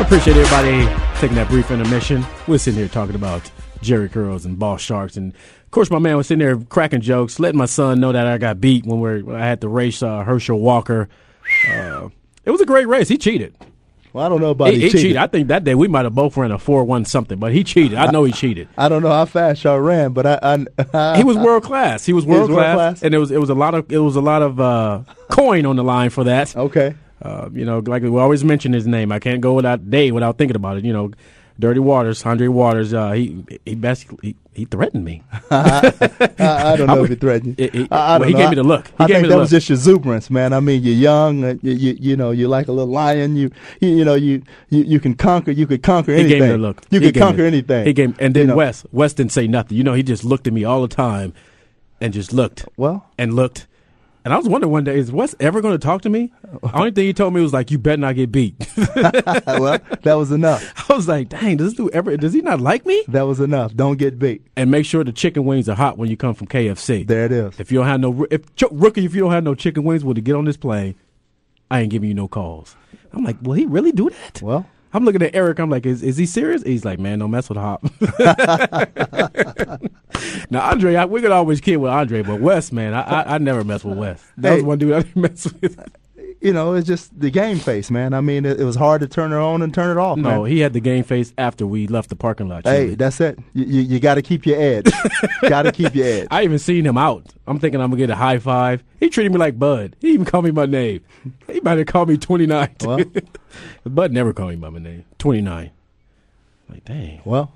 Appreciate 0.00 0.36
everybody 0.36 0.88
taking 1.20 1.36
that 1.36 1.48
brief 1.48 1.70
intermission. 1.70 2.24
We're 2.48 2.58
sitting 2.58 2.78
here 2.80 2.88
talking 2.88 3.14
about 3.14 3.48
Jheri 3.80 4.10
Curls 4.10 4.44
and 4.44 4.58
Ball 4.58 4.76
Sharks, 4.76 5.16
and 5.16 5.32
of 5.32 5.70
course, 5.70 5.88
my 5.88 6.00
man 6.00 6.16
was 6.16 6.26
sitting 6.26 6.40
there 6.44 6.56
cracking 6.58 7.00
jokes, 7.00 7.38
letting 7.38 7.58
my 7.58 7.66
son 7.66 8.00
know 8.00 8.10
that 8.10 8.26
I 8.26 8.36
got 8.38 8.60
beat 8.60 8.84
when, 8.84 8.98
we're, 8.98 9.20
when 9.20 9.36
I 9.36 9.46
had 9.46 9.60
to 9.60 9.68
race 9.68 10.02
uh, 10.02 10.24
Herschel 10.24 10.58
Walker. 10.58 11.08
Uh, 11.72 12.08
it 12.44 12.50
was 12.50 12.60
a 12.60 12.66
great 12.66 12.88
race. 12.88 13.08
He 13.08 13.18
cheated. 13.18 13.54
Well, 14.12 14.26
I 14.26 14.28
don't 14.28 14.40
know 14.40 14.50
about 14.50 14.70
he, 14.72 14.76
he, 14.76 14.80
he 14.80 14.88
cheated. 14.88 15.00
cheated. 15.02 15.16
I 15.18 15.26
think 15.28 15.48
that 15.48 15.62
day 15.62 15.76
we 15.76 15.86
might 15.86 16.04
have 16.04 16.14
both 16.14 16.36
ran 16.36 16.50
a 16.50 16.58
four 16.58 16.82
one 16.82 17.04
something, 17.04 17.38
but 17.38 17.52
he 17.52 17.62
cheated. 17.62 17.96
I 17.96 18.10
know 18.10 18.24
he 18.24 18.32
cheated. 18.32 18.68
I 18.76 18.88
don't 18.88 19.02
know 19.02 19.10
how 19.10 19.26
fast 19.26 19.62
y'all 19.62 19.78
ran, 19.78 20.12
but 20.12 20.26
I, 20.26 20.66
I 20.92 21.16
he 21.18 21.22
was 21.22 21.36
world 21.36 21.62
class. 21.62 22.04
He 22.04 22.12
was 22.12 22.24
He 22.24 22.30
was 22.30 22.40
world 22.40 22.50
class, 22.50 22.76
world-class? 22.76 23.02
and 23.04 23.14
it 23.14 23.18
was 23.18 23.30
it 23.30 23.38
was 23.38 23.50
a 23.50 23.54
lot 23.54 23.74
of 23.76 23.92
it 23.92 23.98
was 23.98 24.16
a 24.16 24.20
lot 24.20 24.42
of 24.42 24.58
uh, 24.58 25.02
coin 25.28 25.66
on 25.66 25.76
the 25.76 25.84
line 25.84 26.10
for 26.10 26.24
that. 26.24 26.56
Okay. 26.56 26.96
Uh, 27.22 27.48
you 27.52 27.64
know, 27.64 27.80
like 27.80 28.02
we 28.02 28.08
always 28.18 28.42
mention 28.44 28.72
his 28.72 28.86
name. 28.86 29.12
I 29.12 29.18
can't 29.18 29.40
go 29.40 29.52
without 29.54 29.90
day 29.90 30.10
without 30.10 30.38
thinking 30.38 30.56
about 30.56 30.78
it. 30.78 30.84
You 30.84 30.92
know, 30.92 31.10
Dirty 31.58 31.80
Waters, 31.80 32.24
Andre 32.24 32.48
Waters. 32.48 32.94
Uh, 32.94 33.12
he 33.12 33.44
he 33.66 33.74
basically 33.74 34.18
he, 34.22 34.36
he 34.54 34.64
threatened 34.64 35.04
me. 35.04 35.22
I, 35.50 35.92
I 36.38 36.76
don't 36.76 36.86
know 36.86 37.04
if 37.04 37.10
he 37.10 37.16
threatened 37.16 37.58
you. 37.58 37.64
It- 37.66 37.74
it- 37.74 37.88
I, 37.92 38.14
I 38.14 38.18
well, 38.18 38.28
he 38.28 38.32
know. 38.32 38.38
gave 38.40 38.48
me 38.50 38.56
the 38.56 38.62
look. 38.62 38.86
He 38.88 38.94
I 39.00 39.06
gave 39.06 39.14
think 39.16 39.22
me 39.24 39.28
that 39.28 39.34
the 39.34 39.40
was 39.40 39.50
just 39.50 39.68
exuberance, 39.70 40.30
man. 40.30 40.54
I 40.54 40.60
mean, 40.60 40.82
you're 40.82 40.94
young. 40.94 41.44
Uh, 41.44 41.54
you, 41.62 41.72
you 41.72 41.96
you 42.00 42.16
know, 42.16 42.30
you're 42.30 42.48
like 42.48 42.68
a 42.68 42.72
little 42.72 42.90
lion. 42.92 43.36
You 43.36 43.50
you, 43.80 43.88
you 43.90 44.04
know, 44.06 44.14
you, 44.14 44.42
you 44.70 44.82
you 44.84 44.98
can 45.00 45.14
conquer. 45.14 45.50
You 45.50 45.66
could 45.66 45.82
conquer 45.82 46.12
He 46.14 46.20
anything. 46.20 46.38
gave 46.38 46.48
me 46.48 46.52
the 46.52 46.58
look. 46.58 46.80
You 46.90 47.00
He 47.00 47.06
could 47.08 47.14
gave 47.14 47.20
me- 47.20 47.26
conquer 47.26 47.44
anything. 47.44 47.86
He 47.86 47.92
gave, 47.92 48.18
and 48.18 48.34
then 48.34 48.42
You 48.42 48.46
know. 48.48 48.56
Wes 48.56 48.86
Wes 48.92 49.12
didn't 49.12 49.32
say 49.32 49.46
nothing. 49.46 49.76
You 49.76 49.84
know, 49.84 49.92
he 49.92 50.02
just 50.02 50.24
looked 50.24 50.46
at 50.46 50.54
me 50.54 50.64
all 50.64 50.80
the 50.80 50.88
time, 50.88 51.34
and 52.00 52.14
just 52.14 52.32
looked. 52.32 52.66
Well, 52.78 53.04
and 53.18 53.34
looked. 53.34 53.66
And 54.24 54.34
I 54.34 54.36
was 54.36 54.46
wondering 54.46 54.70
one 54.70 54.84
day, 54.84 54.98
is 54.98 55.10
Wes 55.10 55.34
ever 55.40 55.62
going 55.62 55.72
to 55.72 55.78
talk 55.78 56.02
to 56.02 56.10
me? 56.10 56.32
The 56.62 56.76
only 56.76 56.90
thing 56.90 57.06
he 57.06 57.14
told 57.14 57.32
me 57.32 57.40
was 57.40 57.54
like, 57.54 57.70
"You 57.70 57.78
better 57.78 57.96
not 57.96 58.16
get 58.16 58.30
beat." 58.30 58.54
well, 58.76 59.78
that 60.02 60.14
was 60.14 60.30
enough. 60.30 60.62
I 60.90 60.94
was 60.94 61.08
like, 61.08 61.30
"Dang, 61.30 61.56
does 61.56 61.68
this 61.68 61.76
dude 61.76 61.94
ever? 61.94 62.16
Does 62.16 62.34
he 62.34 62.42
not 62.42 62.60
like 62.60 62.84
me?" 62.84 63.02
That 63.08 63.22
was 63.22 63.40
enough. 63.40 63.74
Don't 63.74 63.98
get 63.98 64.18
beat. 64.18 64.46
And 64.56 64.70
make 64.70 64.84
sure 64.84 65.04
the 65.04 65.12
chicken 65.12 65.46
wings 65.46 65.68
are 65.68 65.74
hot 65.74 65.96
when 65.96 66.10
you 66.10 66.16
come 66.16 66.34
from 66.34 66.48
KFC. 66.48 67.06
There 67.06 67.24
it 67.24 67.32
is. 67.32 67.58
If 67.58 67.72
you 67.72 67.78
don't 67.78 67.86
have 67.86 68.00
no, 68.00 68.26
if 68.30 68.42
rookie, 68.70 69.06
if 69.06 69.14
you 69.14 69.22
don't 69.22 69.32
have 69.32 69.44
no 69.44 69.54
chicken 69.54 69.84
wings, 69.84 70.04
well, 70.04 70.14
to 70.14 70.20
get 70.20 70.34
on 70.34 70.44
this 70.44 70.58
plane, 70.58 70.96
I 71.70 71.80
ain't 71.80 71.90
giving 71.90 72.08
you 72.08 72.14
no 72.14 72.28
calls. 72.28 72.76
I'm 73.12 73.24
like, 73.24 73.36
will 73.40 73.54
he 73.54 73.64
really 73.64 73.92
do 73.92 74.10
that? 74.10 74.42
Well, 74.42 74.66
I'm 74.92 75.04
looking 75.04 75.22
at 75.22 75.34
Eric. 75.34 75.60
I'm 75.60 75.70
like, 75.70 75.86
is, 75.86 76.02
is 76.02 76.16
he 76.16 76.26
serious? 76.26 76.62
He's 76.62 76.84
like, 76.84 76.98
man, 76.98 77.20
don't 77.20 77.30
mess 77.30 77.48
with 77.48 77.58
Hop. 77.58 77.82
now, 80.50 80.68
Andre, 80.68 80.96
I, 80.96 81.04
we 81.04 81.20
could 81.20 81.30
always 81.30 81.60
kid 81.60 81.76
with 81.76 81.90
Andre, 81.90 82.22
but 82.22 82.40
Wes, 82.40 82.72
man, 82.72 82.94
I, 82.94 83.02
I, 83.02 83.34
I 83.34 83.38
never 83.38 83.62
mess 83.62 83.84
with 83.84 83.96
Wes. 83.96 84.22
That 84.36 84.54
was 84.54 84.64
one 84.64 84.78
dude 84.78 84.92
I 84.92 85.02
didn't 85.02 85.22
mess 85.22 85.52
with. 85.60 85.78
You 86.40 86.54
know, 86.54 86.72
it's 86.72 86.86
just 86.86 87.18
the 87.20 87.30
game 87.30 87.58
face, 87.58 87.90
man. 87.90 88.14
I 88.14 88.22
mean, 88.22 88.46
it, 88.46 88.58
it 88.58 88.64
was 88.64 88.76
hard 88.76 89.02
to 89.02 89.06
turn 89.06 89.30
it 89.30 89.36
on 89.36 89.60
and 89.60 89.74
turn 89.74 89.94
it 89.94 90.00
off. 90.00 90.16
No, 90.16 90.42
man. 90.42 90.50
he 90.50 90.60
had 90.60 90.72
the 90.72 90.80
game 90.80 91.04
face 91.04 91.34
after 91.36 91.66
we 91.66 91.86
left 91.86 92.08
the 92.08 92.16
parking 92.16 92.48
lot. 92.48 92.64
Hey, 92.64 92.94
that's 92.94 93.20
it. 93.20 93.38
You, 93.52 93.66
you, 93.66 93.80
you 93.82 94.00
got 94.00 94.14
to 94.14 94.22
keep 94.22 94.46
your 94.46 94.58
edge. 94.58 94.90
got 95.42 95.62
to 95.62 95.72
keep 95.72 95.94
your 95.94 96.06
edge. 96.06 96.28
I 96.30 96.44
even 96.44 96.58
seen 96.58 96.86
him 96.86 96.96
out. 96.96 97.26
I'm 97.46 97.58
thinking 97.58 97.80
I'm 97.80 97.90
gonna 97.90 97.98
get 97.98 98.08
a 98.08 98.16
high 98.16 98.38
five. 98.38 98.82
He 99.00 99.10
treated 99.10 99.32
me 99.32 99.38
like 99.38 99.58
Bud. 99.58 99.96
He 100.00 100.12
even 100.12 100.24
called 100.24 100.46
me 100.46 100.50
my 100.50 100.64
name. 100.64 101.02
He 101.46 101.60
might 101.60 101.76
have 101.76 101.86
called 101.86 102.08
me 102.08 102.16
29. 102.16 102.76
Well. 102.84 103.00
Bud 103.84 104.12
never 104.12 104.32
called 104.32 104.50
me 104.50 104.56
by 104.56 104.70
my 104.70 104.78
name. 104.78 105.04
29. 105.18 105.70
Like, 106.70 106.84
dang. 106.86 107.20
Well, 107.24 107.52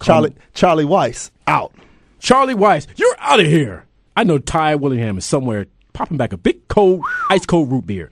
Charlie 0.00 0.30
me- 0.30 0.36
Charlie 0.52 0.84
Weis 0.84 1.30
out. 1.46 1.74
Charlie 2.20 2.54
Weis, 2.54 2.86
you're 2.96 3.16
out 3.18 3.40
of 3.40 3.46
here. 3.46 3.86
I 4.16 4.22
know 4.22 4.38
Ty 4.38 4.76
Willingham 4.76 5.18
is 5.18 5.24
somewhere 5.24 5.66
popping 5.94 6.18
back 6.18 6.34
a 6.34 6.36
big 6.36 6.68
cold, 6.68 7.02
ice 7.30 7.46
cold 7.46 7.72
root 7.72 7.86
beer. 7.86 8.10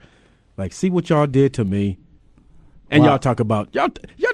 Like, 0.57 0.73
see 0.73 0.89
what 0.89 1.09
y'all 1.09 1.27
did 1.27 1.53
to 1.55 1.63
me. 1.65 1.99
And 2.89 3.03
Wow. 3.03 3.09
y'all 3.11 3.19
talk 3.19 3.39
about 3.39 3.69
y'all, 3.73 3.89
y'all. 4.17 4.31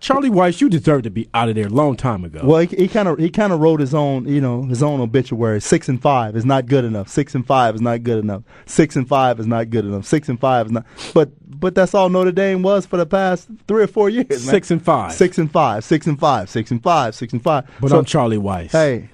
Charlie 0.00 0.30
Weis, 0.30 0.60
you 0.60 0.68
deserve 0.68 1.02
to 1.02 1.10
be 1.10 1.28
out 1.32 1.48
of 1.48 1.54
there 1.54 1.66
a 1.66 1.70
long 1.70 1.94
time 1.96 2.24
ago. 2.24 2.40
Well, 2.42 2.62
he 2.66 2.88
kind 2.88 3.06
of 3.06 3.18
he 3.20 3.30
kind 3.30 3.52
of 3.52 3.60
wrote 3.60 3.78
his 3.78 3.94
own, 3.94 4.26
you 4.26 4.40
know, 4.40 4.64
his 4.64 4.82
own 4.82 5.00
obituary. 5.00 5.60
Six 5.60 5.88
and 5.88 6.02
five 6.02 6.34
is 6.34 6.44
not 6.44 6.66
good 6.66 6.84
enough. 6.84 7.06
Six 7.08 7.36
and 7.36 7.46
five 7.46 7.76
is 7.76 7.80
not 7.80 8.02
good 8.02 8.18
enough. 8.18 8.42
Six 8.66 8.96
and 8.96 9.06
five 9.08 9.38
is 9.38 9.46
not 9.46 9.70
good 9.70 9.84
enough. 9.84 10.04
Six 10.04 10.28
and 10.28 10.40
five 10.40 10.66
is 10.66 10.72
not. 10.72 10.86
But 11.14 11.30
but 11.60 11.76
that's 11.76 11.94
all 11.94 12.08
Notre 12.08 12.32
Dame 12.32 12.62
was 12.62 12.84
for 12.84 12.96
the 12.96 13.06
past 13.06 13.48
three 13.68 13.84
or 13.84 13.86
four 13.86 14.08
years. 14.10 14.28
man. 14.28 14.38
Six 14.40 14.72
and 14.72 14.84
five. 14.84 15.12
Six 15.12 15.38
and 15.38 15.48
five. 15.50 15.84
Six 15.84 16.06
and 16.08 16.18
five. 16.18 16.50
Six 16.50 16.72
and 16.72 16.82
five. 16.82 17.14
Six 17.14 17.32
and 17.32 17.42
five. 17.42 17.64
But 17.80 17.90
So- 17.90 17.98
I'm 18.00 18.04
Charlie 18.04 18.38
Weis. 18.38 18.72
Hey, 18.72 19.08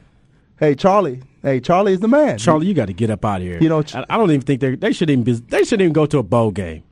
hey, 0.58 0.74
Charlie. 0.74 1.20
Hey, 1.48 1.60
Charlie 1.60 1.92
is 1.94 2.00
the 2.00 2.08
man. 2.08 2.38
Charlie, 2.38 2.66
you 2.66 2.74
got 2.74 2.86
to 2.86 2.92
get 2.92 3.10
up 3.10 3.24
out 3.24 3.40
of 3.40 3.46
here. 3.46 3.58
You 3.60 3.68
know, 3.68 3.82
I, 3.94 4.04
I 4.10 4.16
don't 4.16 4.30
even 4.30 4.42
think 4.42 4.60
they 4.60 4.74
they 4.74 4.92
should 4.92 5.08
even 5.10 5.24
be, 5.24 5.32
they 5.32 5.64
should 5.64 5.80
even 5.80 5.92
go 5.92 6.06
to 6.06 6.18
a 6.18 6.22
bowl 6.22 6.50
game. 6.50 6.82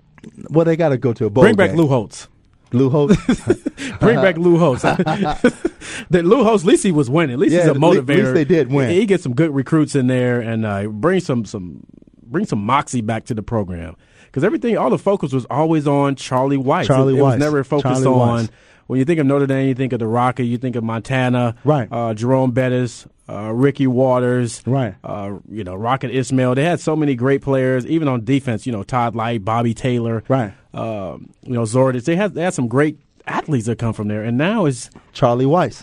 Well, 0.50 0.64
they 0.64 0.76
got 0.76 0.88
to 0.90 0.98
go 0.98 1.12
to 1.12 1.26
a 1.26 1.30
bowl. 1.30 1.44
Bring 1.44 1.56
back. 1.56 1.72
Lou 1.74 1.86
Holtz. 1.86 2.28
Lou 2.72 2.90
Holtz. 2.90 3.16
Bring 4.00 4.16
back 4.16 4.36
Lou 4.38 4.58
Holtz. 4.58 4.82
that 6.10 6.22
Lou 6.24 6.42
Holtz, 6.42 6.64
at 6.64 6.68
least 6.68 6.82
he 6.82 6.90
was 6.92 7.08
winning. 7.08 7.34
At 7.34 7.38
least 7.38 7.54
Yeah, 7.54 7.60
he's 7.60 7.68
a 7.68 7.70
at 7.72 7.80
le- 7.80 7.96
at 7.98 8.04
motivator. 8.06 8.16
least 8.22 8.34
they 8.34 8.44
did 8.44 8.72
win. 8.72 8.90
He, 8.90 9.00
he 9.00 9.06
gets 9.06 9.22
some 9.22 9.34
good 9.34 9.54
recruits 9.54 9.94
in 9.94 10.06
there 10.08 10.40
and 10.40 10.64
uh, 10.66 10.84
bring 10.88 11.20
some 11.20 11.44
some 11.44 11.86
bring 12.22 12.44
some 12.46 12.64
moxie 12.64 13.02
back 13.02 13.24
to 13.26 13.34
the 13.34 13.42
program 13.42 13.94
because 14.24 14.42
everything, 14.42 14.76
all 14.76 14.90
the 14.90 14.98
focus 14.98 15.32
was 15.32 15.44
always 15.46 15.86
on 15.86 16.16
Charlie 16.16 16.58
Weis. 16.58 16.86
Charlie 16.86 17.14
it, 17.14 17.18
it 17.18 17.22
was 17.22 17.38
never 17.38 17.62
focused 17.62 18.02
Charlie 18.02 18.20
on. 18.20 18.44
Weis. 18.46 18.50
When 18.86 18.98
you 18.98 19.04
think 19.04 19.18
of 19.20 19.26
Notre 19.26 19.46
Dame, 19.46 19.68
you 19.68 19.74
think 19.74 19.92
of 19.92 19.98
the 19.98 20.06
Rocket, 20.06 20.44
you 20.44 20.58
think 20.58 20.76
of 20.76 20.84
Montana, 20.84 21.56
Right. 21.64 21.88
Uh, 21.90 22.14
Jerome 22.14 22.52
Bettis, 22.52 23.06
uh, 23.28 23.52
Ricky 23.52 23.86
Watters, 23.86 24.62
Right. 24.66 24.94
Uh, 25.02 25.38
you 25.50 25.64
know, 25.64 25.74
Rocket 25.74 26.10
Ismail. 26.12 26.54
They 26.54 26.64
had 26.64 26.78
so 26.80 26.94
many 26.94 27.14
great 27.16 27.42
players, 27.42 27.84
even 27.86 28.06
on 28.08 28.24
defense. 28.24 28.64
You 28.66 28.72
know, 28.72 28.82
Todd 28.84 29.14
Lyght, 29.14 29.44
Bobby 29.44 29.74
Taylor, 29.74 30.22
Right. 30.28 30.52
Um, 30.72 31.30
you 31.42 31.54
know, 31.54 31.62
Zordis. 31.62 32.04
They 32.04 32.16
had 32.16 32.34
they 32.34 32.42
had 32.42 32.54
some 32.54 32.68
great 32.68 32.98
athletes 33.26 33.66
that 33.66 33.78
come 33.78 33.92
from 33.92 34.06
there, 34.08 34.22
and 34.22 34.38
now 34.38 34.66
it's 34.66 34.88
Charlie 35.12 35.46
Weis. 35.46 35.82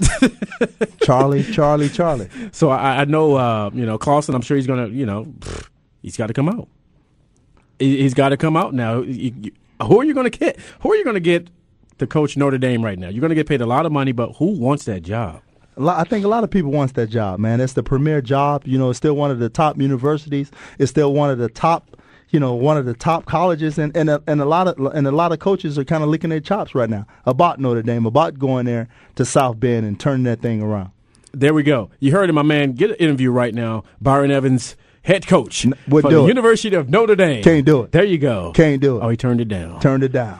Charlie, 1.01 1.43
Charlie, 1.43 1.89
Charlie. 1.89 2.29
so 2.53 2.69
I, 2.69 3.01
I 3.01 3.05
know 3.05 3.35
uh, 3.35 3.69
you 3.73 3.85
know 3.85 3.97
Clausen. 3.97 4.33
I'm 4.35 4.41
sure 4.41 4.55
he's 4.55 4.67
gonna 4.67 4.87
you 4.87 5.05
know 5.05 5.25
pfft, 5.25 5.67
he's 6.01 6.15
got 6.15 6.27
to 6.27 6.33
come 6.33 6.47
out. 6.47 6.67
He, 7.79 7.97
he's 8.01 8.13
got 8.13 8.29
to 8.29 8.37
come 8.37 8.55
out 8.55 8.73
now. 8.73 9.01
You- 9.01 9.33
you- 9.41 9.51
who 9.81 9.99
are 9.99 10.03
you 10.05 10.13
going 10.13 10.29
to 10.31 10.37
get? 10.37 10.57
Who 10.81 10.91
are 10.93 10.95
you 10.95 11.03
going 11.03 11.15
to 11.15 11.19
get 11.19 11.49
to 11.97 12.07
coach 12.07 12.37
Notre 12.37 12.57
Dame 12.57 12.83
right 12.83 12.97
now? 12.97 13.09
You're 13.09 13.21
going 13.21 13.29
to 13.29 13.35
get 13.35 13.47
paid 13.47 13.61
a 13.61 13.65
lot 13.65 13.85
of 13.85 13.91
money, 13.91 14.11
but 14.11 14.33
who 14.33 14.47
wants 14.47 14.85
that 14.85 15.01
job? 15.01 15.41
Lot, 15.75 15.99
I 15.99 16.03
think 16.07 16.23
a 16.23 16.27
lot 16.27 16.43
of 16.43 16.51
people 16.51 16.71
wants 16.71 16.93
that 16.93 17.07
job, 17.07 17.39
man. 17.39 17.59
It's 17.59 17.73
the 17.73 17.83
premier 17.83 18.21
job. 18.21 18.63
You 18.65 18.77
know, 18.77 18.91
it's 18.91 18.97
still 18.97 19.15
one 19.15 19.31
of 19.31 19.39
the 19.39 19.49
top 19.49 19.77
universities. 19.77 20.51
It's 20.77 20.91
still 20.91 21.13
one 21.13 21.31
of 21.31 21.39
the 21.39 21.49
top, 21.49 21.97
you 22.29 22.39
know, 22.39 22.53
one 22.53 22.77
of 22.77 22.85
the 22.85 22.93
top 22.93 23.25
colleges, 23.25 23.79
and 23.79 23.95
and 23.97 24.09
a, 24.09 24.21
and 24.27 24.39
a 24.39 24.45
lot 24.45 24.67
of 24.67 24.77
and 24.93 25.07
a 25.07 25.11
lot 25.11 25.31
of 25.31 25.39
coaches 25.39 25.79
are 25.79 25.83
kind 25.83 26.03
of 26.03 26.09
licking 26.09 26.29
their 26.29 26.39
chops 26.39 26.75
right 26.75 26.89
now 26.89 27.07
about 27.25 27.59
Notre 27.59 27.81
Dame, 27.81 28.05
about 28.05 28.37
going 28.37 28.67
there 28.67 28.87
to 29.15 29.25
South 29.25 29.59
Bend 29.59 29.85
and 29.85 29.99
turning 29.99 30.25
that 30.25 30.41
thing 30.41 30.61
around. 30.61 30.91
There 31.31 31.55
we 31.55 31.63
go. 31.63 31.89
You 31.99 32.11
heard 32.11 32.29
it, 32.29 32.33
my 32.33 32.43
man. 32.43 32.73
Get 32.73 32.91
an 32.91 32.97
interview 32.97 33.31
right 33.31 33.55
now. 33.55 33.83
Byron 33.99 34.29
Evans, 34.29 34.75
head 35.01 35.25
coach 35.25 35.65
would 35.87 36.03
for 36.03 36.11
the 36.11 36.23
it. 36.23 36.27
University 36.27 36.75
of 36.75 36.87
Notre 36.87 37.15
Dame. 37.15 37.43
Can't 37.43 37.65
do 37.65 37.81
it. 37.81 37.91
There 37.91 38.03
you 38.03 38.19
go. 38.19 38.51
Can't 38.53 38.79
do 38.79 38.97
it. 38.97 39.01
Oh, 39.01 39.09
he 39.09 39.17
turned 39.17 39.41
it 39.41 39.47
down. 39.47 39.79
Turned 39.79 40.03
it 40.03 40.11
down. 40.11 40.39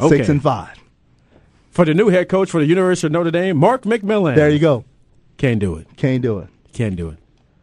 Okay. 0.00 0.16
Six 0.16 0.28
and 0.28 0.42
five. 0.42 0.76
For 1.70 1.84
the 1.84 1.94
new 1.94 2.08
head 2.08 2.28
coach 2.28 2.50
for 2.50 2.60
the 2.60 2.66
University 2.66 3.06
of 3.06 3.12
Notre 3.12 3.30
Dame, 3.30 3.56
Mark 3.56 3.82
McMillan. 3.82 4.34
There 4.34 4.50
you 4.50 4.58
go. 4.58 4.84
Can't 5.36 5.60
do 5.60 5.76
it. 5.76 5.86
Can't 5.96 6.22
do 6.22 6.38
it. 6.38 6.48
Can't 6.72 6.96
do 6.96 7.10
it. 7.10 7.18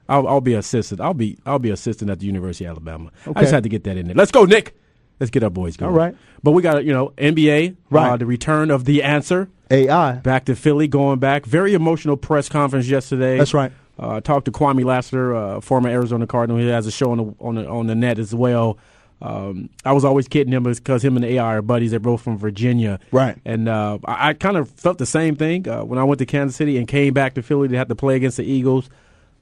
I'll, 0.09 0.27
I'll 0.27 0.41
be 0.41 0.53
assistant. 0.53 1.01
I'll 1.01 1.13
be 1.13 1.37
I'll 1.45 1.59
be 1.59 1.69
assistant 1.69 2.09
at 2.09 2.19
the 2.19 2.25
University 2.25 2.65
of 2.65 2.71
Alabama. 2.71 3.11
I 3.35 3.41
just 3.41 3.53
had 3.53 3.63
to 3.63 3.69
get 3.69 3.83
that 3.83 3.97
in 3.97 4.07
there. 4.07 4.15
Let's 4.15 4.31
go, 4.31 4.45
Nick. 4.45 4.75
Let's 5.19 5.31
get 5.31 5.43
our 5.43 5.49
boys 5.49 5.77
going. 5.77 5.91
All 5.91 5.97
right. 5.97 6.15
But 6.43 6.51
we 6.51 6.61
got 6.61 6.85
you 6.85 6.93
know 6.93 7.09
NBA. 7.17 7.75
Right. 7.89 8.11
Uh, 8.11 8.17
the 8.17 8.25
return 8.25 8.71
of 8.71 8.85
the 8.85 9.03
answer 9.03 9.49
AI. 9.69 10.13
back 10.13 10.45
to 10.45 10.55
Philly, 10.55 10.87
going 10.87 11.19
back. 11.19 11.45
Very 11.45 11.73
emotional 11.73 12.15
press 12.15 12.47
conference 12.47 12.87
yesterday. 12.87 13.37
That's 13.37 13.53
right. 13.53 13.71
Uh, 13.99 14.15
I 14.15 14.19
talked 14.19 14.45
to 14.45 14.51
Kwame 14.51 14.85
Lassiter, 14.85 15.35
uh, 15.35 15.59
former 15.59 15.89
Arizona 15.89 16.27
Cardinal. 16.27 16.61
He 16.61 16.67
has 16.67 16.85
a 16.85 16.91
show 16.91 17.11
on 17.11 17.17
the 17.17 17.35
on 17.39 17.55
the, 17.55 17.67
on 17.67 17.87
the 17.87 17.95
net 17.95 18.19
as 18.19 18.33
well. 18.33 18.77
Um, 19.21 19.69
I 19.83 19.93
was 19.93 20.05
always 20.05 20.27
kidding 20.27 20.53
him 20.53 20.63
because 20.63 21.03
him 21.03 21.15
and 21.17 21.23
the 21.23 21.33
AI 21.33 21.57
are 21.57 21.61
buddies. 21.61 21.91
They're 21.91 21.99
both 21.99 22.21
from 22.21 22.37
Virginia, 22.37 22.99
Right. 23.11 23.35
And 23.45 23.67
uh, 23.67 23.97
I, 24.05 24.29
I 24.29 24.33
kind 24.33 24.57
of 24.57 24.69
felt 24.69 24.99
the 24.99 25.05
same 25.07 25.35
thing 25.35 25.67
uh, 25.67 25.83
when 25.83 25.97
I 25.97 26.03
went 26.03 26.19
to 26.19 26.25
Kansas 26.25 26.55
City 26.55 26.77
and 26.77 26.87
came 26.87 27.13
back 27.13 27.33
to 27.33 27.41
Philly 27.41 27.67
to 27.67 27.75
have 27.77 27.87
to 27.87 27.95
play 27.95 28.15
against 28.15 28.37
the 28.37 28.43
Eagles. 28.45 28.89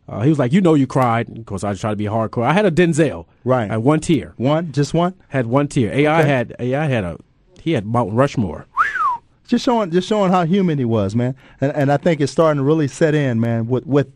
Uh, 0.07 0.21
he 0.21 0.29
was 0.29 0.37
like, 0.39 0.53
"You 0.53 0.61
know, 0.61 0.75
you 0.75 0.85
cried." 0.87 1.35
Of 1.35 1.45
course, 1.47 1.63
I 1.63 1.73
try 1.73 1.89
to 1.89 1.95
be 1.95 2.05
hardcore. 2.05 2.43
I 2.45 2.53
had 2.53 2.63
a 2.65 2.71
Denzel. 2.71 3.25
Right. 3.43 3.69
I 3.69 3.73
had 3.73 3.83
one 3.83 3.99
tear. 3.99 4.33
One, 4.37 4.71
just 4.71 4.93
one. 4.93 5.15
Had 5.29 5.47
one 5.47 5.67
tear. 5.67 5.91
AI 5.91 6.19
Okay. 6.19 6.29
had 6.29 6.55
AI 6.59 6.85
had 6.85 7.03
a 7.03 7.17
he 7.61 7.71
had 7.71 7.85
Mount 7.85 8.13
Rushmore. 8.13 8.67
Just 9.47 9.65
showing, 9.65 9.91
just 9.91 10.07
showing 10.07 10.31
how 10.31 10.43
human 10.45 10.77
he 10.77 10.85
was, 10.85 11.15
man. 11.15 11.35
And 11.59 11.71
and 11.73 11.91
I 11.91 11.97
think 11.97 12.21
it's 12.21 12.31
starting 12.31 12.59
to 12.59 12.63
really 12.63 12.87
set 12.87 13.13
in, 13.15 13.39
man, 13.39 13.67
with 13.67 13.85
with 13.87 14.07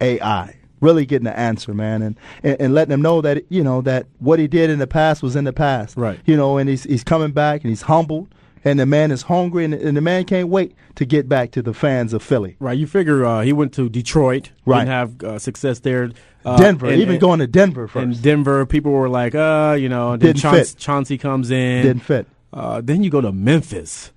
AI. 0.00 0.54
Really 0.80 1.04
getting 1.06 1.24
the 1.24 1.38
answer, 1.38 1.74
man, 1.74 2.02
and, 2.02 2.16
and 2.42 2.56
and 2.60 2.74
letting 2.74 2.90
them 2.90 3.02
know 3.02 3.20
that 3.20 3.44
you 3.50 3.62
know 3.64 3.80
that 3.82 4.06
what 4.18 4.38
he 4.38 4.46
did 4.46 4.70
in 4.70 4.78
the 4.78 4.86
past 4.86 5.22
was 5.22 5.34
in 5.36 5.44
the 5.44 5.52
past, 5.52 5.96
Right. 5.96 6.18
You 6.24 6.36
know, 6.36 6.58
and 6.58 6.68
he's 6.68 6.84
he's 6.84 7.04
coming 7.04 7.32
back 7.32 7.62
and 7.62 7.70
he's 7.70 7.82
humbled, 7.82 8.28
and 8.64 8.78
the 8.78 8.86
man 8.86 9.10
is 9.10 9.22
hungry, 9.22 9.64
and, 9.64 9.74
and 9.74 9.96
the 9.96 10.00
man 10.00 10.24
can't 10.24 10.48
wait 10.48 10.74
to 10.96 11.04
get 11.04 11.28
back 11.28 11.50
to 11.52 11.62
the 11.62 11.74
fans 11.74 12.12
of 12.12 12.22
Philly. 12.22 12.56
Right. 12.60 12.78
You 12.78 12.86
figure 12.86 13.24
uh, 13.24 13.40
he 13.42 13.52
went 13.52 13.72
to 13.74 13.88
Detroit. 13.88 14.50
Right. 14.66 14.80
Didn't 14.80 14.88
have 14.88 15.22
uh, 15.24 15.38
success 15.38 15.80
there. 15.80 16.10
Uh, 16.44 16.56
Denver, 16.56 16.86
and- 16.86 16.96
even 17.00 17.14
and- 17.16 17.20
going 17.20 17.40
to 17.40 17.46
Denver 17.48 17.88
first, 17.88 18.02
And 18.04 18.22
Denver, 18.22 18.64
people 18.64 18.92
were 18.92 19.08
like, 19.08 19.34
uh, 19.34 19.76
you 19.78 19.88
know, 19.88 20.10
then 20.12 20.20
Didn't 20.20 20.38
Chauncey, 20.42 20.64
fit. 20.74 20.78
Chauncey 20.78 21.18
comes 21.18 21.50
in. 21.50 21.82
didn't 21.82 22.02
fit. 22.02 22.26
Uh, 22.52 22.80
then 22.82 23.02
you 23.02 23.10
go 23.10 23.20
to 23.20 23.32
Memphis. 23.32 24.12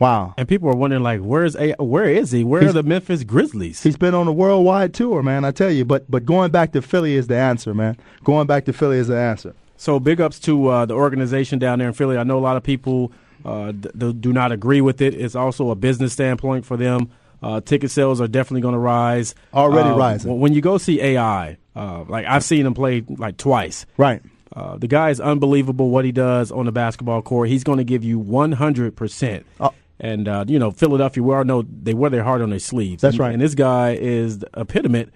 Wow. 0.00 0.34
And 0.38 0.48
people 0.48 0.68
are 0.70 0.74
wondering, 0.74 1.02
like, 1.02 1.20
where's 1.20 1.54
a 1.56 1.72
where 1.78 2.06
is 2.06 2.32
he? 2.32 2.42
Where 2.42 2.60
He's- 2.62 2.70
are 2.70 2.82
the 2.82 2.88
Memphis 2.88 3.22
Grizzlies? 3.22 3.82
He's 3.82 3.96
been 3.96 4.14
on 4.14 4.26
a 4.26 4.32
worldwide 4.32 4.94
tour, 4.94 5.22
man. 5.22 5.44
I 5.44 5.50
tell 5.52 5.70
you, 5.70 5.84
but 5.84 6.10
but 6.10 6.24
going 6.24 6.50
back 6.50 6.72
to 6.72 6.82
Philly 6.82 7.14
is 7.14 7.26
the 7.28 7.36
answer, 7.36 7.74
man. 7.74 7.96
Going 8.24 8.46
back 8.48 8.64
to 8.64 8.72
Philly 8.72 8.96
is 8.98 9.06
the 9.08 9.18
answer. 9.18 9.54
So 9.76 10.00
big 10.00 10.20
ups 10.20 10.38
to 10.40 10.68
uh, 10.68 10.86
the 10.86 10.94
organization 10.94 11.58
down 11.58 11.78
there 11.78 11.88
in 11.88 11.94
Philly. 11.94 12.16
I 12.18 12.24
know 12.24 12.38
a 12.38 12.40
lot 12.40 12.56
of 12.56 12.62
people 12.62 13.12
uh, 13.44 13.72
d- 13.72 14.12
do 14.14 14.32
not 14.32 14.52
agree 14.52 14.80
with 14.80 15.00
it. 15.00 15.14
It's 15.14 15.34
also 15.34 15.70
a 15.70 15.74
business 15.74 16.12
standpoint 16.12 16.64
for 16.66 16.76
them. 16.76 17.10
Uh, 17.42 17.60
ticket 17.62 17.90
sales 17.90 18.20
are 18.20 18.28
definitely 18.28 18.60
going 18.60 18.74
to 18.74 18.78
rise. 18.78 19.34
Already 19.54 19.88
Uh, 19.88 19.96
rising. 19.96 20.38
When 20.40 20.52
you 20.52 20.60
go 20.60 20.76
see 20.76 21.00
AI, 21.00 21.56
uh, 21.74 22.04
like 22.08 22.26
I've 22.26 22.44
seen 22.44 22.66
him 22.66 22.74
play 22.74 23.02
like 23.08 23.36
twice. 23.38 23.86
Right. 23.96 24.20
Uh, 24.54 24.76
the 24.76 24.88
guy 24.88 25.10
is 25.10 25.20
unbelievable 25.20 25.88
what 25.90 26.04
he 26.04 26.12
does 26.12 26.50
on 26.52 26.66
the 26.66 26.72
basketball 26.72 27.22
court. 27.22 27.48
He's 27.48 27.64
going 27.64 27.78
to 27.78 27.84
give 27.84 28.02
you 28.04 28.18
100%. 28.20 29.44
Oh. 29.60 29.72
And, 30.00 30.26
uh, 30.28 30.44
you 30.48 30.58
know, 30.58 30.70
Philadelphia, 30.70 31.22
we 31.22 31.34
all 31.34 31.44
know 31.44 31.62
they 31.82 31.94
wear 31.94 32.10
their 32.10 32.24
heart 32.24 32.40
on 32.40 32.50
their 32.50 32.58
sleeves. 32.58 33.02
That's 33.02 33.14
And- 33.14 33.20
right. 33.20 33.32
And 33.32 33.42
this 33.42 33.54
guy 33.54 33.92
is 34.00 34.38
the 34.40 34.48
epitome 34.56 35.06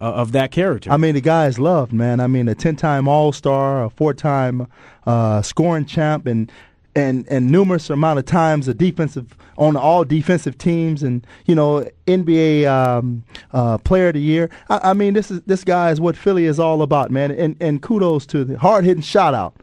uh, 0.00 0.04
of 0.04 0.32
that 0.32 0.50
character. 0.50 0.90
I 0.90 0.96
mean, 0.96 1.14
the 1.14 1.20
guy 1.20 1.46
is 1.46 1.58
loved, 1.58 1.92
man. 1.92 2.18
I 2.20 2.26
mean, 2.26 2.48
a 2.48 2.54
ten-time 2.54 3.06
All-Star, 3.08 3.84
a 3.84 3.90
four-time 3.90 4.66
uh, 5.06 5.40
scoring 5.42 5.86
champ, 5.86 6.26
and 6.26 6.50
and 6.96 7.26
and 7.28 7.50
numerous 7.50 7.90
amount 7.90 8.18
of 8.20 8.24
times 8.24 8.68
a 8.68 8.74
defensive 8.74 9.36
on 9.56 9.76
all 9.76 10.04
defensive 10.04 10.58
teams, 10.58 11.02
and 11.02 11.24
you 11.46 11.54
know, 11.54 11.88
NBA 12.06 12.66
um, 12.66 13.22
uh, 13.52 13.78
Player 13.78 14.08
of 14.08 14.14
the 14.14 14.20
Year. 14.20 14.50
I, 14.68 14.90
I 14.90 14.92
mean, 14.94 15.14
this 15.14 15.30
is 15.30 15.40
this 15.42 15.62
guy 15.64 15.90
is 15.92 16.00
what 16.00 16.16
Philly 16.16 16.44
is 16.44 16.58
all 16.58 16.82
about, 16.82 17.10
man. 17.12 17.30
And 17.30 17.56
and 17.60 17.80
kudos 17.80 18.26
to 18.26 18.44
the 18.44 18.58
hard-hitting 18.58 19.02
shout 19.02 19.32
out 19.34 19.54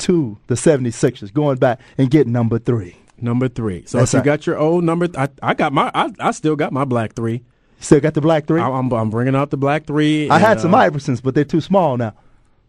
to 0.00 0.38
the 0.46 0.54
76ers 0.54 1.32
going 1.32 1.56
back 1.56 1.80
and 1.98 2.10
getting 2.10 2.32
number 2.32 2.58
three. 2.58 2.96
Number 3.20 3.48
three. 3.48 3.84
So 3.86 3.98
That's 3.98 4.14
if 4.14 4.18
you 4.18 4.18
right. 4.18 4.38
got 4.38 4.46
your 4.46 4.58
old 4.58 4.84
number, 4.84 5.08
I, 5.16 5.28
I 5.42 5.54
got 5.54 5.72
my, 5.72 5.90
I, 5.94 6.10
I 6.18 6.30
still 6.30 6.56
got 6.56 6.72
my 6.72 6.84
black 6.84 7.14
three. 7.14 7.42
Still 7.78 8.00
got 8.00 8.14
the 8.14 8.20
black 8.20 8.46
three. 8.46 8.60
I, 8.60 8.68
I'm, 8.68 8.92
I'm 8.92 9.10
bringing 9.10 9.34
out 9.34 9.50
the 9.50 9.56
black 9.56 9.86
three. 9.86 10.28
I 10.28 10.36
and, 10.36 10.44
had 10.44 10.60
some 10.60 10.74
uh, 10.74 10.80
Iversons, 10.80 11.22
but 11.22 11.34
they're 11.34 11.44
too 11.44 11.60
small 11.60 11.96
now. 11.96 12.14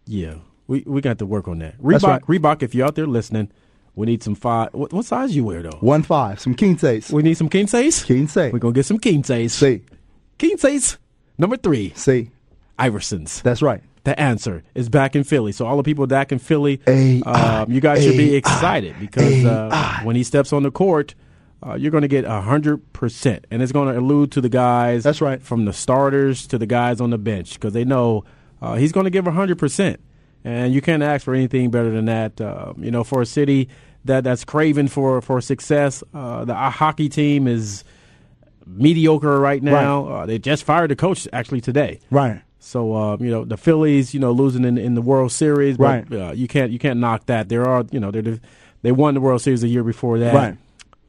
Yeah, 0.05 0.35
we 0.67 0.83
we 0.85 1.01
got 1.01 1.19
to 1.19 1.25
work 1.25 1.47
on 1.47 1.59
that. 1.59 1.77
Reebok, 1.81 2.03
right. 2.03 2.21
Reebok, 2.23 2.63
if 2.63 2.73
you're 2.73 2.87
out 2.87 2.95
there 2.95 3.07
listening, 3.07 3.51
we 3.95 4.07
need 4.07 4.23
some 4.23 4.35
five. 4.35 4.73
What, 4.73 4.93
what 4.93 5.05
size 5.05 5.35
you 5.35 5.43
wear 5.43 5.61
though? 5.61 5.77
One 5.79 6.03
five, 6.03 6.39
some 6.39 6.55
quinces. 6.55 7.11
We 7.11 7.23
need 7.23 7.35
some 7.35 7.49
quinces. 7.49 8.03
Quince. 8.03 8.35
We're 8.35 8.59
gonna 8.59 8.73
get 8.73 8.85
some 8.85 8.99
quinces. 8.99 9.53
See, 9.53 9.83
Quinces. 10.39 10.97
Number 11.37 11.57
three, 11.57 11.93
see, 11.95 12.31
Iversons. 12.79 13.41
that's 13.41 13.61
right. 13.61 13.83
The 14.03 14.19
answer 14.19 14.63
is 14.73 14.89
back 14.89 15.15
in 15.15 15.23
Philly. 15.23 15.51
So 15.51 15.67
all 15.67 15.77
the 15.77 15.83
people 15.83 16.07
back 16.07 16.31
in 16.31 16.39
Philly, 16.39 16.81
um, 17.23 17.71
you 17.71 17.79
guys 17.81 18.03
should 18.03 18.17
be 18.17 18.35
excited 18.35 18.95
because 18.99 19.45
uh, 19.45 19.99
when 20.03 20.15
he 20.15 20.23
steps 20.23 20.51
on 20.51 20.63
the 20.63 20.71
court, 20.71 21.13
uh, 21.63 21.75
you're 21.75 21.91
going 21.91 22.01
to 22.01 22.07
get 22.07 22.25
hundred 22.25 22.91
percent, 22.93 23.45
and 23.51 23.61
it's 23.61 23.71
going 23.71 23.93
to 23.93 23.99
allude 23.99 24.31
to 24.31 24.41
the 24.41 24.49
guys. 24.49 25.03
That's 25.03 25.21
right. 25.21 25.41
From 25.41 25.65
the 25.65 25.73
starters 25.73 26.47
to 26.47 26.57
the 26.57 26.65
guys 26.65 26.99
on 26.99 27.11
the 27.11 27.19
bench 27.19 27.53
because 27.53 27.73
they 27.73 27.85
know 27.85 28.25
uh, 28.61 28.75
he's 28.75 28.91
going 28.91 29.03
to 29.03 29.11
give 29.11 29.25
hundred 29.25 29.59
percent, 29.59 29.99
and 30.43 30.73
you 30.73 30.81
can't 30.81 31.03
ask 31.03 31.23
for 31.23 31.35
anything 31.35 31.69
better 31.69 31.91
than 31.91 32.05
that. 32.05 32.41
Uh, 32.41 32.73
you 32.77 32.89
know, 32.89 33.03
for 33.03 33.21
a 33.21 33.25
city 33.27 33.69
that 34.05 34.23
that's 34.23 34.43
craving 34.43 34.87
for 34.87 35.21
for 35.21 35.39
success, 35.41 36.03
uh, 36.15 36.43
the 36.45 36.55
hockey 36.55 37.07
team 37.07 37.47
is 37.47 37.83
mediocre 38.65 39.39
right 39.39 39.61
now. 39.61 40.07
Uh, 40.07 40.25
they 40.25 40.39
just 40.39 40.63
fired 40.63 40.89
the 40.89 40.95
coach 40.95 41.27
actually 41.31 41.61
today. 41.61 41.99
Right. 42.09 42.41
So 42.63 42.93
uh, 42.93 43.17
you 43.19 43.31
know 43.31 43.43
the 43.43 43.57
Phillies, 43.57 44.13
you 44.13 44.19
know, 44.19 44.31
losing 44.31 44.63
in, 44.65 44.77
in 44.77 44.93
the 44.93 45.01
World 45.01 45.31
Series, 45.31 45.77
but 45.77 46.09
Right. 46.09 46.21
uh, 46.29 46.31
you 46.31 46.47
can't 46.47 46.71
you 46.71 46.77
can't 46.77 46.99
knock 46.99 47.25
that. 47.25 47.49
There 47.49 47.65
are 47.67 47.83
you 47.91 47.99
know 47.99 48.11
they 48.11 48.39
they 48.83 48.91
won 48.91 49.15
the 49.15 49.19
World 49.21 49.41
Series 49.41 49.63
a 49.63 49.67
year 49.67 49.83
before 49.83 50.19
that, 50.19 50.33
Right. 50.33 50.57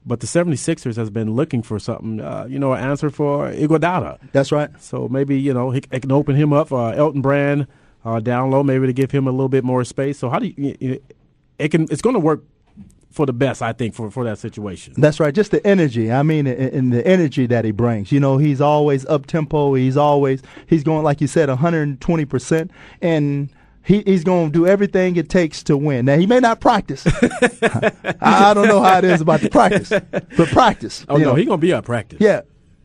But 0.04 0.18
the 0.18 0.26
76ers 0.26 0.96
has 0.96 1.10
been 1.10 1.34
looking 1.36 1.62
for 1.62 1.78
something, 1.78 2.20
uh, 2.20 2.46
you 2.48 2.58
know, 2.58 2.72
an 2.72 2.82
answer 2.82 3.08
for 3.08 3.52
Iguodala. 3.52 4.18
That's 4.32 4.50
right. 4.50 4.68
So 4.80 5.08
maybe 5.08 5.38
you 5.38 5.52
know 5.54 5.70
he, 5.70 5.82
it 5.92 6.00
can 6.00 6.10
open 6.10 6.34
him 6.36 6.52
up. 6.52 6.72
Uh, 6.72 6.88
Elton 6.88 7.20
Brand 7.20 7.66
uh, 8.04 8.18
down 8.18 8.50
low, 8.50 8.62
maybe 8.64 8.86
to 8.86 8.92
give 8.92 9.10
him 9.12 9.28
a 9.28 9.30
little 9.30 9.48
bit 9.50 9.62
more 9.62 9.84
space. 9.84 10.18
So 10.18 10.30
how 10.30 10.38
do 10.40 10.46
you? 10.48 10.76
you 10.80 11.02
it 11.58 11.68
can 11.68 11.82
it's 11.90 12.02
going 12.02 12.14
to 12.14 12.20
work 12.20 12.42
for 13.12 13.26
the 13.26 13.32
best, 13.32 13.62
I 13.62 13.72
think, 13.72 13.94
for 13.94 14.10
for 14.10 14.24
that 14.24 14.38
situation. 14.38 14.94
That's 14.96 15.20
right. 15.20 15.34
Just 15.34 15.50
the 15.50 15.64
energy. 15.66 16.10
I 16.10 16.22
mean, 16.22 16.46
and 16.46 16.92
the 16.92 17.06
energy 17.06 17.46
that 17.46 17.64
he 17.64 17.70
brings. 17.70 18.10
You 18.10 18.20
know, 18.20 18.38
he's 18.38 18.60
always 18.60 19.06
up 19.06 19.26
tempo. 19.26 19.74
He's 19.74 19.96
always 19.96 20.42
he's 20.66 20.82
going 20.82 21.04
like 21.04 21.20
you 21.20 21.26
said, 21.26 21.48
120 21.48 22.24
percent, 22.24 22.70
and 23.00 23.50
he, 23.84 24.02
he's 24.06 24.24
going 24.24 24.52
to 24.52 24.52
do 24.52 24.66
everything 24.66 25.16
it 25.16 25.28
takes 25.28 25.62
to 25.64 25.76
win. 25.76 26.04
Now 26.06 26.16
he 26.16 26.26
may 26.26 26.40
not 26.40 26.60
practice. 26.60 27.04
I, 27.06 27.92
I 28.20 28.54
don't 28.54 28.68
know 28.68 28.80
how 28.80 28.98
it 28.98 29.04
is 29.04 29.20
about 29.20 29.40
the 29.40 29.50
practice, 29.50 29.90
but 29.90 30.48
practice. 30.48 31.04
Oh 31.08 31.16
no, 31.16 31.30
know. 31.30 31.34
he 31.34 31.44
gonna 31.44 31.58
be 31.58 31.72
at 31.72 31.84
practice. 31.84 32.20
yeah, 32.20 32.42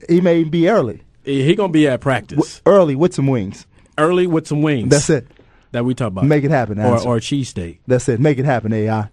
he 0.09 0.21
may 0.21 0.43
be 0.43 0.69
early, 0.69 1.03
he, 1.23 1.43
he 1.43 1.55
gonna 1.55 1.71
be 1.71 1.87
at 1.87 2.01
practice 2.01 2.61
early 2.65 2.95
with 2.95 3.13
some 3.13 3.27
wings. 3.27 3.65
early 3.97 4.27
with 4.27 4.47
some 4.47 4.61
wings. 4.61 4.89
That's 4.89 5.09
it. 5.09 5.27
That 5.71 5.83
we 5.83 5.93
talk 5.93 6.07
about. 6.07 6.23
Make 6.25 6.43
it 6.43 6.51
happen, 6.51 6.79
or 6.79 6.93
Answer. 6.93 7.07
or 7.07 7.17
a 7.17 7.19
cheesesteak. 7.19 7.79
That's 7.87 8.07
it. 8.09 8.19
Make 8.19 8.39
it 8.39 8.45
happen, 8.45 8.71
AI. 8.71 9.09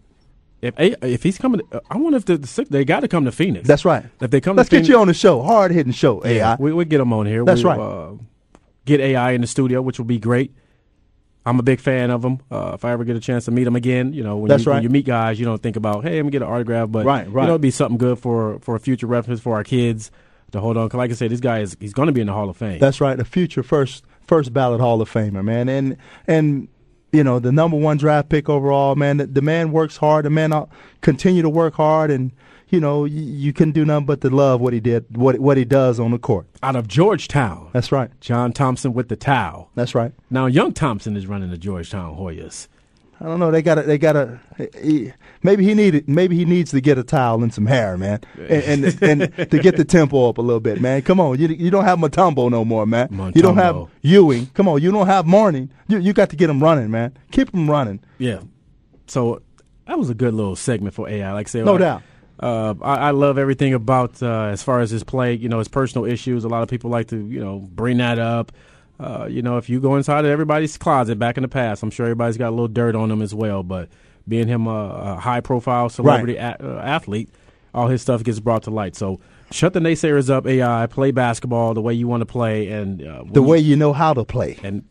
If 0.65 0.75
if 1.03 1.23
he's 1.23 1.39
coming, 1.39 1.61
I 1.91 1.97
wonder 1.97 2.17
if 2.17 2.25
the, 2.25 2.37
the 2.39 2.67
they 2.71 2.85
got 2.85 3.01
to 3.01 3.09
come 3.09 3.25
to 3.27 3.33
Phoenix. 3.33 3.67
That's 3.69 3.85
right. 3.85 4.05
If 4.21 4.31
they 4.31 4.41
come, 4.41 4.57
Let's 4.57 4.69
get 4.69 4.79
Phoenix, 4.79 4.89
you 4.89 4.99
on 4.99 5.09
the 5.09 5.15
show. 5.15 5.43
Hard 5.43 5.73
hitting 5.73 5.93
show, 5.93 6.25
AI. 6.25 6.35
Yeah, 6.37 6.57
we 6.59 6.73
we 6.73 6.85
get 6.85 6.99
them 6.99 7.13
on 7.13 7.27
here. 7.27 7.45
That's 7.45 7.63
we, 7.63 7.69
right. 7.71 7.79
Uh, 7.79 8.13
get 8.85 9.01
AI 9.01 9.33
in 9.33 9.41
the 9.41 9.47
studio, 9.47 9.81
which 9.83 9.99
will 9.99 10.07
be 10.07 10.19
great. 10.19 10.53
I'm 11.47 11.59
a 11.59 11.63
big 11.63 11.81
fan 11.81 12.11
of 12.11 12.25
him. 12.25 12.41
Uh, 12.51 12.73
if 12.75 12.85
I 12.87 12.93
ever 12.93 13.05
get 13.05 13.17
a 13.17 13.21
chance 13.21 13.45
to 13.45 13.51
meet 13.51 13.67
him 13.67 13.77
again, 13.77 14.15
you 14.15 14.23
know, 14.23 14.39
when, 14.39 14.49
That's 14.49 14.65
you, 14.65 14.71
when 14.71 14.77
right. 14.79 14.83
you 14.83 14.89
meet 14.89 15.05
guys, 15.05 15.39
you 15.39 15.45
don't 15.45 15.63
think 15.63 15.77
about, 15.77 16.03
hey, 16.03 16.19
I'm 16.19 16.25
gonna 16.25 16.31
get 16.31 16.41
an 16.43 16.49
autograph, 16.49 16.91
but 16.91 17.05
Right, 17.05 17.27
you 17.27 17.33
right. 17.33 17.45
know, 17.45 17.51
it'd 17.53 17.61
be 17.61 17.71
something 17.71 17.99
good 17.99 18.19
for 18.19 18.59
for 18.61 18.75
a 18.77 18.81
future 18.81 19.07
reference 19.07 19.41
for 19.41 19.55
our 19.55 19.65
kids 19.65 20.11
to 20.53 20.61
hold 20.61 20.77
on. 20.79 20.89
'Cause 20.89 20.97
like 20.99 21.11
I 21.11 21.15
said, 21.15 21.31
this 21.31 21.41
guy 21.41 21.59
is 21.61 21.77
he's 21.81 21.93
going 21.93 22.07
to 22.07 22.13
be 22.13 22.23
in 22.23 22.29
the 22.29 22.33
Hall 22.33 22.49
of 22.49 22.57
Fame. 22.57 22.79
That's 22.79 23.01
right. 23.01 23.19
A 23.21 23.25
future 23.27 23.63
first 23.63 24.05
first 24.27 24.55
ballot 24.55 24.81
Hall 24.81 25.03
of 25.03 25.11
Famer, 25.13 25.45
man. 25.45 25.69
And 25.69 25.97
and 26.27 26.69
you 27.15 27.25
know 27.25 27.39
the 27.39 27.53
number 27.53 27.77
one 27.77 27.97
draft 27.97 28.29
pick 28.29 28.49
overall, 28.49 28.95
man. 28.97 29.19
The, 29.19 29.27
the 29.27 29.43
man 29.43 29.73
works 29.73 29.97
hard. 29.97 30.25
The 30.27 30.31
man 30.31 30.53
uh, 30.53 30.67
continue 31.01 31.43
to 31.43 31.49
work 31.49 31.75
hard, 31.75 32.11
and 32.11 32.33
you 32.69 32.81
know 32.81 33.01
y- 33.03 33.09
you 33.09 33.53
can 33.53 33.71
do 33.71 33.85
nothing 33.85 34.07
but 34.07 34.21
to 34.23 34.31
love 34.31 34.61
what 34.61 34.73
he 34.73 34.81
did, 34.81 35.05
what 35.17 35.39
what 35.39 35.57
he 35.57 35.65
does 35.65 36.01
on 36.01 36.11
the 36.11 36.19
court. 36.19 36.47
Out 36.63 36.77
of 36.77 36.89
Georgetown, 36.89 37.71
That's 37.73 37.93
right. 37.93 38.11
John 38.21 38.53
Thompson 38.53 38.93
with 38.95 39.09
the 39.09 39.17
towel. 39.17 39.71
That's 39.75 39.95
right. 39.95 40.13
Now, 40.31 40.47
Young 40.47 40.73
Thompson 40.73 41.17
is 41.17 41.27
running 41.27 41.51
the 41.51 41.59
Georgetown 41.59 42.17
Hoyas. 42.17 42.69
I 43.25 43.27
don't 43.27 43.41
know. 43.41 43.51
They 43.51 43.63
got 43.63 43.77
to. 43.77 43.83
They 43.83 43.97
got 43.97 44.13
to. 44.13 44.39
Maybe 45.43 45.65
he 45.65 45.73
needed. 45.73 46.07
Maybe 46.07 46.37
he 46.37 46.45
needs 46.45 46.73
to 46.73 46.83
get 46.83 46.99
a 46.99 47.03
towel 47.03 47.43
and 47.43 47.55
some 47.55 47.65
hair, 47.65 47.97
man, 47.97 48.21
and 48.37 48.85
and, 48.85 49.03
and 49.03 49.51
to 49.51 49.59
get 49.59 49.79
the 49.79 49.85
tempo 49.85 50.29
up 50.29 50.37
a 50.37 50.43
little 50.43 50.61
bit, 50.61 50.79
man. 50.79 51.01
Come 51.01 51.21
on, 51.21 51.41
you 51.41 51.49
you 51.49 51.71
don't 51.71 51.87
have 51.87 51.99
Mutombo 51.99 52.51
no 52.51 52.67
more, 52.67 52.85
man. 52.85 53.09
You 53.35 53.41
don't 53.41 53.57
have 53.57 53.89
Ewing. 54.03 54.47
Come 54.53 54.69
on, 54.69 54.83
you 54.83 54.93
don't 54.93 55.07
have 55.07 55.25
Mourning. 55.25 55.71
You 55.89 56.01
you 56.01 56.13
got 56.13 56.29
to 56.31 56.37
get 56.37 56.51
him 56.51 56.63
running, 56.63 56.91
man. 56.91 57.17
Keep 57.31 57.55
him 57.55 57.71
running. 57.71 58.01
Yeah. 58.19 58.41
So 59.07 59.41
that 59.87 59.99
was 59.99 60.11
a 60.11 60.15
good 60.15 60.35
little 60.35 60.55
segment 60.55 60.95
for 60.95 61.09
AI. 61.09 61.33
Like 61.33 61.47
I 61.47 61.51
said, 61.51 61.65
No 61.65 61.73
like, 61.73 61.81
doubt. 61.81 62.03
Uh, 62.39 62.75
I, 62.83 62.97
I 62.97 63.11
love 63.13 63.39
everything 63.39 63.73
about 63.73 64.23
uh, 64.23 64.49
as 64.53 64.63
far 64.63 64.81
as 64.81 64.91
his 64.91 65.03
play. 65.03 65.33
You 65.33 65.49
know, 65.49 65.61
his 65.61 65.69
personal 65.69 66.05
issues. 66.05 66.45
A 66.45 66.49
lot 66.49 66.63
of 66.63 66.69
people 66.69 66.91
like 66.91 67.09
to 67.09 67.17
you 67.17 67.41
know 67.41 67.61
bring 67.61 67.97
that 67.99 68.19
up. 68.19 68.53
Uh, 69.01 69.27
you 69.29 69.43
know, 69.43 69.57
if 69.59 69.69
you 69.69 69.81
go 69.81 69.97
inside 69.97 70.25
of 70.25 70.31
everybody's 70.31 70.77
closet 70.79 71.19
back 71.19 71.37
in 71.37 71.43
the 71.43 71.49
past, 71.49 71.83
I'm 71.83 71.91
sure 71.91 72.07
everybody's 72.07 72.37
got 72.37 72.49
a 72.49 72.51
little 72.51 72.69
dirt 72.69 72.95
on 72.95 73.11
him 73.11 73.23
as 73.23 73.35
well. 73.35 73.63
But 73.63 73.89
being 74.29 74.47
him 74.49 74.67
a, 74.67 74.71
a 75.17 75.17
high 75.17 75.41
profile 75.41 75.89
celebrity 75.89 76.37
a, 76.37 76.57
uh, 76.61 76.81
athlete, 76.85 77.29
all 77.75 77.89
his 77.89 78.03
stuff 78.03 78.23
gets 78.23 78.39
brought 78.41 78.63
to 78.65 78.71
light. 78.71 78.95
So 78.95 79.21
shut 79.51 79.73
the 79.73 79.81
naysayers 79.81 80.31
up, 80.31 80.47
AI. 80.47 80.87
Play 80.87 81.11
basketball 81.11 81.75
the 81.75 81.83
way 81.83 81.93
you 81.95 82.07
want 82.07 82.21
to 82.21 82.27
play, 82.27 82.69
and 82.69 83.03
uh, 83.07 83.25
The 83.31 83.43
way 83.43 83.59
you- 83.59 83.71
you 83.71 83.77
know 83.77 83.93
how 83.93 84.15
to 84.15 84.25
play. 84.25 84.59
and 84.63 84.85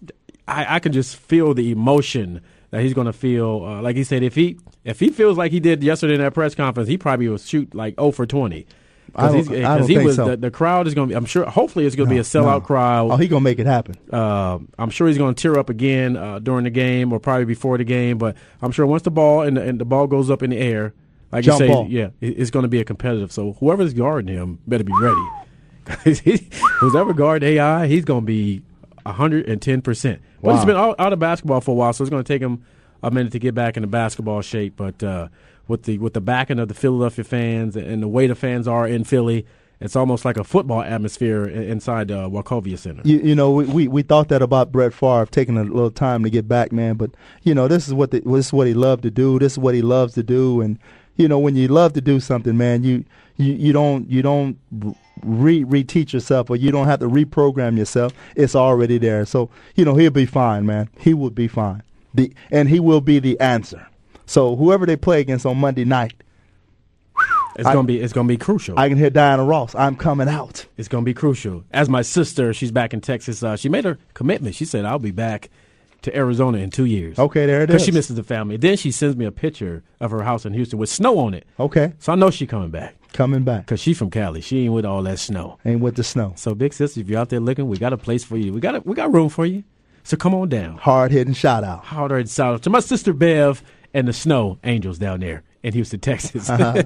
I, 0.47 0.75
I 0.75 0.79
can 0.79 0.91
just 0.91 1.15
feel 1.15 1.53
the 1.53 1.71
emotion 1.71 2.41
that 2.71 2.81
he's 2.81 2.93
going 2.93 3.07
to 3.07 3.13
feel. 3.13 3.63
Uh, 3.63 3.81
like 3.81 3.95
he 3.95 4.03
said, 4.03 4.23
if 4.23 4.35
he 4.35 4.57
if 4.83 4.99
he 4.99 5.09
feels 5.09 5.37
like 5.37 5.53
he 5.53 5.61
did 5.61 5.81
yesterday 5.81 6.15
in 6.15 6.19
that 6.19 6.33
press 6.33 6.53
conference, 6.53 6.89
he 6.89 6.97
probably 6.97 7.29
will 7.29 7.37
shoot 7.37 7.73
like 7.73 7.95
0 7.97 8.11
for 8.11 8.25
20. 8.25 8.67
I 9.15 9.27
Because 9.31 9.47
don't, 9.47 9.63
I 9.65 9.77
don't 9.77 9.87
he 9.87 9.95
think 9.95 10.05
was 10.07 10.15
so. 10.15 10.25
the, 10.29 10.37
the 10.37 10.51
crowd 10.51 10.87
is 10.87 10.93
going 10.95 11.09
to 11.09 11.13
be. 11.13 11.15
I'm 11.15 11.25
sure. 11.25 11.45
Hopefully, 11.45 11.85
it's 11.85 11.95
going 11.95 12.09
to 12.09 12.13
be 12.15 12.19
a 12.19 12.23
sellout 12.23 12.45
no. 12.45 12.61
crowd. 12.61 13.11
Oh, 13.11 13.15
he 13.17 13.27
gonna 13.27 13.41
make 13.41 13.59
it 13.59 13.67
happen. 13.67 13.95
Uh, 14.11 14.57
I'm 14.79 14.89
sure 14.89 15.07
he's 15.07 15.17
going 15.19 15.35
to 15.35 15.41
tear 15.41 15.59
up 15.59 15.69
again 15.69 16.17
uh, 16.17 16.39
during 16.39 16.63
the 16.63 16.69
game 16.71 17.13
or 17.13 17.19
probably 17.19 17.45
before 17.45 17.77
the 17.77 17.83
game. 17.83 18.17
But 18.17 18.35
I'm 18.61 18.71
sure 18.71 18.85
once 18.87 19.03
the 19.03 19.11
ball 19.11 19.41
and 19.43 19.55
the, 19.57 19.61
and 19.61 19.79
the 19.79 19.85
ball 19.85 20.07
goes 20.07 20.31
up 20.31 20.41
in 20.41 20.49
the 20.49 20.57
air, 20.57 20.93
like 21.31 21.43
Jump 21.43 21.59
you 21.61 21.67
say, 21.67 21.73
ball. 21.73 21.87
yeah, 21.89 22.09
it- 22.21 22.39
it's 22.39 22.49
going 22.49 22.63
to 22.63 22.69
be 22.69 22.79
a 22.79 22.83
competitive. 22.83 23.31
So 23.31 23.53
whoever's 23.59 23.93
guarding 23.93 24.33
him 24.35 24.59
better 24.65 24.83
be 24.83 24.93
ready. 24.99 25.21
Who's 26.79 26.95
ever 26.95 27.13
guarding 27.13 27.49
AI, 27.57 27.87
he's 27.87 28.05
going 28.05 28.21
to 28.21 28.25
be 28.25 28.63
110 29.03 29.81
percent. 29.81 30.21
Well, 30.41 30.55
he's 30.55 30.65
been 30.65 30.75
out, 30.75 30.95
out 30.99 31.13
of 31.13 31.19
basketball 31.19 31.61
for 31.61 31.71
a 31.71 31.75
while, 31.75 31.93
so 31.93 32.03
it's 32.03 32.09
going 32.09 32.23
to 32.23 32.27
take 32.27 32.41
him 32.41 32.63
a 33.01 33.11
minute 33.11 33.31
to 33.33 33.39
get 33.39 33.53
back 33.53 33.77
into 33.77 33.87
basketball 33.87 34.41
shape. 34.41 34.75
But 34.75 35.01
uh, 35.03 35.27
with 35.67 35.83
the 35.83 35.97
with 35.97 36.13
the 36.13 36.21
backing 36.21 36.59
of 36.59 36.67
the 36.67 36.73
Philadelphia 36.73 37.23
fans 37.23 37.75
and 37.75 38.03
the 38.03 38.07
way 38.07 38.27
the 38.27 38.35
fans 38.35 38.67
are 38.67 38.87
in 38.87 39.03
Philly. 39.03 39.45
It's 39.79 39.97
almost 39.97 40.23
like 40.23 40.37
a 40.37 40.45
football 40.45 40.81
atmosphere 40.81 41.43
inside 41.43 42.09
uh, 42.09 42.29
Wachovia 42.29 42.77
Center. 42.77 43.01
You, 43.03 43.19
you 43.19 43.35
know, 43.35 43.51
we, 43.51 43.65
we, 43.65 43.87
we 43.89 44.01
thought 44.01 44.29
that 44.29 44.41
about 44.41 44.71
Brett 44.71 44.93
Favre 44.93 45.25
taking 45.25 45.57
a 45.57 45.63
little 45.63 45.91
time 45.91 46.23
to 46.23 46.29
get 46.29 46.47
back, 46.47 46.71
man. 46.71 46.95
But 46.95 47.11
you 47.41 47.53
know, 47.53 47.67
this 47.67 47.87
is 47.87 47.93
what 47.93 48.11
the, 48.11 48.21
this 48.21 48.47
is 48.47 48.53
what 48.53 48.67
he 48.67 48.73
loved 48.73 49.03
to 49.03 49.11
do. 49.11 49.39
This 49.39 49.53
is 49.53 49.59
what 49.59 49.75
he 49.75 49.81
loves 49.81 50.13
to 50.13 50.23
do. 50.23 50.61
And 50.61 50.79
you 51.17 51.27
know, 51.27 51.37
when 51.37 51.57
you 51.57 51.67
love 51.67 51.93
to 51.93 52.01
do 52.01 52.19
something, 52.21 52.57
man, 52.57 52.83
you 52.83 53.03
you, 53.35 53.53
you 53.53 53.73
don't 53.73 54.09
you 54.09 54.21
don't 54.21 54.57
re 55.21 55.63
reteach 55.65 56.13
yourself, 56.13 56.49
or 56.49 56.55
you 56.55 56.71
don't 56.71 56.87
have 56.87 57.01
to 57.01 57.09
reprogram 57.09 57.77
yourself. 57.77 58.13
It's 58.35 58.55
already 58.55 58.97
there. 58.97 59.25
So 59.25 59.49
you 59.75 59.83
know, 59.83 59.95
he'll 59.95 60.11
be 60.11 60.25
fine, 60.25 60.65
man. 60.65 60.89
He 60.97 61.13
will 61.13 61.29
be 61.29 61.49
fine. 61.49 61.83
The 62.13 62.31
and 62.51 62.69
he 62.69 62.79
will 62.79 63.01
be 63.01 63.19
the 63.19 63.37
answer. 63.39 63.87
So 64.25 64.55
whoever 64.55 64.85
they 64.85 64.95
play 64.95 65.19
against 65.21 65.45
on 65.45 65.57
Monday 65.57 65.85
night, 65.85 66.13
It's 67.55 67.67
I- 67.67 67.73
gonna 67.73 67.85
be 67.87 67.99
it's 67.99 68.13
gonna 68.13 68.27
be 68.27 68.37
crucial. 68.37 68.79
I 68.79 68.89
can 68.89 68.97
hear 68.97 69.11
Diana 69.11 69.43
Ross. 69.43 69.75
I'm 69.75 69.95
coming 69.95 70.27
out. 70.27 70.65
it's 70.77 70.87
gonna 70.87 71.05
be 71.05 71.13
crucial. 71.13 71.63
As 71.71 71.87
my 71.87 72.01
sister, 72.01 72.51
she's 72.53 72.71
back 72.71 72.93
in 72.93 73.01
Texas. 73.01 73.43
Uh, 73.43 73.55
she 73.55 73.69
made 73.69 73.85
her 73.85 73.99
commitment. 74.15 74.55
She 74.55 74.65
said, 74.65 74.85
"I'll 74.85 74.97
be 74.97 75.11
back 75.11 75.49
to 76.01 76.15
Arizona 76.17 76.57
in 76.57 76.71
two 76.71 76.85
years." 76.85 77.19
Okay, 77.19 77.45
there 77.45 77.61
it 77.61 77.69
is. 77.69 77.73
Because 77.75 77.85
she 77.85 77.91
misses 77.91 78.15
the 78.15 78.23
family. 78.23 78.57
Then 78.57 78.75
she 78.75 78.89
sends 78.89 79.15
me 79.15 79.25
a 79.25 79.31
picture 79.31 79.83
of 79.99 80.09
her 80.09 80.23
house 80.23 80.45
in 80.47 80.53
Houston 80.53 80.79
with 80.79 80.89
snow 80.89 81.19
on 81.19 81.35
it. 81.35 81.45
Okay, 81.59 81.93
So 81.99 82.11
I 82.11 82.15
know 82.15 82.31
she 82.31 82.47
coming 82.47 82.71
back 82.71 82.95
coming 83.13 83.43
back. 83.43 83.67
because 83.67 83.79
she 83.79 83.93
from 83.93 84.09
Cali. 84.09 84.41
She 84.41 84.63
ain't 84.65 84.73
with 84.73 84.85
all 84.85 85.03
that 85.03 85.19
snow. 85.19 85.59
Ain't 85.63 85.81
with 85.81 85.95
the 85.95 86.03
snow. 86.03 86.33
So 86.35 86.55
big 86.55 86.73
sister, 86.73 87.01
if 87.01 87.07
you're 87.07 87.19
out 87.19 87.29
there 87.29 87.39
looking, 87.39 87.67
we 87.67 87.77
got 87.77 87.93
a 87.93 87.97
place 87.97 88.23
for 88.23 88.35
you. 88.37 88.51
We 88.51 88.61
got 88.61 88.73
a, 88.75 88.79
we 88.79 88.95
got 88.95 89.13
room 89.13 89.29
for 89.29 89.45
you. 89.45 89.63
So 90.03 90.17
come 90.17 90.33
on 90.33 90.49
down. 90.49 90.77
Hard 90.77 91.11
hitting 91.11 91.35
shout 91.35 91.63
out. 91.63 91.85
Hard 91.85 92.09
hitting 92.09 92.25
shout 92.25 92.55
out 92.55 92.63
to 92.63 92.71
my 92.71 92.79
sister 92.79 93.13
Bev 93.13 93.61
and 93.93 94.07
the 94.07 94.13
Snow 94.13 94.57
Angels 94.63 94.97
down 94.97 95.19
there 95.19 95.43
in 95.61 95.73
Houston, 95.73 95.99
Texas. 95.99 96.49
Uh-huh. 96.49 96.83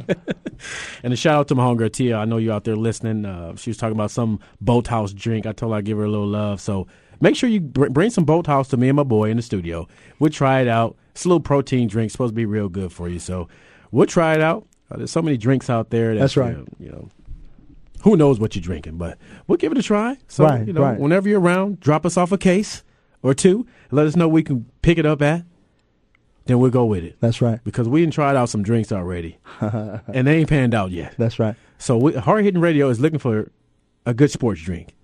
and 1.04 1.14
a 1.14 1.16
shout 1.16 1.36
out 1.36 1.48
to 1.48 1.56
my 1.56 1.64
homegirl 1.64 1.92
Tia. 1.94 2.18
I 2.18 2.26
know 2.26 2.38
you're 2.38 2.54
out 2.54 2.64
there 2.64 2.76
listening. 2.76 3.26
Uh, 3.26 3.56
she 3.56 3.70
was 3.70 3.78
talking 3.78 3.96
about 3.96 4.12
some 4.12 4.40
boathouse 4.62 5.14
drink. 5.14 5.46
I 5.46 5.52
told 5.52 5.72
her 5.72 5.78
I'd 5.78 5.86
give 5.86 5.98
her 5.98 6.04
a 6.04 6.10
little 6.10 6.28
love. 6.28 6.62
So 6.62 6.88
make 7.20 7.36
sure 7.36 7.50
you 7.50 7.62
br- 7.62 7.88
bring 7.90 8.10
some 8.10 8.26
boathouse 8.26 8.68
to 8.70 8.78
me 8.78 8.90
and 8.90 8.96
my 8.96 9.04
boy 9.04 9.30
in 9.30 9.38
the 9.38 9.44
studio. 9.44 9.88
We'll 10.20 10.30
try 10.32 10.62
it 10.62 10.68
out. 10.68 10.96
It's 11.12 11.26
a 11.26 11.28
little 11.30 11.40
protein 11.42 11.88
drink. 11.88 12.12
Supposed 12.12 12.32
to 12.32 12.36
be 12.36 12.46
real 12.46 12.70
good 12.70 12.92
for 12.92 13.08
you. 13.10 13.20
So 13.20 13.48
we'll 13.92 14.06
try 14.08 14.34
it 14.36 14.42
out. 14.42 14.68
Uh, 14.92 14.98
there's 14.98 15.12
so 15.12 15.22
many 15.22 15.38
drinks 15.38 15.70
out 15.70 15.90
there. 15.90 16.14
That's, 16.16 16.36
That's 16.36 16.38
right. 16.38 16.56
uh, 16.58 16.64
you 16.80 16.90
know, 16.92 17.10
who 18.04 18.16
knows 18.16 18.40
what 18.40 18.56
you're 18.56 18.62
drinking, 18.62 18.98
but 18.98 19.18
we'll 19.48 19.58
give 19.58 19.72
it 19.72 19.78
a 19.78 19.84
try. 19.84 20.18
So, 20.28 20.44
Right, 20.46 20.66
you 20.68 20.72
know, 20.74 20.82
right. 20.82 21.00
whenever 21.00 21.28
you're 21.28 21.42
around, 21.42 21.80
drop 21.80 22.06
us 22.06 22.16
off 22.16 22.32
a 22.32 22.38
case 22.38 22.84
or 23.24 23.34
two. 23.34 23.66
Let 23.92 24.06
us 24.06 24.16
know 24.16 24.28
we 24.28 24.44
can 24.44 24.66
pick 24.82 24.98
it 24.98 25.06
up 25.06 25.22
at. 25.22 25.44
Then 26.48 26.60
we'll 26.60 26.72
go 26.72 26.86
with 26.86 27.04
it 27.04 27.18
That's 27.20 27.42
right. 27.42 27.64
because 27.64 27.88
we 27.88 28.02
done 28.02 28.12
tried 28.12 28.36
out 28.36 28.50
some 28.50 28.64
drinks 28.64 28.92
already, 28.92 29.38
and 29.62 30.28
they 30.28 30.38
ain't 30.40 30.50
panned 30.50 30.74
out 30.74 30.92
yet. 30.92 31.16
That's 31.18 31.40
right. 31.40 31.56
So 31.78 31.98
we, 31.98 32.14
Hard 32.14 32.44
Hitting 32.44 32.62
Radio 32.62 32.90
is 32.90 33.00
looking 33.00 33.20
for 33.20 33.52
a 34.06 34.14
good 34.14 34.32
sports 34.32 34.62
drink. 34.62 34.96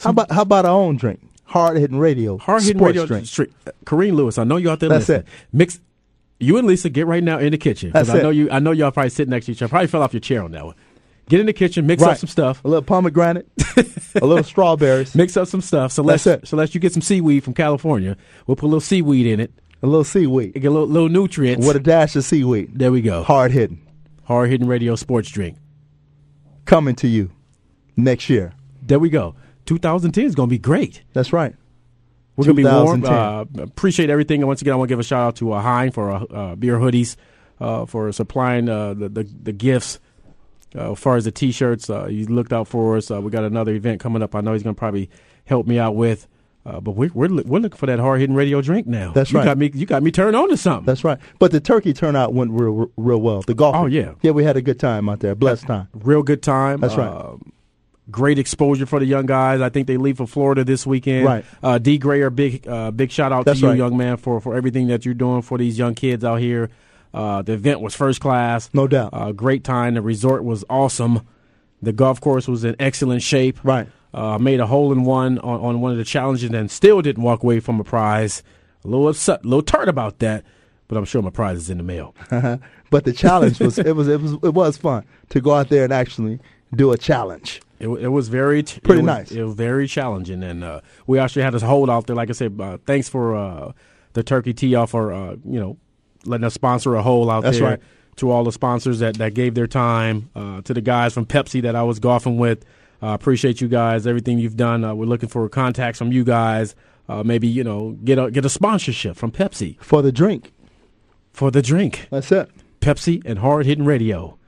How 0.00 0.10
about 0.10 0.30
how 0.30 0.42
about 0.42 0.64
our 0.64 0.72
own 0.72 0.96
drink? 0.96 1.20
Hard 1.46 1.76
hitting 1.76 1.98
radio. 1.98 2.38
Hard 2.38 2.62
Hitting 2.62 2.82
Radio 2.82 3.06
drink. 3.06 3.26
Street. 3.26 3.52
Uh, 3.66 3.70
Kareem 3.84 4.14
Lewis, 4.14 4.38
I 4.38 4.44
know 4.44 4.56
you 4.56 4.70
out 4.70 4.80
there 4.80 4.88
That's 4.88 5.08
listening. 5.08 5.26
it. 5.26 5.28
Mix. 5.52 5.78
You 6.40 6.56
and 6.58 6.66
Lisa 6.66 6.88
get 6.88 7.06
right 7.06 7.22
now 7.22 7.38
in 7.38 7.52
the 7.52 7.58
kitchen 7.58 7.90
because 7.90 8.08
That's 8.08 8.18
I 8.18 8.22
know 8.22 8.30
it. 8.30 8.36
you. 8.36 8.50
I 8.50 8.58
know 8.58 8.72
y'all 8.72 8.90
probably 8.90 9.10
sitting 9.10 9.30
next 9.30 9.46
to 9.46 9.52
each 9.52 9.62
other. 9.62 9.68
Probably 9.70 9.86
fell 9.86 10.02
off 10.02 10.12
your 10.12 10.20
chair 10.20 10.42
on 10.42 10.50
that 10.52 10.64
one. 10.64 10.74
Get 11.28 11.40
in 11.40 11.46
the 11.46 11.52
kitchen, 11.52 11.86
mix 11.86 12.02
up 12.02 12.18
some 12.18 12.28
stuff. 12.28 12.62
A 12.64 12.68
little 12.68 12.82
pomegranate, 12.82 13.46
a 14.16 14.26
little 14.26 14.42
strawberries, 14.44 15.14
Mix 15.14 15.36
up 15.38 15.48
some 15.48 15.62
stuff. 15.62 15.92
So 15.92 16.02
That's 16.02 16.26
let's 16.26 16.44
it. 16.44 16.48
so 16.48 16.56
let's 16.56 16.74
you 16.74 16.80
get 16.80 16.92
some 16.92 17.00
seaweed 17.02 17.44
from 17.44 17.54
California. 17.54 18.16
We'll 18.46 18.56
put 18.56 18.66
a 18.66 18.68
little 18.68 18.80
seaweed 18.80 19.26
in 19.26 19.40
it. 19.40 19.52
A 19.84 19.86
little 19.86 20.04
seaweed 20.04 20.54
Get 20.54 20.64
a 20.64 20.70
little, 20.70 20.88
little 20.88 21.08
nutrients. 21.08 21.66
with 21.66 21.76
a 21.76 21.80
dash 21.80 22.16
of 22.16 22.24
seaweed. 22.24 22.70
there 22.74 22.90
we 22.90 23.02
go. 23.02 23.22
Hard 23.22 23.52
hitting. 23.52 23.86
Hard 24.24 24.48
hitting 24.50 24.66
radio 24.66 24.96
sports 24.96 25.30
drink. 25.30 25.58
Coming 26.64 26.94
to 26.96 27.08
you 27.08 27.30
next 27.96 28.30
year. 28.30 28.54
There 28.82 28.98
we 28.98 29.10
go. 29.10 29.34
2010 29.66 30.24
is 30.24 30.34
going 30.34 30.48
to 30.48 30.50
be 30.50 30.58
great. 30.58 31.02
That's 31.12 31.32
right. 31.32 31.54
We're 32.36 32.46
going 32.46 32.56
to 32.56 32.62
be 32.62 32.68
warm. 32.68 33.02
2010. 33.02 33.60
Uh, 33.60 33.64
appreciate 33.64 34.10
everything. 34.10 34.40
And 34.40 34.48
once 34.48 34.62
again, 34.62 34.72
I 34.72 34.76
want 34.76 34.88
to 34.88 34.92
give 34.92 34.98
a 34.98 35.04
shout 35.04 35.20
out 35.28 35.36
to 35.36 35.52
uh, 35.52 35.60
Hein 35.60 35.90
for 35.92 36.10
uh, 36.10 36.24
uh, 36.24 36.54
beer 36.56 36.78
hoodies, 36.78 37.16
uh, 37.60 37.84
for 37.86 38.10
supplying 38.12 38.68
uh, 38.68 38.94
the, 38.94 39.08
the 39.08 39.22
the 39.42 39.52
gifts. 39.52 40.00
Uh, 40.74 40.92
as 40.92 40.98
far 40.98 41.16
as 41.16 41.24
the 41.24 41.30
T-shirts, 41.30 41.88
uh, 41.88 42.06
he 42.06 42.24
looked 42.24 42.52
out 42.52 42.66
for 42.66 42.96
us. 42.96 43.08
Uh, 43.10 43.20
we 43.20 43.30
got 43.30 43.44
another 43.44 43.72
event 43.74 44.00
coming 44.00 44.22
up. 44.22 44.34
I 44.34 44.40
know 44.40 44.54
he's 44.54 44.64
going 44.64 44.74
to 44.74 44.78
probably 44.78 45.08
help 45.44 45.66
me 45.68 45.78
out 45.78 45.94
with. 45.94 46.26
Uh, 46.66 46.80
but 46.80 46.92
we're, 46.92 47.10
we're 47.12 47.28
we're 47.28 47.60
looking 47.60 47.76
for 47.76 47.86
that 47.86 47.98
hard 47.98 48.20
hitting 48.20 48.34
radio 48.34 48.62
drink 48.62 48.86
now. 48.86 49.12
That's 49.12 49.32
you 49.32 49.38
right. 49.38 49.44
Got 49.44 49.58
me, 49.58 49.70
you 49.74 49.84
got 49.84 50.02
me 50.02 50.10
turned 50.10 50.34
on 50.34 50.48
to 50.48 50.56
something. 50.56 50.86
That's 50.86 51.04
right. 51.04 51.18
But 51.38 51.52
the 51.52 51.60
turkey 51.60 51.92
turnout 51.92 52.32
went 52.32 52.52
real, 52.52 52.90
real 52.96 53.20
well. 53.20 53.42
The 53.42 53.54
golf. 53.54 53.76
Oh, 53.76 53.86
yeah. 53.86 54.14
Yeah, 54.22 54.30
we 54.30 54.44
had 54.44 54.56
a 54.56 54.62
good 54.62 54.80
time 54.80 55.08
out 55.10 55.20
there. 55.20 55.34
Blessed 55.34 55.66
time. 55.66 55.88
Real 55.94 56.22
good 56.22 56.42
time. 56.42 56.80
That's 56.80 56.96
right. 56.96 57.06
Uh, 57.06 57.36
great 58.10 58.38
exposure 58.38 58.86
for 58.86 58.98
the 58.98 59.04
young 59.04 59.26
guys. 59.26 59.60
I 59.60 59.68
think 59.68 59.86
they 59.86 59.98
leave 59.98 60.16
for 60.16 60.26
Florida 60.26 60.64
this 60.64 60.86
weekend. 60.86 61.26
Right. 61.26 61.44
Uh, 61.62 61.76
D. 61.76 61.98
Grayer, 61.98 62.30
big 62.30 62.66
uh, 62.66 62.90
big 62.90 63.10
shout 63.10 63.30
out 63.30 63.44
That's 63.44 63.60
to 63.60 63.66
you, 63.66 63.70
right. 63.70 63.78
young 63.78 63.96
man, 63.98 64.16
for, 64.16 64.40
for 64.40 64.56
everything 64.56 64.86
that 64.86 65.04
you're 65.04 65.14
doing 65.14 65.42
for 65.42 65.58
these 65.58 65.78
young 65.78 65.94
kids 65.94 66.24
out 66.24 66.40
here. 66.40 66.70
Uh, 67.12 67.42
the 67.42 67.52
event 67.52 67.80
was 67.80 67.94
first 67.94 68.20
class. 68.20 68.70
No 68.72 68.88
doubt. 68.88 69.10
Uh, 69.12 69.32
great 69.32 69.64
time. 69.64 69.94
The 69.94 70.02
resort 70.02 70.44
was 70.44 70.64
awesome. 70.70 71.26
The 71.82 71.92
golf 71.92 72.20
course 72.20 72.48
was 72.48 72.64
in 72.64 72.74
excellent 72.78 73.22
shape. 73.22 73.62
Right. 73.62 73.86
Uh, 74.14 74.38
made 74.38 74.60
a 74.60 74.66
hole 74.66 74.92
in 74.92 75.02
one 75.04 75.38
on, 75.40 75.60
on 75.60 75.80
one 75.80 75.90
of 75.90 75.98
the 75.98 76.04
challenges 76.04 76.48
and 76.50 76.70
still 76.70 77.02
didn't 77.02 77.22
walk 77.24 77.42
away 77.42 77.58
from 77.58 77.80
a 77.80 77.84
prize. 77.84 78.44
A 78.84 78.88
little 78.88 79.08
upset, 79.08 79.44
a 79.44 79.48
little 79.48 79.62
tart 79.62 79.88
about 79.88 80.20
that, 80.20 80.44
but 80.86 80.96
I'm 80.96 81.04
sure 81.04 81.20
my 81.20 81.30
prize 81.30 81.56
is 81.58 81.68
in 81.70 81.78
the 81.78 81.84
mail. 81.84 82.14
But 82.90 83.04
the 83.06 83.12
challenge 83.12 83.58
was 83.58 83.76
it 83.76 83.96
was 83.96 84.06
it 84.06 84.20
was 84.20 84.32
it 84.34 84.54
was 84.54 84.76
fun 84.76 85.04
to 85.30 85.40
go 85.40 85.52
out 85.52 85.68
there 85.68 85.82
and 85.82 85.92
actually 85.92 86.38
do 86.76 86.92
a 86.92 86.96
challenge. 86.98 87.60
It, 87.80 87.88
it 87.88 88.08
was 88.10 88.28
very 88.28 88.62
t- 88.62 88.78
Pretty 88.80 89.00
it 89.00 89.02
was- 89.02 89.06
nice. 89.18 89.32
It 89.32 89.42
was 89.42 89.54
very 89.56 89.88
challenging, 89.88 90.44
and 90.44 90.62
uh, 90.62 90.80
we 91.08 91.18
actually 91.18 91.42
had 91.42 91.56
a 91.56 91.58
hold 91.58 91.90
out 91.90 92.06
there. 92.06 92.14
Like 92.14 92.30
I 92.30 92.34
said, 92.34 92.56
uh, 92.60 92.78
thanks 92.86 93.08
for 93.08 93.34
uh, 93.34 93.72
the 94.12 94.22
turkey 94.22 94.54
tee 94.54 94.76
off 94.76 94.90
for 94.90 95.12
uh, 95.12 95.32
you 95.44 95.58
know 95.58 95.76
letting 96.24 96.44
us 96.44 96.54
sponsor 96.54 96.94
a 96.94 97.02
hole 97.02 97.30
out 97.32 97.42
That's 97.42 97.58
there. 97.58 97.68
right. 97.70 97.80
To 98.18 98.30
all 98.30 98.44
the 98.44 98.52
sponsors 98.52 99.00
that, 99.00 99.16
that 99.18 99.34
gave 99.34 99.54
their 99.56 99.66
time, 99.66 100.30
uh, 100.36 100.60
to 100.62 100.72
the 100.72 100.80
guys 100.80 101.12
from 101.14 101.26
Pepsi 101.26 101.62
that 101.62 101.74
I 101.74 101.82
was 101.82 101.98
golfing 101.98 102.38
with, 102.38 102.64
uh, 103.04 103.14
appreciate 103.14 103.60
you 103.60 103.68
guys. 103.68 104.06
Everything 104.06 104.38
you've 104.38 104.56
done. 104.56 104.84
Uh, 104.84 104.94
we're 104.94 105.04
looking 105.04 105.28
for 105.28 105.48
contacts 105.48 105.98
from 105.98 106.10
you 106.12 106.24
guys. 106.24 106.74
Uh, 107.08 107.22
maybe 107.22 107.46
you 107.46 107.62
know 107.62 107.90
get 108.04 108.18
a 108.18 108.30
get 108.30 108.44
a 108.44 108.48
sponsorship 108.48 109.16
from 109.16 109.30
Pepsi 109.30 109.76
For 109.80 110.00
the 110.00 110.10
drink. 110.12 110.52
for 111.32 111.50
the 111.50 111.60
drink. 111.60 112.08
That's 112.10 112.32
it. 112.32 112.50
Pepsi 112.80 113.22
and 113.26 113.38
Hard 113.40 113.66
Hitting 113.66 113.84
Radio. 113.84 114.38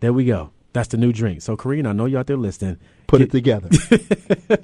There 0.00 0.12
we 0.12 0.24
go. 0.26 0.50
That's 0.74 0.88
the 0.88 0.98
new 0.98 1.10
drink. 1.10 1.40
So, 1.40 1.56
Karina, 1.56 1.88
I 1.88 1.92
know 1.92 2.04
you 2.04 2.18
out 2.18 2.26
there 2.26 2.36
listening. 2.36 2.76
Put 3.06 3.18
Get- 3.20 3.28
it 3.28 3.30
together. 3.30 3.70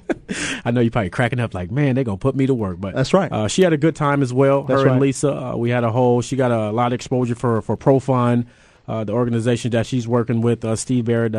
I 0.65 0.69
know 0.69 0.81
you're 0.81 0.91
probably 0.91 1.09
cracking 1.09 1.39
up 1.39 1.55
like, 1.55 1.71
man, 1.71 1.95
they're 1.95 2.03
going 2.03 2.19
to 2.19 2.21
put 2.21 2.35
me 2.35 2.45
to 2.45 2.53
work. 2.53 2.79
But 2.79 2.93
That's 2.93 3.13
right. 3.15 3.31
Uh, 3.31 3.47
she 3.47 3.63
had 3.63 3.73
a 3.73 3.77
good 3.77 3.95
time 3.95 4.21
as 4.21 4.31
well. 4.31 4.61
That's 4.63 4.83
Her 4.83 4.89
and. 4.89 4.99
Lisa, 5.01 5.33
uh, 5.33 5.55
we 5.55 5.71
had 5.71 5.83
a 5.83 5.91
whole, 5.91 6.21
she 6.21 6.35
got 6.35 6.51
a 6.51 6.71
lot 6.71 6.87
of 6.87 6.93
exposure 6.93 7.33
for, 7.33 7.63
for 7.63 7.75
ProFund, 7.75 8.45
uh, 8.87 9.03
the 9.03 9.13
organization 9.13 9.71
that 9.71 9.87
she's 9.87 10.07
working 10.07 10.41
with, 10.41 10.63
uh, 10.63 10.75
Steve 10.75 11.05
Barrett. 11.05 11.33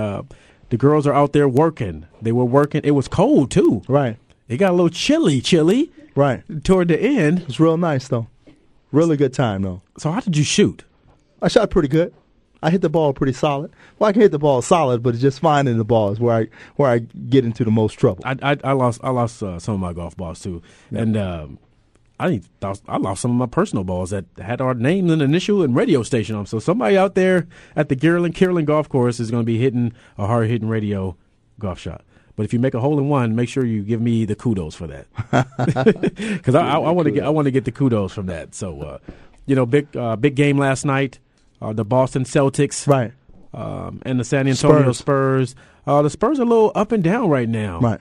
The 0.70 0.76
girls 0.76 1.06
are 1.06 1.12
out 1.12 1.32
there 1.32 1.48
working. 1.48 2.06
They 2.22 2.32
were 2.32 2.44
working. 2.44 2.80
It 2.84 2.92
was 2.92 3.08
cold, 3.08 3.50
too. 3.50 3.82
right. 3.88 4.16
It 4.48 4.58
got 4.58 4.70
a 4.70 4.74
little 4.74 4.90
chilly, 4.90 5.40
chilly 5.40 5.90
Right. 6.14 6.42
toward 6.64 6.88
the 6.88 7.00
end. 7.00 7.40
It 7.40 7.46
was 7.46 7.58
real 7.60 7.76
nice 7.78 8.08
though. 8.08 8.26
Really 8.92 9.16
good 9.16 9.32
time 9.32 9.62
though. 9.62 9.80
So, 9.98 10.10
how 10.12 10.20
did 10.20 10.36
you 10.36 10.44
shoot? 10.44 10.84
I 11.40 11.48
shot 11.48 11.70
pretty 11.70 11.88
good. 11.88 12.12
I 12.62 12.70
hit 12.70 12.80
the 12.82 12.88
ball 12.90 13.12
pretty 13.12 13.32
solid. 13.32 13.72
Well, 13.98 14.08
I 14.08 14.12
can 14.12 14.22
hit 14.22 14.32
the 14.32 14.38
ball 14.38 14.62
solid, 14.62 15.02
but 15.02 15.14
it's 15.14 15.22
just 15.22 15.40
finding 15.40 15.76
the 15.78 15.84
ball 15.84 16.12
is 16.12 16.20
where 16.20 16.34
I 16.36 16.48
where 16.76 16.90
I 16.90 16.98
get 16.98 17.44
into 17.44 17.64
the 17.64 17.70
most 17.70 17.94
trouble. 17.94 18.22
I 18.24 18.36
I, 18.42 18.56
I 18.64 18.72
lost 18.72 19.00
I 19.02 19.10
lost 19.10 19.42
uh, 19.42 19.58
some 19.58 19.74
of 19.74 19.80
my 19.80 19.92
golf 19.94 20.16
balls 20.16 20.40
too, 20.40 20.62
and 20.94 21.16
um, 21.16 21.58
I 22.20 22.40
I 22.88 22.96
lost 22.96 23.22
some 23.22 23.32
of 23.32 23.36
my 23.36 23.46
personal 23.46 23.84
balls 23.84 24.10
that 24.10 24.24
had 24.38 24.60
our 24.60 24.74
names 24.74 25.10
and 25.10 25.20
initial 25.20 25.62
and 25.62 25.74
radio 25.74 26.02
station 26.02 26.36
on. 26.36 26.40
'em. 26.40 26.46
So 26.46 26.58
somebody 26.58 26.96
out 26.96 27.14
there 27.14 27.46
at 27.74 27.88
the 27.88 27.96
Carolyn 27.96 28.32
Carolyn 28.32 28.64
Golf 28.64 28.88
Course 28.88 29.18
is 29.18 29.30
going 29.30 29.42
to 29.42 29.46
be 29.46 29.58
hitting 29.58 29.92
a 30.16 30.26
hard 30.26 30.48
hitting 30.48 30.68
radio 30.68 31.16
golf 31.58 31.78
shot. 31.78 32.02
But 32.36 32.44
if 32.44 32.52
you 32.52 32.58
make 32.58 32.74
a 32.74 32.80
hole 32.80 32.98
in 32.98 33.08
one, 33.08 33.36
make 33.36 33.48
sure 33.48 33.64
you 33.64 33.82
give 33.82 34.00
me 34.00 34.24
the 34.24 34.34
kudos 34.34 34.74
for 34.74 34.88
that, 34.88 35.06
because 36.16 36.54
I, 36.54 36.68
I, 36.68 36.90
want 36.90 37.06
to 37.06 37.12
get 37.12 37.24
I 37.24 37.28
want 37.28 37.46
to 37.46 37.52
get 37.52 37.64
the 37.64 37.70
kudos 37.72 38.12
from 38.12 38.26
that. 38.26 38.54
So, 38.54 38.80
uh, 38.82 38.98
you 39.46 39.54
know, 39.54 39.66
big 39.66 39.96
uh, 39.96 40.16
big 40.16 40.34
game 40.34 40.58
last 40.58 40.84
night. 40.84 41.20
Uh, 41.62 41.72
the 41.72 41.84
Boston 41.84 42.24
Celtics 42.24 42.86
right. 42.88 43.12
um, 43.54 44.02
and 44.04 44.18
the 44.18 44.24
San 44.24 44.48
Antonio 44.48 44.92
Spurs. 44.92 45.50
Spurs. 45.50 45.56
Uh, 45.86 46.02
the 46.02 46.10
Spurs 46.10 46.38
are 46.38 46.42
a 46.42 46.46
little 46.46 46.72
up 46.74 46.92
and 46.92 47.04
down 47.04 47.28
right 47.28 47.48
now. 47.48 47.78
Right. 47.80 48.00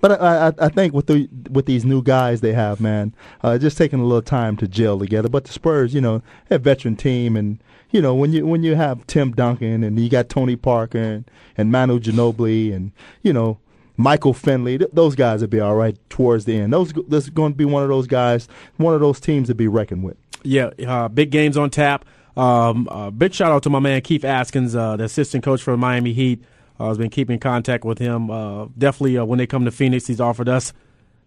But 0.00 0.20
I, 0.20 0.48
I, 0.48 0.52
I 0.58 0.68
think 0.68 0.94
with 0.94 1.06
the 1.06 1.28
with 1.50 1.66
these 1.66 1.84
new 1.84 2.02
guys 2.02 2.40
they 2.40 2.52
have, 2.52 2.80
man, 2.80 3.14
uh, 3.42 3.58
just 3.58 3.76
taking 3.76 4.00
a 4.00 4.04
little 4.04 4.22
time 4.22 4.56
to 4.58 4.68
gel 4.68 4.98
together. 4.98 5.28
But 5.28 5.44
the 5.44 5.52
Spurs, 5.52 5.94
you 5.94 6.00
know, 6.00 6.22
a 6.48 6.58
veteran 6.58 6.96
team, 6.96 7.36
and 7.36 7.62
you 7.90 8.00
know 8.00 8.14
when 8.14 8.32
you 8.32 8.46
when 8.46 8.62
you 8.62 8.76
have 8.76 9.06
Tim 9.06 9.32
Duncan 9.32 9.84
and 9.84 9.98
you 9.98 10.08
got 10.08 10.28
Tony 10.28 10.56
Parker 10.56 10.98
and, 10.98 11.30
and 11.56 11.70
Manu 11.70 12.00
Ginobili 12.00 12.74
and 12.74 12.92
you 13.22 13.32
know 13.32 13.58
Michael 13.96 14.32
Finley, 14.32 14.78
th- 14.78 14.90
those 14.92 15.14
guys 15.14 15.42
would 15.42 15.50
be 15.50 15.60
all 15.60 15.76
right 15.76 15.96
towards 16.08 16.46
the 16.46 16.56
end. 16.56 16.72
Those 16.72 16.92
this 17.08 17.24
is 17.24 17.30
going 17.30 17.52
to 17.52 17.56
be 17.56 17.66
one 17.66 17.82
of 17.82 17.90
those 17.90 18.06
guys, 18.06 18.48
one 18.78 18.94
of 18.94 19.00
those 19.00 19.20
teams 19.20 19.48
to 19.48 19.54
be 19.54 19.68
reckoned 19.68 20.02
with. 20.02 20.16
Yeah, 20.42 20.70
uh, 20.86 21.08
big 21.08 21.30
games 21.30 21.56
on 21.58 21.68
tap. 21.68 22.06
Um, 22.36 22.88
uh, 22.90 23.10
big 23.10 23.34
shout 23.34 23.52
out 23.52 23.62
to 23.64 23.70
my 23.70 23.80
man 23.80 24.00
Keith 24.00 24.22
Askins, 24.22 24.74
uh, 24.74 24.96
the 24.96 25.04
assistant 25.04 25.44
coach 25.44 25.62
for 25.62 25.72
the 25.72 25.76
Miami 25.76 26.14
Heat. 26.14 26.42
Uh, 26.80 26.88
has 26.88 26.96
been 26.96 27.10
keeping 27.10 27.38
contact 27.38 27.84
with 27.84 27.98
him. 27.98 28.30
Uh, 28.30 28.66
definitely, 28.78 29.18
uh, 29.18 29.24
when 29.24 29.38
they 29.38 29.46
come 29.46 29.66
to 29.66 29.70
Phoenix, 29.70 30.06
he's 30.06 30.20
offered 30.20 30.48
us 30.48 30.72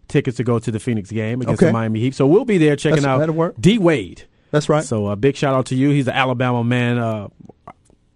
tickets 0.08 0.36
to 0.38 0.42
go 0.44 0.58
to 0.58 0.70
the 0.72 0.80
Phoenix 0.80 1.10
game 1.12 1.40
against 1.40 1.62
Okay. 1.62 1.66
the 1.68 1.72
Miami 1.72 2.00
Heat. 2.00 2.14
So 2.16 2.26
we'll 2.26 2.44
be 2.44 2.58
there 2.58 2.74
checking 2.74 3.02
That's- 3.04 3.30
out. 3.30 3.60
D 3.60 3.78
Wade. 3.78 4.24
That's 4.50 4.68
right. 4.68 4.82
So 4.84 5.08
a 5.08 5.16
big 5.16 5.36
shout 5.36 5.54
out 5.54 5.66
to 5.66 5.76
you. 5.76 5.90
He's 5.90 6.08
an 6.08 6.14
Alabama 6.14 6.64
man. 6.64 6.98
Uh, 6.98 7.28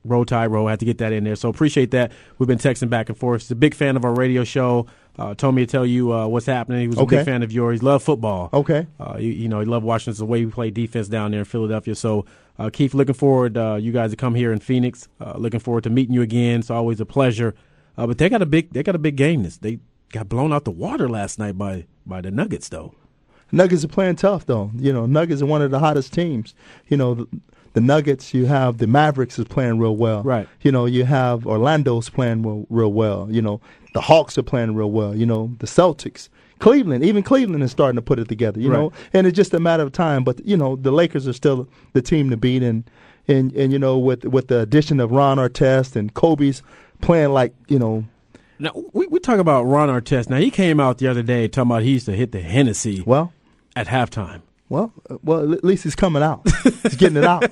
Roll 0.05 0.25
Tide 0.25 0.47
Roll. 0.51 0.67
I 0.67 0.71
had 0.71 0.81
to 0.81 0.87
get 0.87 0.99
that 0.99 1.13
in 1.13 1.25
there. 1.25 1.37
So 1.37 1.49
appreciate 1.49 1.91
that. 1.93 2.13
We've 2.39 2.47
been 2.47 2.59
texting 2.59 2.89
back 2.91 3.09
and 3.09 3.17
forth. 3.19 3.43
He's 3.43 3.51
a 3.51 3.57
big 3.57 3.75
fan 3.75 3.97
of 3.97 4.05
our 4.05 4.15
radio 4.15 4.43
show. 4.45 4.87
Uh, 5.19 5.35
told 5.35 5.55
me 5.55 5.67
to 5.67 5.71
tell 5.71 5.85
you 5.85 6.13
uh, 6.13 6.27
what's 6.27 6.47
happening. 6.47 6.81
He 6.83 6.89
was 6.89 6.99
a 6.99 7.05
big 7.05 7.25
fan 7.25 7.43
of 7.43 7.51
yours. 7.51 7.81
He 7.81 7.87
loved 7.87 8.05
football. 8.05 8.51
Okay. 8.53 8.87
Uh, 9.01 9.17
you, 9.19 9.31
you 9.31 9.49
know, 9.49 9.61
he 9.61 9.67
loved 9.67 9.85
watching 9.85 10.13
the 10.13 10.25
way 10.25 10.45
we 10.45 10.51
play 10.51 10.71
defense 10.71 11.09
down 11.09 11.33
there 11.33 11.41
in 11.41 11.45
Philadelphia. 11.45 11.95
So, 11.95 12.25
uh, 12.59 12.71
Keith, 12.73 12.95
looking 12.95 13.15
forward 13.15 13.57
uh, 13.57 13.79
you 13.81 13.91
guys 13.93 14.11
to 14.11 14.17
come 14.17 14.35
here 14.35 14.53
in 14.53 14.61
Phoenix. 14.61 15.09
Uh, 15.21 15.35
looking 15.37 15.61
forward 15.61 15.85
to 15.85 15.91
meeting 15.91 16.15
you 16.15 16.23
again. 16.23 16.61
It's 16.61 16.71
always 16.71 17.01
a 17.01 17.07
pleasure. 17.07 17.55
Uh, 17.97 18.07
but 18.07 18.19
they 18.19 18.29
got 18.29 18.43
a 18.43 18.47
big 18.47 18.73
they 18.73 18.83
got 18.85 18.95
a 18.95 18.99
big 18.99 19.17
game. 19.17 19.43
This 19.43 19.57
they 19.57 19.81
got 20.11 20.29
blown 20.29 20.53
out 20.53 20.65
the 20.65 20.71
water 20.71 21.09
last 21.09 21.39
night 21.39 21.59
by 21.59 21.87
by 22.07 22.21
the 22.21 22.31
Nuggets 22.31 22.69
though. 22.69 22.95
Nuggets 23.51 23.85
are 23.85 23.89
playing 23.89 24.17
tough, 24.17 24.47
though. 24.47 24.71
You 24.77 24.93
know, 24.93 25.07
Nuggets 25.07 25.41
are 25.43 25.47
one 25.47 25.63
of 25.63 25.71
the 25.71 25.79
hottest 25.79 26.13
teams. 26.13 26.55
You 26.89 26.97
know, 26.97 27.15
the, 27.15 27.29
the 27.73 27.81
Nuggets. 27.81 28.35
You 28.35 28.47
have 28.47 28.79
the 28.79 28.87
Mavericks 28.87 29.39
is 29.39 29.47
playing 29.47 29.79
real 29.79 29.97
well. 29.97 30.23
Right. 30.23 30.47
You 30.61 30.71
know, 30.71 30.85
you 30.85 31.05
have 31.05 31.47
Orlando's 31.47 32.11
playing 32.11 32.43
real, 32.43 32.67
real 32.69 32.93
well. 32.93 33.29
You 33.31 33.41
know, 33.41 33.61
the 33.95 34.01
Hawks 34.01 34.37
are 34.39 34.43
playing 34.43 34.75
real 34.75 34.91
well. 34.91 35.15
You 35.15 35.27
know, 35.27 35.55
the 35.59 35.67
Celtics, 35.67 36.29
Cleveland, 36.59 37.05
even 37.05 37.23
Cleveland 37.23 37.63
is 37.63 37.71
starting 37.71 37.97
to 37.97 38.03
put 38.03 38.19
it 38.19 38.29
together. 38.29 38.61
You 38.61 38.69
know, 38.71 38.93
and 39.13 39.27
it's 39.27 39.37
just 39.37 39.55
a 39.55 39.61
matter 39.61 39.83
of 39.83 39.93
time. 39.93 40.25
But 40.25 40.45
you 40.47 40.57
know, 40.57 40.77
the 40.77 40.91
Lakers 40.91 41.27
are 41.29 41.33
still 41.33 41.69
the 41.93 42.03
team 42.03 42.31
to 42.31 42.37
beat, 42.37 42.63
and 42.63 42.85
and 43.27 43.53
and 43.53 43.73
you 43.73 43.79
know, 43.79 43.99
with 43.99 44.25
with 44.25 44.49
the 44.49 44.61
addition 44.61 45.01
of 45.01 45.11
Ron 45.11 45.39
Artest 45.39 45.97
and 45.97 46.13
Kobe's 46.15 46.63
playing 47.01 47.31
like 47.31 47.55
you 47.69 47.79
know. 47.79 48.05
Now 48.59 48.73
we 48.93 49.07
we 49.07 49.21
talk 49.21 49.39
about 49.39 49.65
Ron 49.65 49.89
Artest. 49.89 50.29
Now 50.29 50.39
he 50.39 50.51
came 50.51 50.81
out 50.81 50.99
the 50.99 51.07
other 51.07 51.23
day 51.23 51.47
talking 51.47 51.71
about 51.71 51.83
he 51.83 51.93
used 51.93 52.07
to 52.07 52.13
hit 52.13 52.33
the 52.33 52.41
Hennessy 52.41 53.03
Well, 53.07 53.33
at 53.77 53.87
halftime. 53.87 54.43
Well, 54.69 54.93
uh, 55.11 55.17
well. 55.23 55.53
At 55.53 55.65
least 55.65 55.85
he's 55.85 55.95
coming 55.95 56.23
out. 56.23 56.43
he's 56.83 56.97
getting 56.97 57.17
it 57.17 57.25
out. 57.25 57.51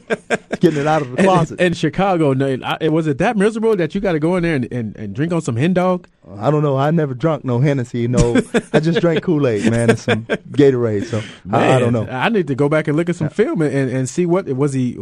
He's 0.51 0.59
getting 0.61 0.81
it 0.81 0.87
out 0.87 1.03
of 1.03 1.11
the 1.11 1.17
closet. 1.23 1.61
In 1.61 1.73
Chicago, 1.73 2.33
no, 2.33 2.57
was 2.91 3.07
it 3.07 3.19
that 3.19 3.37
miserable 3.37 3.75
that 3.77 3.95
you 3.95 4.01
got 4.01 4.13
to 4.13 4.19
go 4.19 4.37
in 4.37 4.43
there 4.43 4.55
and, 4.57 4.73
and, 4.73 4.97
and 4.97 5.15
drink 5.15 5.33
on 5.33 5.41
some 5.41 5.57
hen 5.57 5.73
dog? 5.75 6.09
I 6.37 6.51
don't 6.51 6.63
know. 6.63 6.77
I 6.77 6.91
never 6.91 7.15
drunk 7.15 7.45
no 7.45 7.61
Hennessy. 7.61 8.09
No, 8.09 8.41
I 8.73 8.81
just 8.81 9.01
drank 9.01 9.23
Kool 9.23 9.47
Aid, 9.47 9.71
man, 9.71 9.91
and 9.91 9.99
some 9.99 10.25
Gatorade. 10.27 11.05
So 11.07 11.23
I, 11.53 11.75
I 11.75 11.79
don't 11.79 11.93
know. 11.93 12.07
I 12.07 12.29
need 12.29 12.49
to 12.49 12.55
go 12.55 12.69
back 12.69 12.89
and 12.89 12.97
look 12.97 13.09
at 13.09 13.17
some 13.17 13.29
film 13.31 13.63
and, 13.63 13.73
and, 13.75 13.91
and 13.91 14.09
see 14.09 14.27
what 14.27 14.47
was 14.47 14.73
he. 14.73 14.99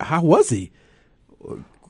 How 0.00 0.22
was 0.22 0.50
he? 0.50 0.70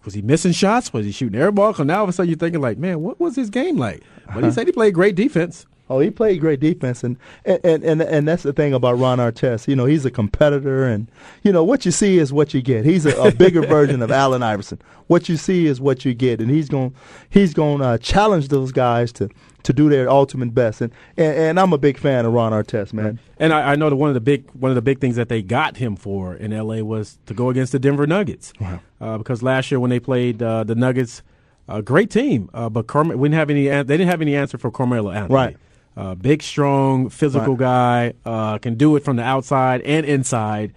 Was 0.04 0.14
he 0.14 0.22
missing 0.22 0.52
shots? 0.52 0.92
Was 0.92 1.04
he 1.04 1.10
shooting 1.12 1.40
air 1.40 1.50
ball? 1.50 1.72
Because 1.72 1.86
now 1.86 1.98
all 1.98 2.02
of 2.04 2.10
a 2.10 2.12
sudden 2.12 2.30
you're 2.30 2.38
thinking 2.38 2.60
like, 2.60 2.78
man, 2.78 3.00
what 3.00 3.18
was 3.18 3.34
his 3.34 3.50
game 3.50 3.76
like? 3.76 4.02
But 4.26 4.34
he 4.36 4.40
Uh-huh. 4.42 4.50
said 4.52 4.66
he 4.68 4.72
played 4.72 4.94
great 4.94 5.16
defense. 5.16 5.66
Oh, 5.89 6.01
he 6.01 6.11
played 6.11 6.41
great 6.41 6.59
defense, 6.61 7.05
and 7.05 7.16
and 7.45 7.84
and 7.84 8.03
and 8.03 8.26
that's 8.26 8.43
the 8.43 8.53
thing 8.53 8.74
about 8.74 8.99
Ron 8.99 9.18
Artest. 9.18 9.68
You 9.68 9.76
know, 9.76 9.84
he's 9.84 10.05
a 10.05 10.11
competitor, 10.11 10.84
and 10.84 11.09
you 11.45 11.53
know 11.53 11.62
what 11.62 11.84
you 11.84 11.93
see 11.93 12.18
is 12.18 12.32
what 12.32 12.53
you 12.55 12.61
get. 12.61 12.84
He's 12.84 13.07
a, 13.07 13.16
a 13.22 13.30
bigger 13.32 13.61
version 13.66 14.03
of 14.03 14.11
Allen 14.11 14.43
Iverson. 14.43 14.80
What 15.07 15.28
you 15.28 15.37
see 15.37 15.66
is 15.66 15.80
what 15.80 16.05
you 16.05 16.12
get, 16.14 16.41
and 16.41 16.51
he's 16.51 16.68
going 16.68 16.93
he's 17.30 17.55
going 17.55 17.78
to 17.78 17.84
uh, 17.84 17.99
challenge 17.99 18.49
those 18.49 18.72
guys 18.72 19.12
to 19.12 19.28
to 19.62 19.72
do 19.72 19.89
their 19.89 20.09
ultimate 20.11 20.53
best. 20.55 20.80
And, 20.80 20.93
and 21.16 21.37
and 21.37 21.61
I'm 21.61 21.72
a 21.72 21.78
big 21.78 21.99
fan 21.99 22.24
of 22.26 22.32
Ron 22.32 22.51
Artest, 22.53 22.93
man. 22.93 23.20
And 23.39 23.53
I, 23.53 23.72
I 23.72 23.76
know 23.76 23.89
that 23.89 23.97
one 23.97 24.09
of 24.11 24.14
the 24.14 24.20
big 24.20 24.51
one 24.53 24.72
of 24.72 24.74
the 24.76 24.82
big 24.82 25.01
things 25.01 25.14
that 25.14 25.28
they 25.28 25.41
got 25.41 25.76
him 25.76 25.95
for 25.95 26.34
in 26.34 26.53
L.A. 26.53 26.82
was 26.82 27.18
to 27.26 27.34
go 27.34 27.49
against 27.51 27.70
the 27.70 27.78
Denver 27.78 28.07
Nuggets. 28.09 28.53
Uh, 29.01 29.18
because 29.18 29.41
last 29.43 29.70
year 29.70 29.78
when 29.78 29.91
they 29.91 30.01
played 30.01 30.43
uh, 30.43 30.64
the 30.64 30.74
Nuggets, 30.74 31.22
a 31.68 31.80
great 31.82 32.11
team, 32.11 32.51
uh, 32.55 32.68
but 32.68 32.89
Carme- 32.89 33.16
we 33.16 33.28
didn't 33.28 33.39
have 33.39 33.51
any. 33.51 33.68
an- 33.68 33.87
They 33.87 33.97
didn't 33.97 34.11
have 34.11 34.20
any 34.22 34.34
answer 34.34 34.59
for 34.59 34.70
Carmelo 34.72 35.12
Anthony. 35.12 35.34
Right. 35.34 35.57
Uh, 35.97 36.14
big, 36.14 36.42
strong, 36.42 37.09
physical 37.09 37.55
guy, 37.57 38.12
uh, 38.26 38.59
can 38.59 38.74
do 38.74 38.97
it 38.97 39.05
from 39.05 39.16
the 39.16 39.22
outside 39.22 39.80
and 39.82 40.05
inside. 40.05 40.74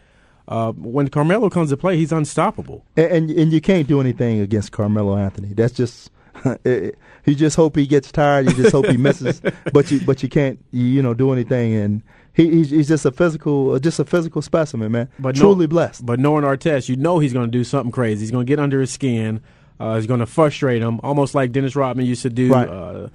Uh, 0.47 0.71
when 0.71 1.09
Carmelo 1.09 1.49
comes 1.49 1.69
to 1.71 1.77
play, 1.77 1.97
he's 1.97 2.11
unstoppable. 2.11 2.85
And, 2.95 3.11
and 3.11 3.29
and 3.31 3.53
you 3.53 3.61
can't 3.61 3.87
do 3.87 3.99
anything 3.99 4.39
against 4.39 4.71
Carmelo 4.71 5.17
Anthony. 5.17 5.49
That's 5.53 5.73
just 5.73 6.09
it- 6.63 6.97
you 7.25 7.35
just 7.35 7.55
hope 7.57 7.75
he 7.75 7.85
gets 7.85 8.11
tired. 8.11 8.47
You 8.47 8.53
just 8.55 8.71
hope 8.71 8.87
he 8.87 8.97
misses, 8.97 9.41
but 9.73 9.91
you 9.91 9.99
but 10.05 10.23
you 10.23 10.29
can't 10.29 10.57
you, 10.71 11.03
know 11.03 11.13
do 11.13 11.31
anything. 11.33 11.75
And 11.75 12.01
he 12.33 12.49
he's, 12.49 12.69
he's 12.71 12.87
just 12.87 13.05
a 13.05 13.11
physical 13.11 13.77
just 13.79 13.99
a 13.99 14.05
physical 14.05 14.41
specimen, 14.41 14.91
man. 14.91 15.09
But 15.19 15.35
no- 15.35 15.41
truly 15.41 15.67
blessed. 15.67 16.05
But 16.05 16.19
knowing 16.19 16.43
Artest, 16.45 16.87
you 16.89 16.95
know 16.95 17.19
he's 17.19 17.33
going 17.33 17.45
to 17.45 17.51
do 17.51 17.63
something 17.63 17.91
crazy. 17.91 18.21
He's 18.21 18.31
going 18.31 18.45
to 18.45 18.49
get 18.49 18.57
under 18.59 18.79
his 18.79 18.89
skin. 18.89 19.41
Uh, 19.79 19.95
he's 19.97 20.07
going 20.07 20.19
to 20.21 20.25
frustrate 20.25 20.81
him, 20.81 20.99
almost 21.03 21.35
like 21.35 21.51
Dennis 21.51 21.75
Rodman 21.75 22.05
used 22.05 22.23
to 22.23 22.29
do 22.29 22.51
Right. 22.51 23.09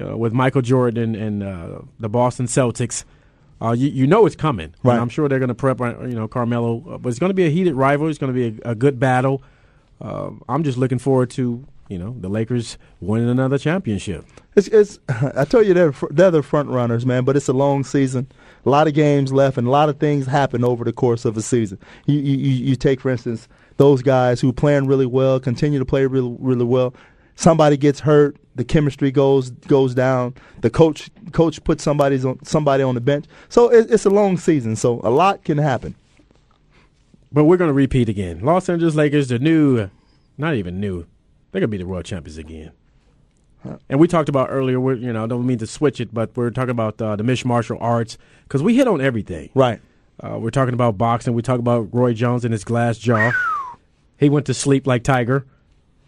Uh, 0.00 0.16
with 0.16 0.32
Michael 0.32 0.62
Jordan 0.62 1.14
and 1.14 1.42
uh, 1.42 1.80
the 1.98 2.08
Boston 2.08 2.46
Celtics. 2.46 3.04
Uh, 3.60 3.72
you, 3.72 3.88
you 3.88 4.06
know 4.06 4.26
it's 4.26 4.36
coming. 4.36 4.74
Right. 4.82 4.94
And 4.94 5.02
I'm 5.02 5.08
sure 5.08 5.28
they're 5.28 5.38
going 5.38 5.48
to 5.48 5.54
prep, 5.54 5.80
uh, 5.80 6.00
you 6.00 6.14
know, 6.14 6.26
Carmelo. 6.26 6.94
Uh, 6.94 6.98
but 6.98 7.10
it's 7.10 7.18
going 7.18 7.30
to 7.30 7.34
be 7.34 7.46
a 7.46 7.50
heated 7.50 7.74
rival. 7.74 8.08
It's 8.08 8.18
going 8.18 8.34
to 8.34 8.50
be 8.50 8.60
a, 8.64 8.70
a 8.72 8.74
good 8.74 8.98
battle. 8.98 9.42
Uh, 10.00 10.30
I'm 10.48 10.64
just 10.64 10.78
looking 10.78 10.98
forward 10.98 11.30
to, 11.30 11.64
you 11.88 11.98
know, 11.98 12.16
the 12.18 12.28
Lakers 12.28 12.76
winning 13.00 13.28
another 13.28 13.58
championship. 13.58 14.24
It's, 14.56 14.66
it's 14.68 14.98
I 15.08 15.44
tell 15.44 15.62
you 15.62 15.74
they're 15.74 15.94
they're 16.10 16.32
the 16.32 16.42
front 16.42 16.70
runners, 16.70 17.06
man. 17.06 17.24
But 17.24 17.36
it's 17.36 17.48
a 17.48 17.52
long 17.52 17.84
season, 17.84 18.26
a 18.66 18.70
lot 18.70 18.88
of 18.88 18.94
games 18.94 19.32
left, 19.32 19.58
and 19.58 19.66
a 19.66 19.70
lot 19.70 19.88
of 19.88 19.98
things 19.98 20.26
happen 20.26 20.64
over 20.64 20.84
the 20.84 20.92
course 20.92 21.24
of 21.24 21.36
a 21.36 21.42
season. 21.42 21.78
You 22.06 22.18
you, 22.18 22.36
you 22.36 22.50
you 22.66 22.76
take 22.76 23.00
for 23.00 23.10
instance 23.10 23.46
those 23.76 24.02
guys 24.02 24.40
who 24.40 24.52
playing 24.52 24.86
really 24.86 25.06
well, 25.06 25.38
continue 25.38 25.78
to 25.78 25.84
play 25.84 26.04
really 26.06 26.36
really 26.40 26.64
well. 26.64 26.94
Somebody 27.34 27.76
gets 27.76 28.00
hurt, 28.00 28.36
the 28.54 28.64
chemistry 28.64 29.10
goes 29.10 29.50
goes 29.50 29.94
down. 29.94 30.34
The 30.60 30.70
coach 30.70 31.10
coach 31.32 31.62
puts 31.64 31.82
somebody's 31.82 32.24
on 32.24 32.44
somebody 32.44 32.82
on 32.82 32.94
the 32.94 33.00
bench. 33.00 33.26
So 33.48 33.70
it, 33.70 33.90
it's 33.90 34.04
a 34.04 34.10
long 34.10 34.36
season. 34.36 34.76
So 34.76 35.00
a 35.02 35.10
lot 35.10 35.44
can 35.44 35.58
happen. 35.58 35.94
But 37.32 37.44
we're 37.44 37.56
going 37.56 37.70
to 37.70 37.74
repeat 37.74 38.10
again. 38.10 38.40
Los 38.40 38.68
Angeles 38.68 38.94
Lakers, 38.94 39.28
the 39.28 39.38
new, 39.38 39.88
not 40.36 40.54
even 40.54 40.80
new, 40.80 41.06
they're 41.50 41.60
going 41.60 41.62
to 41.62 41.68
be 41.68 41.78
the 41.78 41.86
world 41.86 42.04
champions 42.04 42.36
again. 42.36 42.72
And 43.88 44.00
we 44.00 44.08
talked 44.08 44.28
about 44.28 44.48
earlier, 44.50 44.80
we're, 44.80 44.94
you 44.94 45.12
know, 45.12 45.24
I 45.24 45.26
don't 45.26 45.46
mean 45.46 45.58
to 45.58 45.66
switch 45.66 46.00
it, 46.00 46.12
but 46.12 46.36
we're 46.36 46.50
talking 46.50 46.70
about 46.70 47.00
uh, 47.00 47.14
the 47.14 47.22
Mixed 47.22 47.44
Martial 47.44 47.78
Arts 47.80 48.18
because 48.42 48.62
we 48.62 48.76
hit 48.76 48.88
on 48.88 49.00
everything. 49.00 49.50
Right. 49.54 49.80
Uh, 50.20 50.38
we're 50.38 50.50
talking 50.50 50.74
about 50.74 50.98
boxing. 50.98 51.32
We 51.32 51.42
talk 51.42 51.60
about 51.60 51.88
Roy 51.94 52.12
Jones 52.12 52.44
and 52.44 52.52
his 52.52 52.64
glass 52.64 52.98
jaw. 52.98 53.32
he 54.18 54.28
went 54.28 54.46
to 54.46 54.54
sleep 54.54 54.86
like 54.86 55.04
Tiger. 55.04 55.46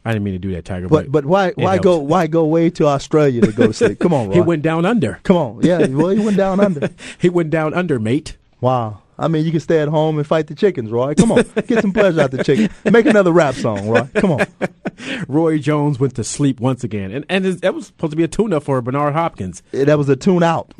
I 0.04 0.12
didn't 0.12 0.24
mean 0.24 0.34
to 0.34 0.38
do 0.38 0.52
that, 0.52 0.64
Tiger. 0.64 0.88
But 0.88 1.10
but 1.10 1.24
why 1.24 1.52
why 1.52 1.78
go 1.78 1.98
why 1.98 2.26
go 2.26 2.44
way 2.44 2.68
to 2.70 2.86
Australia 2.86 3.40
to 3.40 3.52
go 3.52 3.68
to 3.68 3.72
sleep? 3.72 3.98
Come 4.00 4.12
on, 4.12 4.28
Roy. 4.28 4.34
He 4.34 4.40
went 4.40 4.62
down 4.62 4.84
under. 4.84 5.18
Come 5.22 5.36
on, 5.36 5.62
yeah. 5.62 5.86
Well, 5.86 6.08
he 6.08 6.22
went 6.22 6.36
down 6.36 6.60
under. 6.60 6.90
he 7.18 7.30
went 7.30 7.50
down 7.50 7.72
under, 7.72 7.98
mate. 7.98 8.36
Wow. 8.60 9.00
I 9.16 9.28
mean, 9.28 9.44
you 9.44 9.52
can 9.52 9.60
stay 9.60 9.80
at 9.80 9.88
home 9.88 10.18
and 10.18 10.26
fight 10.26 10.48
the 10.48 10.56
chickens, 10.56 10.90
Roy. 10.90 11.14
Come 11.14 11.30
on, 11.30 11.44
get 11.66 11.80
some 11.82 11.92
pleasure 11.92 12.20
out 12.20 12.32
the 12.32 12.42
chicken. 12.42 12.68
Make 12.90 13.06
another 13.06 13.30
rap 13.30 13.54
song, 13.54 13.88
Roy. 13.88 14.08
Come 14.16 14.32
on. 14.32 14.46
Roy 15.28 15.58
Jones 15.58 16.00
went 16.00 16.16
to 16.16 16.24
sleep 16.24 16.60
once 16.60 16.84
again, 16.84 17.12
and 17.12 17.24
and 17.28 17.44
that 17.44 17.74
was 17.74 17.86
supposed 17.86 18.10
to 18.10 18.16
be 18.16 18.24
a 18.24 18.28
tune-up 18.28 18.64
for 18.64 18.82
Bernard 18.82 19.14
Hopkins. 19.14 19.62
That 19.70 19.96
was 19.96 20.08
a 20.08 20.16
tune 20.16 20.42
out. 20.42 20.74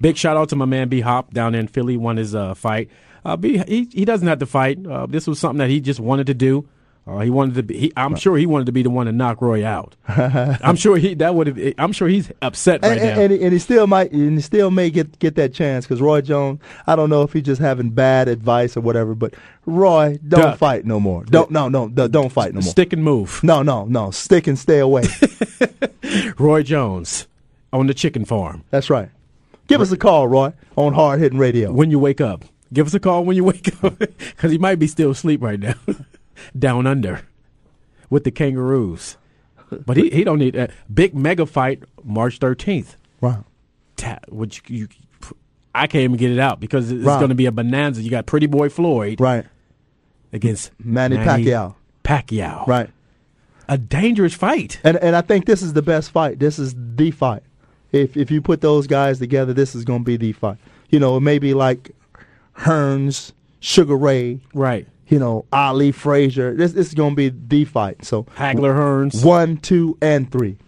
Big 0.00 0.16
shout 0.16 0.36
out 0.36 0.48
to 0.48 0.56
my 0.56 0.64
man 0.64 0.88
B 0.88 1.00
Hop 1.00 1.32
down 1.34 1.54
in 1.54 1.68
Philly. 1.68 1.96
Won 1.96 2.16
his 2.16 2.34
uh, 2.34 2.54
fight. 2.54 2.90
Uh, 3.24 3.36
B, 3.36 3.58
he 3.68 3.88
he 3.92 4.04
doesn't 4.04 4.26
have 4.26 4.38
to 4.38 4.46
fight. 4.46 4.84
Uh, 4.86 5.06
this 5.06 5.26
was 5.26 5.38
something 5.38 5.58
that 5.58 5.68
he 5.68 5.80
just 5.80 6.00
wanted 6.00 6.26
to 6.28 6.34
do. 6.34 6.66
Uh, 7.06 7.20
he 7.20 7.30
wanted 7.30 7.54
to 7.54 7.62
be. 7.62 7.78
He, 7.78 7.92
I'm 7.96 8.16
sure 8.16 8.36
he 8.36 8.46
wanted 8.46 8.66
to 8.66 8.72
be 8.72 8.82
the 8.82 8.90
one 8.90 9.06
to 9.06 9.12
knock 9.12 9.40
Roy 9.40 9.64
out. 9.64 9.94
I'm 10.08 10.74
sure 10.74 10.96
he 10.96 11.14
that 11.14 11.36
would. 11.36 11.74
I'm 11.78 11.92
sure 11.92 12.08
he's 12.08 12.32
upset 12.42 12.82
right 12.82 12.98
and, 12.98 13.00
now. 13.00 13.08
and, 13.10 13.20
and, 13.20 13.32
he, 13.32 13.42
and 13.44 13.52
he 13.52 13.60
still 13.60 13.86
might, 13.86 14.10
and 14.10 14.32
he 14.32 14.40
still 14.40 14.72
may 14.72 14.90
get 14.90 15.16
get 15.20 15.36
that 15.36 15.54
chance 15.54 15.84
because 15.84 16.00
Roy 16.00 16.20
Jones. 16.20 16.60
I 16.84 16.96
don't 16.96 17.08
know 17.08 17.22
if 17.22 17.32
he's 17.32 17.44
just 17.44 17.60
having 17.60 17.90
bad 17.90 18.26
advice 18.26 18.76
or 18.76 18.80
whatever, 18.80 19.14
but 19.14 19.34
Roy, 19.66 20.18
don't 20.26 20.40
Duck. 20.40 20.58
fight 20.58 20.84
no 20.84 20.98
more. 20.98 21.24
Don't 21.24 21.52
no 21.52 21.68
no 21.68 21.86
no, 21.86 22.08
don't 22.08 22.30
fight 22.32 22.54
no 22.54 22.60
more. 22.60 22.70
Stick 22.70 22.92
and 22.92 23.04
move. 23.04 23.40
No 23.44 23.62
no 23.62 23.84
no, 23.84 24.10
stick 24.10 24.48
and 24.48 24.58
stay 24.58 24.80
away. 24.80 25.04
Roy 26.38 26.64
Jones 26.64 27.28
on 27.72 27.86
the 27.86 27.94
chicken 27.94 28.24
farm. 28.24 28.64
That's 28.70 28.90
right. 28.90 29.10
Give 29.68 29.80
us 29.80 29.92
a 29.92 29.96
call, 29.96 30.28
Roy, 30.28 30.52
on 30.76 30.92
Hard 30.94 31.20
Hitting 31.20 31.38
Radio. 31.38 31.72
When 31.72 31.90
you 31.90 31.98
wake 31.98 32.20
up, 32.20 32.44
give 32.72 32.86
us 32.86 32.94
a 32.94 33.00
call 33.00 33.24
when 33.24 33.36
you 33.36 33.44
wake 33.44 33.72
up 33.84 33.98
because 33.98 34.50
he 34.50 34.58
might 34.58 34.78
be 34.78 34.86
still 34.86 35.10
asleep 35.10 35.42
right 35.42 35.58
now, 35.58 35.74
down 36.58 36.86
under. 36.86 37.22
with 38.08 38.24
the 38.24 38.30
Kangaroos. 38.30 39.16
But 39.84 39.96
he, 39.96 40.10
he 40.10 40.22
don't 40.22 40.38
need 40.38 40.54
a 40.54 40.68
big 40.92 41.14
mega 41.16 41.44
fight 41.44 41.82
March 42.04 42.38
13th. 42.38 42.94
Wow. 43.20 43.44
Ta- 43.96 44.20
which 44.28 44.62
you, 44.68 44.86
I 45.74 45.88
can't 45.88 46.04
even 46.04 46.16
get 46.16 46.30
it 46.30 46.38
out 46.38 46.60
because 46.60 46.92
it's 46.92 47.04
Right. 47.04 47.18
going 47.18 47.30
to 47.30 47.34
be 47.34 47.46
a 47.46 47.52
bonanza. 47.52 48.00
You 48.02 48.10
got 48.10 48.26
Pretty 48.26 48.46
Boy 48.46 48.68
Floyd 48.68 49.20
Right. 49.20 49.44
against 50.32 50.70
Manny 50.78 51.16
Pacquiao. 51.16 51.74
Pacquiao. 52.04 52.64
Right. 52.68 52.90
A 53.68 53.76
dangerous 53.76 54.34
fight. 54.34 54.78
And 54.84 54.96
and 54.98 55.16
I 55.16 55.20
think 55.22 55.46
this 55.46 55.60
is 55.62 55.72
the 55.72 55.82
best 55.82 56.12
fight. 56.12 56.38
This 56.38 56.60
is 56.60 56.72
the 56.76 57.10
fight. 57.10 57.42
If 57.90 58.16
if 58.16 58.30
you 58.30 58.40
put 58.40 58.60
those 58.60 58.86
guys 58.86 59.18
together, 59.18 59.52
this 59.52 59.74
is 59.74 59.84
going 59.84 60.02
to 60.02 60.04
be 60.04 60.16
the 60.16 60.30
fight. 60.30 60.58
You 60.90 61.00
know, 61.00 61.18
maybe 61.18 61.52
like 61.54 61.90
Hearns, 62.58 63.32
Sugar 63.58 63.96
Ray, 63.96 64.38
Right. 64.54 64.86
You 65.08 65.18
know, 65.18 65.44
Ali 65.52 65.92
Frazier. 65.92 66.54
This, 66.54 66.72
this 66.72 66.88
is 66.88 66.94
going 66.94 67.12
to 67.12 67.16
be 67.16 67.28
the 67.28 67.64
fight. 67.64 68.04
So 68.04 68.24
Hagler 68.24 68.74
Hearns. 68.74 69.24
one, 69.24 69.56
two, 69.58 69.96
and 70.02 70.30
three. 70.30 70.58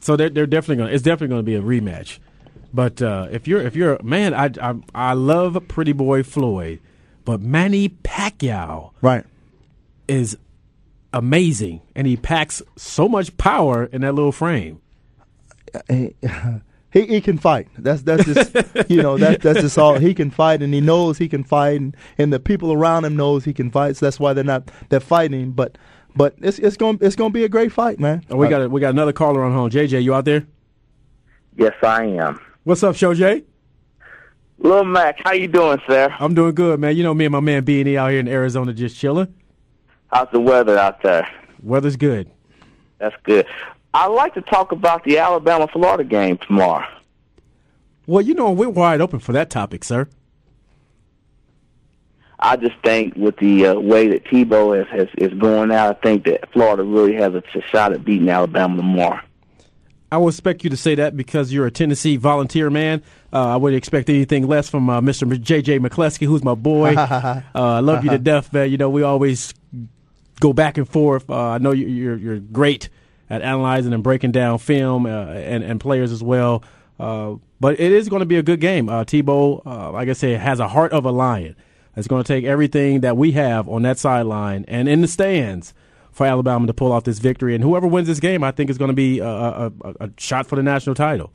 So 0.00 0.16
they're 0.16 0.30
they're 0.30 0.46
definitely 0.46 0.76
going. 0.76 0.88
to 0.90 0.94
It's 0.94 1.02
definitely 1.02 1.28
going 1.28 1.40
to 1.40 1.42
be 1.44 1.54
a 1.54 1.62
rematch. 1.62 2.18
But 2.72 3.00
uh, 3.02 3.28
if 3.30 3.48
you're 3.48 3.60
if 3.62 3.74
you're 3.74 3.96
a 3.96 4.02
man, 4.02 4.34
I, 4.34 4.50
I 4.62 4.74
I 4.94 5.12
love 5.14 5.56
Pretty 5.68 5.92
Boy 5.92 6.22
Floyd, 6.22 6.80
but 7.24 7.40
Manny 7.40 7.88
Pacquiao 7.88 8.92
Right. 9.02 9.24
is 10.06 10.36
amazing, 11.12 11.80
and 11.94 12.06
he 12.06 12.16
packs 12.16 12.62
so 12.76 13.08
much 13.08 13.36
power 13.38 13.84
in 13.84 14.02
that 14.02 14.14
little 14.14 14.32
frame. 14.32 14.80
He, 15.88 16.14
he 16.90 17.06
he 17.06 17.20
can 17.20 17.38
fight. 17.38 17.68
That's 17.76 18.02
that's 18.02 18.24
just 18.24 18.54
you 18.90 19.02
know 19.02 19.18
that 19.18 19.42
that's 19.42 19.60
just 19.60 19.78
all 19.78 19.98
he 19.98 20.14
can 20.14 20.30
fight, 20.30 20.62
and 20.62 20.72
he 20.72 20.80
knows 20.80 21.18
he 21.18 21.28
can 21.28 21.44
fight, 21.44 21.80
and, 21.80 21.96
and 22.16 22.32
the 22.32 22.40
people 22.40 22.72
around 22.72 23.04
him 23.04 23.16
knows 23.16 23.44
he 23.44 23.52
can 23.52 23.70
fight. 23.70 23.96
So 23.96 24.06
that's 24.06 24.18
why 24.18 24.32
they're 24.32 24.44
not 24.44 24.70
they're 24.88 25.00
fighting. 25.00 25.52
But 25.52 25.76
but 26.16 26.34
it's 26.38 26.58
it's 26.58 26.76
going 26.76 26.98
it's 27.00 27.16
going 27.16 27.30
to 27.30 27.34
be 27.34 27.44
a 27.44 27.48
great 27.48 27.72
fight, 27.72 28.00
man. 28.00 28.24
Oh, 28.30 28.36
we 28.36 28.48
got 28.48 28.62
a, 28.62 28.68
we 28.68 28.80
got 28.80 28.90
another 28.90 29.12
caller 29.12 29.44
on 29.44 29.52
home. 29.52 29.70
JJ, 29.70 30.02
you 30.02 30.14
out 30.14 30.24
there? 30.24 30.46
Yes, 31.56 31.74
I 31.82 32.04
am. 32.04 32.40
What's 32.64 32.82
up, 32.82 32.96
Show 32.96 33.14
J? 33.14 33.44
Lil 34.60 34.84
Mac, 34.84 35.20
how 35.22 35.32
you 35.32 35.46
doing, 35.46 35.78
sir? 35.86 36.12
I'm 36.18 36.34
doing 36.34 36.54
good, 36.54 36.80
man. 36.80 36.96
You 36.96 37.04
know 37.04 37.14
me 37.14 37.26
and 37.26 37.32
my 37.32 37.40
man 37.40 37.64
B 37.64 37.80
and 37.80 37.88
E 37.88 37.96
out 37.96 38.10
here 38.10 38.18
in 38.18 38.28
Arizona 38.28 38.72
just 38.72 38.96
chilling. 38.96 39.32
How's 40.12 40.28
the 40.32 40.40
weather 40.40 40.78
out 40.78 41.02
there? 41.02 41.28
Weather's 41.62 41.96
good. 41.96 42.30
That's 42.98 43.14
good. 43.22 43.46
I'd 43.94 44.06
like 44.06 44.34
to 44.34 44.42
talk 44.42 44.72
about 44.72 45.04
the 45.04 45.18
Alabama 45.18 45.68
Florida 45.72 46.04
game 46.04 46.38
tomorrow. 46.46 46.86
Well, 48.06 48.22
you 48.22 48.34
know 48.34 48.50
we're 48.52 48.68
wide 48.68 49.00
open 49.00 49.18
for 49.18 49.32
that 49.32 49.50
topic, 49.50 49.84
sir. 49.84 50.08
I 52.40 52.56
just 52.56 52.76
think 52.84 53.16
with 53.16 53.36
the 53.38 53.66
uh, 53.66 53.74
way 53.80 54.08
that 54.08 54.24
Tebow 54.24 54.80
is, 54.80 54.86
has, 54.90 55.08
is 55.18 55.36
going 55.38 55.72
out, 55.72 55.96
I 55.96 56.00
think 56.00 56.24
that 56.26 56.52
Florida 56.52 56.84
really 56.84 57.14
has 57.14 57.34
a, 57.34 57.42
a 57.54 57.62
shot 57.62 57.92
at 57.92 58.04
beating 58.04 58.28
Alabama 58.28 58.76
tomorrow. 58.76 59.20
I 60.10 60.16
would 60.16 60.30
expect 60.30 60.64
you 60.64 60.70
to 60.70 60.76
say 60.76 60.94
that 60.94 61.16
because 61.16 61.52
you're 61.52 61.66
a 61.66 61.70
Tennessee 61.70 62.16
volunteer 62.16 62.70
man. 62.70 63.02
Uh, 63.32 63.48
I 63.48 63.56
wouldn't 63.56 63.76
expect 63.76 64.08
anything 64.08 64.46
less 64.46 64.68
from 64.68 64.88
uh, 64.88 65.00
Mr. 65.00 65.30
JJ 65.30 65.86
McCleskey, 65.86 66.26
who's 66.26 66.42
my 66.42 66.54
boy. 66.54 66.94
uh, 66.96 67.42
I 67.54 67.80
love 67.80 68.04
you 68.04 68.10
to 68.10 68.18
death, 68.18 68.52
man. 68.52 68.70
You 68.70 68.78
know, 68.78 68.88
we 68.88 69.02
always 69.02 69.52
go 70.40 70.52
back 70.52 70.78
and 70.78 70.88
forth. 70.88 71.28
Uh, 71.28 71.50
I 71.50 71.58
know 71.58 71.72
you, 71.72 71.88
you're 71.88 72.16
you're 72.16 72.38
great 72.38 72.88
at 73.30 73.42
analyzing 73.42 73.92
and 73.92 74.02
breaking 74.02 74.32
down 74.32 74.58
film 74.58 75.06
uh, 75.06 75.26
and 75.26 75.62
and 75.64 75.80
players 75.80 76.12
as 76.12 76.22
well. 76.22 76.62
Uh, 76.98 77.36
but 77.60 77.78
it 77.78 77.92
is 77.92 78.08
going 78.08 78.20
to 78.20 78.26
be 78.26 78.36
a 78.36 78.42
good 78.42 78.60
game. 78.60 78.88
Uh, 78.88 79.04
Tebow, 79.04 79.64
like 79.92 80.08
I 80.08 80.12
said, 80.12 80.40
has 80.40 80.60
a 80.60 80.68
heart 80.68 80.92
of 80.92 81.04
a 81.04 81.10
lion. 81.10 81.56
It's 81.96 82.06
going 82.06 82.22
to 82.22 82.28
take 82.28 82.44
everything 82.44 83.00
that 83.00 83.16
we 83.16 83.32
have 83.32 83.68
on 83.68 83.82
that 83.82 83.98
sideline 83.98 84.64
and 84.68 84.88
in 84.88 85.00
the 85.00 85.08
stands 85.08 85.74
for 86.12 86.26
Alabama 86.26 86.66
to 86.66 86.74
pull 86.74 86.92
off 86.92 87.04
this 87.04 87.18
victory. 87.18 87.54
And 87.54 87.64
whoever 87.64 87.86
wins 87.86 88.06
this 88.06 88.20
game, 88.20 88.44
I 88.44 88.52
think 88.52 88.70
is 88.70 88.78
going 88.78 88.90
to 88.90 88.94
be 88.94 89.20
a, 89.20 89.26
a, 89.26 89.72
a, 90.00 90.10
shot 90.16 90.46
for 90.46 90.56
the 90.56 90.62
national 90.62 90.94
title. 90.94 91.32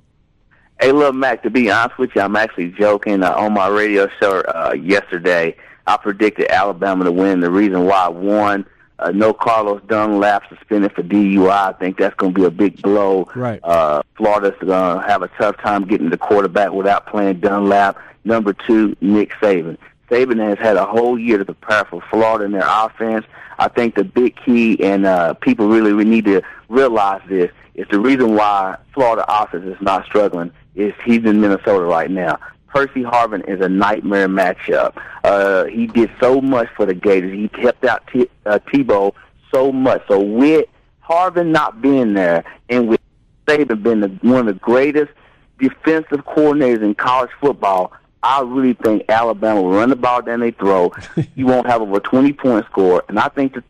Hey, 0.79 0.91
Lil 0.91 1.13
Mac, 1.13 1.43
to 1.43 1.49
be 1.49 1.69
honest 1.71 1.97
with 1.97 2.11
you, 2.15 2.21
I'm 2.21 2.35
actually 2.35 2.71
joking. 2.71 3.23
Uh, 3.23 3.33
on 3.33 3.53
my 3.53 3.67
radio 3.67 4.09
show 4.21 4.41
uh, 4.41 4.73
yesterday, 4.73 5.55
I 5.87 5.97
predicted 5.97 6.47
Alabama 6.49 7.05
to 7.05 7.11
win. 7.11 7.39
The 7.39 7.51
reason 7.51 7.85
why, 7.85 8.07
one, 8.07 8.65
uh, 9.03 9.11
no 9.11 9.33
Carlos 9.33 9.81
Dunlap 9.87 10.47
suspended 10.49 10.93
for 10.93 11.03
DUI. 11.03 11.49
I 11.49 11.73
think 11.73 11.97
that's 11.97 12.15
going 12.15 12.33
to 12.33 12.39
be 12.39 12.45
a 12.45 12.51
big 12.51 12.81
blow. 12.81 13.27
Right. 13.35 13.59
Uh, 13.63 14.01
Florida's 14.15 14.57
going 14.59 15.01
to 15.01 15.07
have 15.07 15.21
a 15.21 15.27
tough 15.29 15.57
time 15.57 15.85
getting 15.85 16.09
the 16.09 16.17
quarterback 16.17 16.71
without 16.71 17.07
playing 17.07 17.39
Dunlap. 17.41 17.97
Number 18.23 18.53
two, 18.53 18.95
Nick 19.01 19.31
Saban. 19.41 19.77
Saban 20.09 20.39
has 20.39 20.57
had 20.57 20.77
a 20.77 20.85
whole 20.85 21.19
year 21.19 21.37
to 21.37 21.45
prepare 21.45 21.85
for 21.85 22.01
Florida 22.09 22.45
and 22.45 22.53
their 22.53 22.65
offense. 22.65 23.25
I 23.59 23.67
think 23.67 23.95
the 23.95 24.03
big 24.03 24.35
key, 24.37 24.81
and 24.83 25.05
uh, 25.05 25.33
people 25.35 25.67
really, 25.67 25.91
really 25.91 26.09
need 26.09 26.25
to 26.25 26.41
realize 26.69 27.21
this, 27.27 27.51
is 27.75 27.87
the 27.89 27.99
reason 27.99 28.35
why 28.35 28.77
Florida 28.93 29.25
offense 29.27 29.65
is 29.65 29.81
not 29.81 30.05
struggling 30.05 30.51
is 30.75 30.93
he's 31.05 31.23
in 31.25 31.41
Minnesota 31.41 31.83
right 31.85 32.09
now. 32.09 32.39
Percy 32.73 33.03
Harvin 33.03 33.47
is 33.47 33.61
a 33.61 33.69
nightmare 33.69 34.27
matchup. 34.27 34.99
Uh, 35.23 35.65
he 35.65 35.85
did 35.85 36.09
so 36.19 36.41
much 36.41 36.67
for 36.75 36.87
the 36.87 36.95
Gators. 36.95 37.31
He 37.31 37.47
kept 37.47 37.85
out 37.85 38.01
T- 38.11 38.29
uh, 38.47 38.57
Tebow 38.67 39.13
so 39.53 39.71
much. 39.71 40.01
So 40.07 40.19
with 40.19 40.67
Harvin 41.07 41.51
not 41.51 41.81
being 41.81 42.13
there, 42.13 42.43
and 42.69 42.87
with 42.89 42.99
Saban 43.45 43.83
being 43.83 43.99
the, 43.99 44.07
one 44.27 44.39
of 44.39 44.45
the 44.47 44.59
greatest 44.59 45.11
defensive 45.59 46.25
coordinators 46.25 46.81
in 46.81 46.95
college 46.95 47.29
football, 47.39 47.93
I 48.23 48.41
really 48.41 48.73
think 48.73 49.05
Alabama 49.07 49.61
will 49.61 49.71
run 49.73 49.89
the 49.89 49.95
ball 49.95 50.23
down 50.23 50.39
their 50.39 50.51
throat. 50.51 50.95
you 51.35 51.45
won't 51.45 51.67
have 51.67 51.81
over 51.81 51.99
20 51.99 52.33
point 52.33 52.65
score. 52.65 53.03
And 53.07 53.19
I 53.19 53.27
think 53.27 53.53
that 53.53 53.63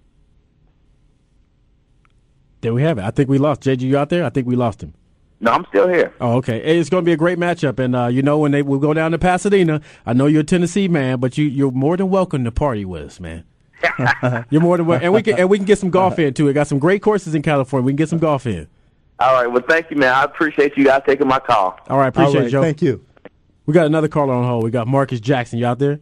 There 2.62 2.74
we 2.74 2.84
have 2.84 3.00
it. 3.00 3.04
I 3.04 3.12
think 3.12 3.30
we 3.30 3.38
lost. 3.38 3.62
JJ, 3.62 3.82
you 3.82 3.98
out 3.98 4.08
there? 4.08 4.24
I 4.24 4.30
think 4.30 4.48
we 4.48 4.56
lost 4.56 4.82
him. 4.82 4.94
No, 5.44 5.52
I'm 5.52 5.66
still 5.68 5.90
here. 5.90 6.14
Oh, 6.22 6.38
okay. 6.38 6.64
Hey, 6.64 6.80
It's 6.80 6.90
going 6.90 7.04
to 7.04 7.06
be 7.06 7.12
a 7.12 7.18
great 7.18 7.38
matchup, 7.38 7.78
and 7.78 7.94
uh, 7.94 8.08
you 8.08 8.22
know 8.22 8.40
when 8.40 8.54
they 8.54 8.62
will 8.62 8.80
go 8.80 8.94
down 8.94 9.12
to 9.12 9.20
Pasadena. 9.20 9.82
I 10.06 10.14
know 10.14 10.26
you're 10.26 10.40
a 10.40 10.46
Tennessee 10.46 10.88
man, 10.88 11.20
but 11.20 11.38
you 11.38 11.44
you're 11.44 11.70
more 11.70 11.98
than 11.98 12.10
welcome 12.10 12.46
to 12.46 12.52
party 12.52 12.86
with 12.86 13.04
us, 13.04 13.20
man. 13.20 13.44
you're 14.50 14.62
more 14.62 14.78
than 14.78 14.86
welcome, 14.86 15.04
and 15.04 15.14
we 15.14 15.22
can 15.22 15.38
and 15.38 15.50
we 15.50 15.58
can 15.58 15.66
get 15.66 15.80
some 15.80 15.90
golf 15.90 16.18
in 16.18 16.34
too. 16.34 16.46
We 16.46 16.54
got 16.54 16.68
some 16.68 16.80
great 16.80 17.02
courses 17.02 17.36
in 17.36 17.42
California. 17.42 17.86
We 17.86 17.92
can 17.92 17.98
get 17.98 18.08
some 18.08 18.20
golf 18.20 18.48
in. 18.48 18.70
All 19.20 19.34
right. 19.34 19.48
Well, 19.48 19.64
thank 19.68 19.92
you, 19.92 19.98
man. 19.98 20.16
I 20.16 20.24
appreciate 20.24 20.78
you 20.78 20.86
guys 20.86 21.02
taking 21.06 21.28
my 21.28 21.40
call. 21.40 21.78
All 21.90 21.98
right, 21.98 22.08
appreciate 22.08 22.40
All 22.40 22.48
it, 22.48 22.50
Joe. 22.50 22.62
thank 22.62 22.82
you. 22.82 23.06
We 23.66 23.74
got 23.74 23.86
another 23.86 24.08
caller 24.08 24.34
on 24.34 24.46
hold. 24.46 24.64
We 24.64 24.72
got 24.72 24.88
Marcus 24.88 25.20
Jackson. 25.20 25.60
You 25.60 25.66
out 25.66 25.80
there? 25.80 26.00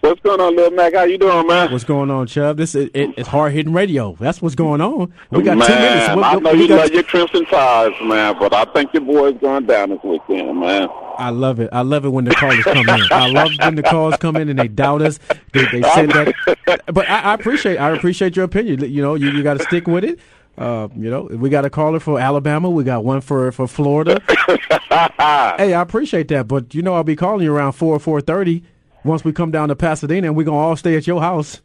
What's 0.00 0.20
going 0.20 0.40
on, 0.40 0.56
Lil 0.56 0.70
Mac? 0.72 0.94
How 0.94 1.04
you 1.04 1.16
doing, 1.18 1.46
man? 1.46 1.70
What's 1.70 1.84
going 1.84 2.10
on, 2.10 2.26
Chubb? 2.26 2.56
This 2.56 2.74
is 2.74 2.90
it, 2.92 3.10
it's 3.16 3.28
hard 3.28 3.52
hitting 3.52 3.72
radio. 3.72 4.16
That's 4.18 4.42
what's 4.42 4.54
going 4.54 4.80
on. 4.80 5.12
We 5.30 5.42
got 5.42 5.58
man, 5.58 5.68
two 5.68 5.74
minutes. 5.74 6.16
We- 6.16 6.22
I 6.22 6.34
know 6.36 6.50
you 6.52 6.68
got- 6.68 6.80
love 6.80 6.90
your 6.90 7.02
Crimson 7.04 7.44
Tides, 7.46 7.94
man, 8.02 8.36
but 8.38 8.52
I 8.54 8.64
think 8.72 8.92
your 8.92 9.02
boy's 9.04 9.38
going 9.40 9.66
down 9.66 9.90
this 9.90 10.00
weekend, 10.02 10.58
man. 10.58 10.88
I 11.18 11.30
love 11.30 11.60
it. 11.60 11.68
I 11.72 11.82
love 11.82 12.04
it 12.04 12.08
when 12.08 12.24
the 12.24 12.34
callers 12.34 12.64
come 12.64 12.78
in. 12.78 12.88
I 13.12 13.28
love 13.30 13.50
when 13.60 13.74
the 13.76 13.82
calls 13.82 14.16
come 14.16 14.36
in 14.36 14.48
and 14.48 14.58
they 14.58 14.66
doubt 14.68 15.02
us. 15.02 15.18
They, 15.52 15.66
they 15.66 15.82
say 15.82 16.06
that, 16.06 16.80
but 16.86 17.08
I, 17.08 17.20
I 17.20 17.34
appreciate. 17.34 17.76
I 17.76 17.90
appreciate 17.90 18.34
your 18.34 18.44
opinion. 18.46 18.80
You 18.90 19.02
know, 19.02 19.14
you, 19.14 19.30
you 19.30 19.42
got 19.42 19.58
to 19.58 19.62
stick 19.64 19.86
with 19.86 20.04
it. 20.04 20.18
Uh, 20.58 20.88
you 20.96 21.08
know, 21.10 21.22
we 21.30 21.48
got 21.48 21.64
a 21.64 21.70
caller 21.70 22.00
for 22.00 22.18
Alabama. 22.18 22.68
We 22.70 22.82
got 22.84 23.04
one 23.04 23.20
for 23.20 23.52
for 23.52 23.66
Florida. 23.68 24.20
hey, 24.28 25.74
I 25.74 25.80
appreciate 25.80 26.28
that, 26.28 26.48
but 26.48 26.74
you 26.74 26.82
know, 26.82 26.94
I'll 26.94 27.04
be 27.04 27.16
calling 27.16 27.44
you 27.44 27.54
around 27.54 27.72
four 27.72 27.98
four 27.98 28.20
thirty 28.20 28.62
once 29.04 29.24
we 29.24 29.32
come 29.32 29.50
down 29.50 29.68
to 29.68 29.76
Pasadena, 29.76 30.28
and 30.28 30.36
we're 30.36 30.44
gonna 30.44 30.56
all 30.58 30.76
stay 30.76 30.96
at 30.96 31.06
your 31.06 31.20
house. 31.20 31.60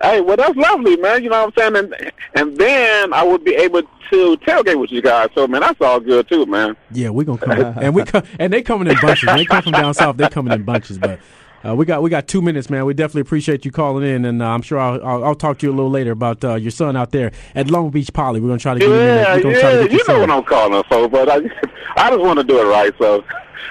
Hey, 0.00 0.20
well, 0.20 0.36
that's 0.36 0.54
lovely, 0.56 0.96
man. 0.96 1.24
You 1.24 1.30
know 1.30 1.46
what 1.46 1.58
I'm 1.58 1.74
saying? 1.74 1.84
And, 1.92 2.12
and 2.34 2.56
then 2.56 3.12
I 3.12 3.24
would 3.24 3.42
be 3.44 3.54
able 3.56 3.82
to 3.82 4.36
tailgate 4.36 4.78
with 4.80 4.92
you 4.92 5.02
guys. 5.02 5.28
So, 5.34 5.48
man, 5.48 5.60
that's 5.60 5.80
all 5.80 5.98
good, 5.98 6.28
too, 6.28 6.46
man. 6.46 6.76
Yeah, 6.92 7.08
we're 7.10 7.24
gonna 7.24 7.38
come, 7.38 7.78
and 7.82 7.94
we 7.94 8.04
come, 8.04 8.22
and 8.38 8.52
they 8.52 8.62
coming 8.62 8.86
in 8.86 8.96
bunches. 9.02 9.26
When 9.26 9.38
they 9.38 9.44
come 9.44 9.62
from 9.62 9.72
down 9.72 9.92
south. 9.94 10.16
They 10.16 10.28
coming 10.28 10.52
in 10.52 10.62
bunches, 10.64 10.98
but. 10.98 11.18
Uh, 11.66 11.74
we 11.74 11.84
got 11.84 12.00
we 12.04 12.08
got 12.08 12.28
two 12.28 12.40
minutes, 12.40 12.70
man. 12.70 12.84
We 12.84 12.94
definitely 12.94 13.22
appreciate 13.22 13.64
you 13.64 13.72
calling 13.72 14.08
in, 14.08 14.24
and 14.24 14.40
uh, 14.40 14.46
I'm 14.46 14.62
sure 14.62 14.78
I'll, 14.78 15.04
I'll 15.04 15.24
I'll 15.24 15.34
talk 15.34 15.58
to 15.58 15.66
you 15.66 15.72
a 15.72 15.74
little 15.74 15.90
later 15.90 16.12
about 16.12 16.44
uh, 16.44 16.54
your 16.54 16.70
son 16.70 16.96
out 16.96 17.10
there 17.10 17.32
at 17.56 17.68
Long 17.68 17.90
Beach 17.90 18.12
Poly. 18.12 18.38
We're 18.38 18.46
gonna 18.46 18.60
try 18.60 18.74
to 18.74 18.78
get 18.78 18.86
him 18.88 18.92
in. 18.94 18.98
there. 19.00 19.16
Yeah, 19.24 19.34
We're 19.34 19.42
gonna 19.42 19.60
try 19.60 19.70
to 19.72 19.76
yeah. 19.78 19.82
get 19.82 19.90
You 19.90 19.98
know 19.98 20.04
son. 20.04 20.20
what 20.20 20.30
I'm 20.30 20.44
calling 20.44 20.82
for, 20.88 21.08
but 21.08 21.28
I, 21.28 21.34
I 21.96 22.10
just 22.10 22.20
want 22.22 22.38
to 22.38 22.44
do 22.44 22.60
it 22.60 22.70
right. 22.70 22.94
So, 23.00 23.24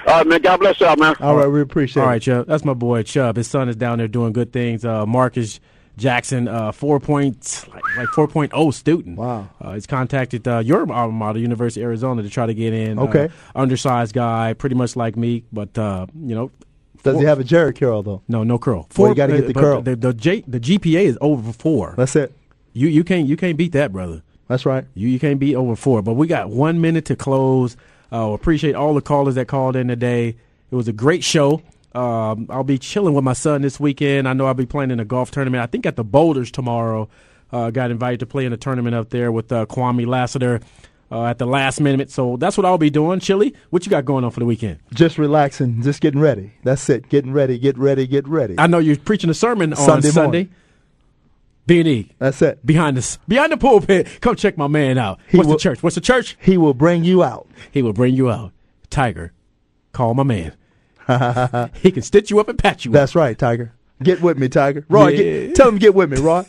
all 0.06 0.18
right, 0.18 0.26
man. 0.26 0.40
God 0.40 0.58
bless 0.60 0.80
y'all, 0.80 0.96
man. 0.96 1.14
All 1.20 1.36
right, 1.36 1.48
we 1.48 1.60
appreciate 1.60 2.02
All 2.02 2.08
it. 2.08 2.12
right, 2.12 2.22
Chubb. 2.22 2.46
That's 2.46 2.64
my 2.64 2.74
boy 2.74 3.02
Chubb. 3.02 3.36
His 3.36 3.48
son 3.48 3.68
is 3.68 3.76
down 3.76 3.98
there 3.98 4.08
doing 4.08 4.32
good 4.32 4.52
things. 4.52 4.84
Uh, 4.84 5.06
Marcus 5.06 5.60
Jackson, 5.98 6.48
uh, 6.48 6.72
four 6.72 7.00
points, 7.00 7.66
like, 7.68 7.82
like 7.96 8.08
4.0 8.08 8.72
student. 8.72 9.18
Wow. 9.18 9.48
Uh, 9.60 9.74
he's 9.74 9.86
contacted 9.86 10.46
uh, 10.48 10.58
your 10.58 10.90
alma 10.90 11.12
mater, 11.12 11.40
University 11.40 11.82
of 11.82 11.86
Arizona, 11.86 12.22
to 12.22 12.30
try 12.30 12.46
to 12.46 12.54
get 12.54 12.72
in. 12.72 12.98
Okay. 12.98 13.24
Uh, 13.24 13.58
undersized 13.58 14.14
guy, 14.14 14.54
pretty 14.54 14.76
much 14.76 14.96
like 14.96 15.16
me, 15.16 15.44
but 15.52 15.76
uh, 15.76 16.06
you 16.14 16.34
know. 16.34 16.50
Does 17.02 17.18
he 17.18 17.24
have 17.24 17.40
a 17.40 17.44
Jheri 17.44 17.78
curl 17.78 18.02
though? 18.02 18.22
No, 18.28 18.42
no 18.42 18.58
curl. 18.58 18.88
Well, 18.96 19.10
you 19.10 19.14
gotta 19.14 19.36
get 19.36 19.46
the 19.46 19.54
curl. 19.54 19.82
The, 19.82 19.96
the, 19.96 20.12
J, 20.12 20.40
the 20.46 20.58
GPA 20.60 21.04
is 21.04 21.18
over 21.20 21.52
four. 21.52 21.94
That's 21.96 22.16
it. 22.16 22.32
You 22.72 22.88
you 22.88 23.04
can't 23.04 23.26
you 23.26 23.36
can't 23.36 23.56
beat 23.56 23.72
that, 23.72 23.92
brother. 23.92 24.22
That's 24.48 24.66
right. 24.66 24.84
You 24.94 25.08
you 25.08 25.20
can't 25.20 25.38
beat 25.38 25.54
over 25.54 25.76
four. 25.76 26.02
But 26.02 26.14
we 26.14 26.26
got 26.26 26.50
one 26.50 26.80
minute 26.80 27.04
to 27.06 27.16
close. 27.16 27.76
Uh, 28.12 28.32
appreciate 28.32 28.74
all 28.74 28.94
the 28.94 29.00
callers 29.02 29.34
that 29.34 29.48
called 29.48 29.76
in 29.76 29.88
today. 29.88 30.28
It 30.70 30.74
was 30.74 30.88
a 30.88 30.92
great 30.92 31.24
show. 31.24 31.62
Um, 31.94 32.46
I'll 32.50 32.64
be 32.64 32.78
chilling 32.78 33.14
with 33.14 33.24
my 33.24 33.32
son 33.32 33.62
this 33.62 33.80
weekend. 33.80 34.28
I 34.28 34.32
know 34.32 34.46
I'll 34.46 34.54
be 34.54 34.66
playing 34.66 34.90
in 34.90 35.00
a 35.00 35.04
golf 35.04 35.30
tournament. 35.30 35.62
I 35.62 35.66
think 35.66 35.86
at 35.86 35.96
the 35.96 36.04
Boulders 36.04 36.50
tomorrow. 36.50 37.08
uh, 37.52 37.70
got 37.70 37.90
invited 37.90 38.20
to 38.20 38.26
play 38.26 38.44
in 38.44 38.52
a 38.52 38.56
tournament 38.56 38.94
up 38.94 39.10
there 39.10 39.32
with 39.32 39.50
uh, 39.52 39.66
Kwame 39.66 40.06
Lassiter 40.06 40.60
uh, 41.10 41.24
at 41.24 41.38
the 41.38 41.46
last 41.46 41.80
minute. 41.80 42.10
So 42.10 42.36
that's 42.36 42.56
what 42.56 42.66
I'll 42.66 42.78
be 42.78 42.90
doing. 42.90 43.20
Chili, 43.20 43.54
what 43.70 43.86
you 43.86 43.90
got 43.90 44.04
going 44.04 44.24
on 44.24 44.30
for 44.30 44.40
the 44.40 44.46
weekend? 44.46 44.78
Just 44.92 45.18
relaxing, 45.18 45.82
just 45.82 46.00
getting 46.00 46.20
ready. 46.20 46.52
That's 46.64 46.88
it. 46.90 47.08
Getting 47.08 47.32
ready, 47.32 47.58
get 47.58 47.78
ready, 47.78 48.06
get 48.06 48.28
ready. 48.28 48.56
I 48.58 48.66
know 48.66 48.78
you're 48.78 48.96
preaching 48.96 49.30
a 49.30 49.34
sermon 49.34 49.72
on 49.72 49.78
Sunday 49.78 50.10
Sunday. 50.10 50.48
B 51.68 51.78
and 51.80 51.88
E. 51.88 52.10
That's 52.18 52.42
it. 52.42 52.64
Behind 52.66 52.96
the 52.96 53.18
behind 53.28 53.52
the 53.52 53.56
pulpit. 53.58 54.08
Come 54.20 54.34
check 54.34 54.56
my 54.58 54.66
man 54.66 54.98
out. 54.98 55.20
He 55.28 55.36
What's 55.36 55.46
will- 55.48 55.54
the 55.56 55.60
church? 55.60 55.82
What's 55.82 55.94
the 55.94 56.00
church? 56.00 56.36
He 56.40 56.56
will 56.58 56.74
bring 56.74 57.04
you 57.04 57.22
out. 57.22 57.46
He 57.70 57.82
will 57.82 57.92
bring 57.92 58.14
you 58.14 58.28
out. 58.30 58.50
Tiger, 58.90 59.32
call 59.92 60.14
my 60.14 60.22
man. 60.24 60.54
he 61.82 61.92
can 61.92 62.02
stitch 62.02 62.30
you 62.30 62.40
up 62.40 62.48
and 62.48 62.58
pat 62.58 62.84
you 62.84 62.90
That's 62.90 63.14
right, 63.14 63.38
Tiger. 63.38 63.72
Get 64.02 64.20
with 64.22 64.38
me, 64.38 64.48
Tiger. 64.48 64.84
Roy, 64.88 65.08
Yeah. 65.10 65.16
get, 65.46 65.54
tell 65.56 65.68
him 65.68 65.74
to 65.74 65.80
get 65.80 65.94
with 65.94 66.10
me, 66.10 66.18
Roy. 66.18 66.44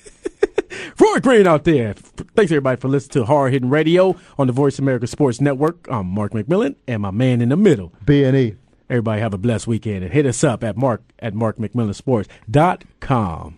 Roy 1.00 1.20
Green 1.20 1.46
out 1.48 1.64
there. 1.66 1.94
Thanks 1.94 2.52
everybody 2.52 2.80
for 2.80 2.88
listening 2.88 3.14
to 3.14 3.26
Hard 3.26 3.52
Hitting 3.54 3.70
Radio 3.70 4.16
on 4.38 4.48
the 4.48 4.54
Voice 4.54 4.78
America 4.80 5.08
Sports 5.08 5.42
Network. 5.42 5.88
I'm 5.90 6.08
Mark 6.08 6.32
McMillan 6.34 6.76
and 6.88 7.02
my 7.02 7.12
man 7.12 7.42
in 7.42 7.50
the 7.50 7.58
middle. 7.58 7.92
B 8.06 8.24
and 8.24 8.38
E. 8.38 8.56
Everybody 8.90 9.22
have 9.22 9.34
a 9.34 9.38
blessed 9.38 9.68
weekend 9.68 10.04
and 10.04 10.12
hit 10.14 10.26
us 10.26 10.44
up 10.44 10.64
at 10.64 10.76
mark 10.78 11.04
at 11.20 11.34
markmcmillansports.com. 11.36 13.58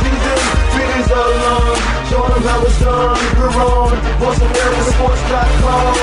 Sports 1.11 1.11
season, 1.11 1.11
feelings 1.11 1.13
are 1.13 1.43
long. 1.43 1.75
Show 2.09 2.23
'em 2.23 2.43
how 2.43 2.63
it's 2.65 2.79
done. 2.79 3.19
We're 3.39 3.51
VoiceAmericaSports.com. 4.21 5.95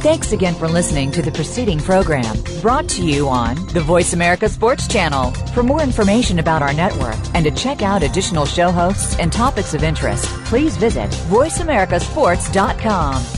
Thanks 0.00 0.30
again 0.32 0.54
for 0.54 0.68
listening 0.68 1.10
to 1.12 1.20
the 1.22 1.30
preceding 1.32 1.78
program 1.80 2.36
brought 2.62 2.88
to 2.90 3.02
you 3.04 3.28
on 3.28 3.56
the 3.74 3.80
Voice 3.80 4.12
America 4.14 4.48
Sports 4.48 4.86
Channel. 4.88 5.32
For 5.52 5.62
more 5.62 5.82
information 5.82 6.38
about 6.38 6.62
our 6.62 6.72
network 6.72 7.16
and 7.34 7.44
to 7.44 7.50
check 7.50 7.82
out 7.82 8.02
additional 8.02 8.46
show 8.46 8.70
hosts 8.70 9.18
and 9.18 9.30
topics 9.32 9.74
of 9.74 9.82
interest, 9.82 10.24
please 10.46 10.76
visit 10.78 11.10
VoiceAmericaSports.com. 11.28 13.37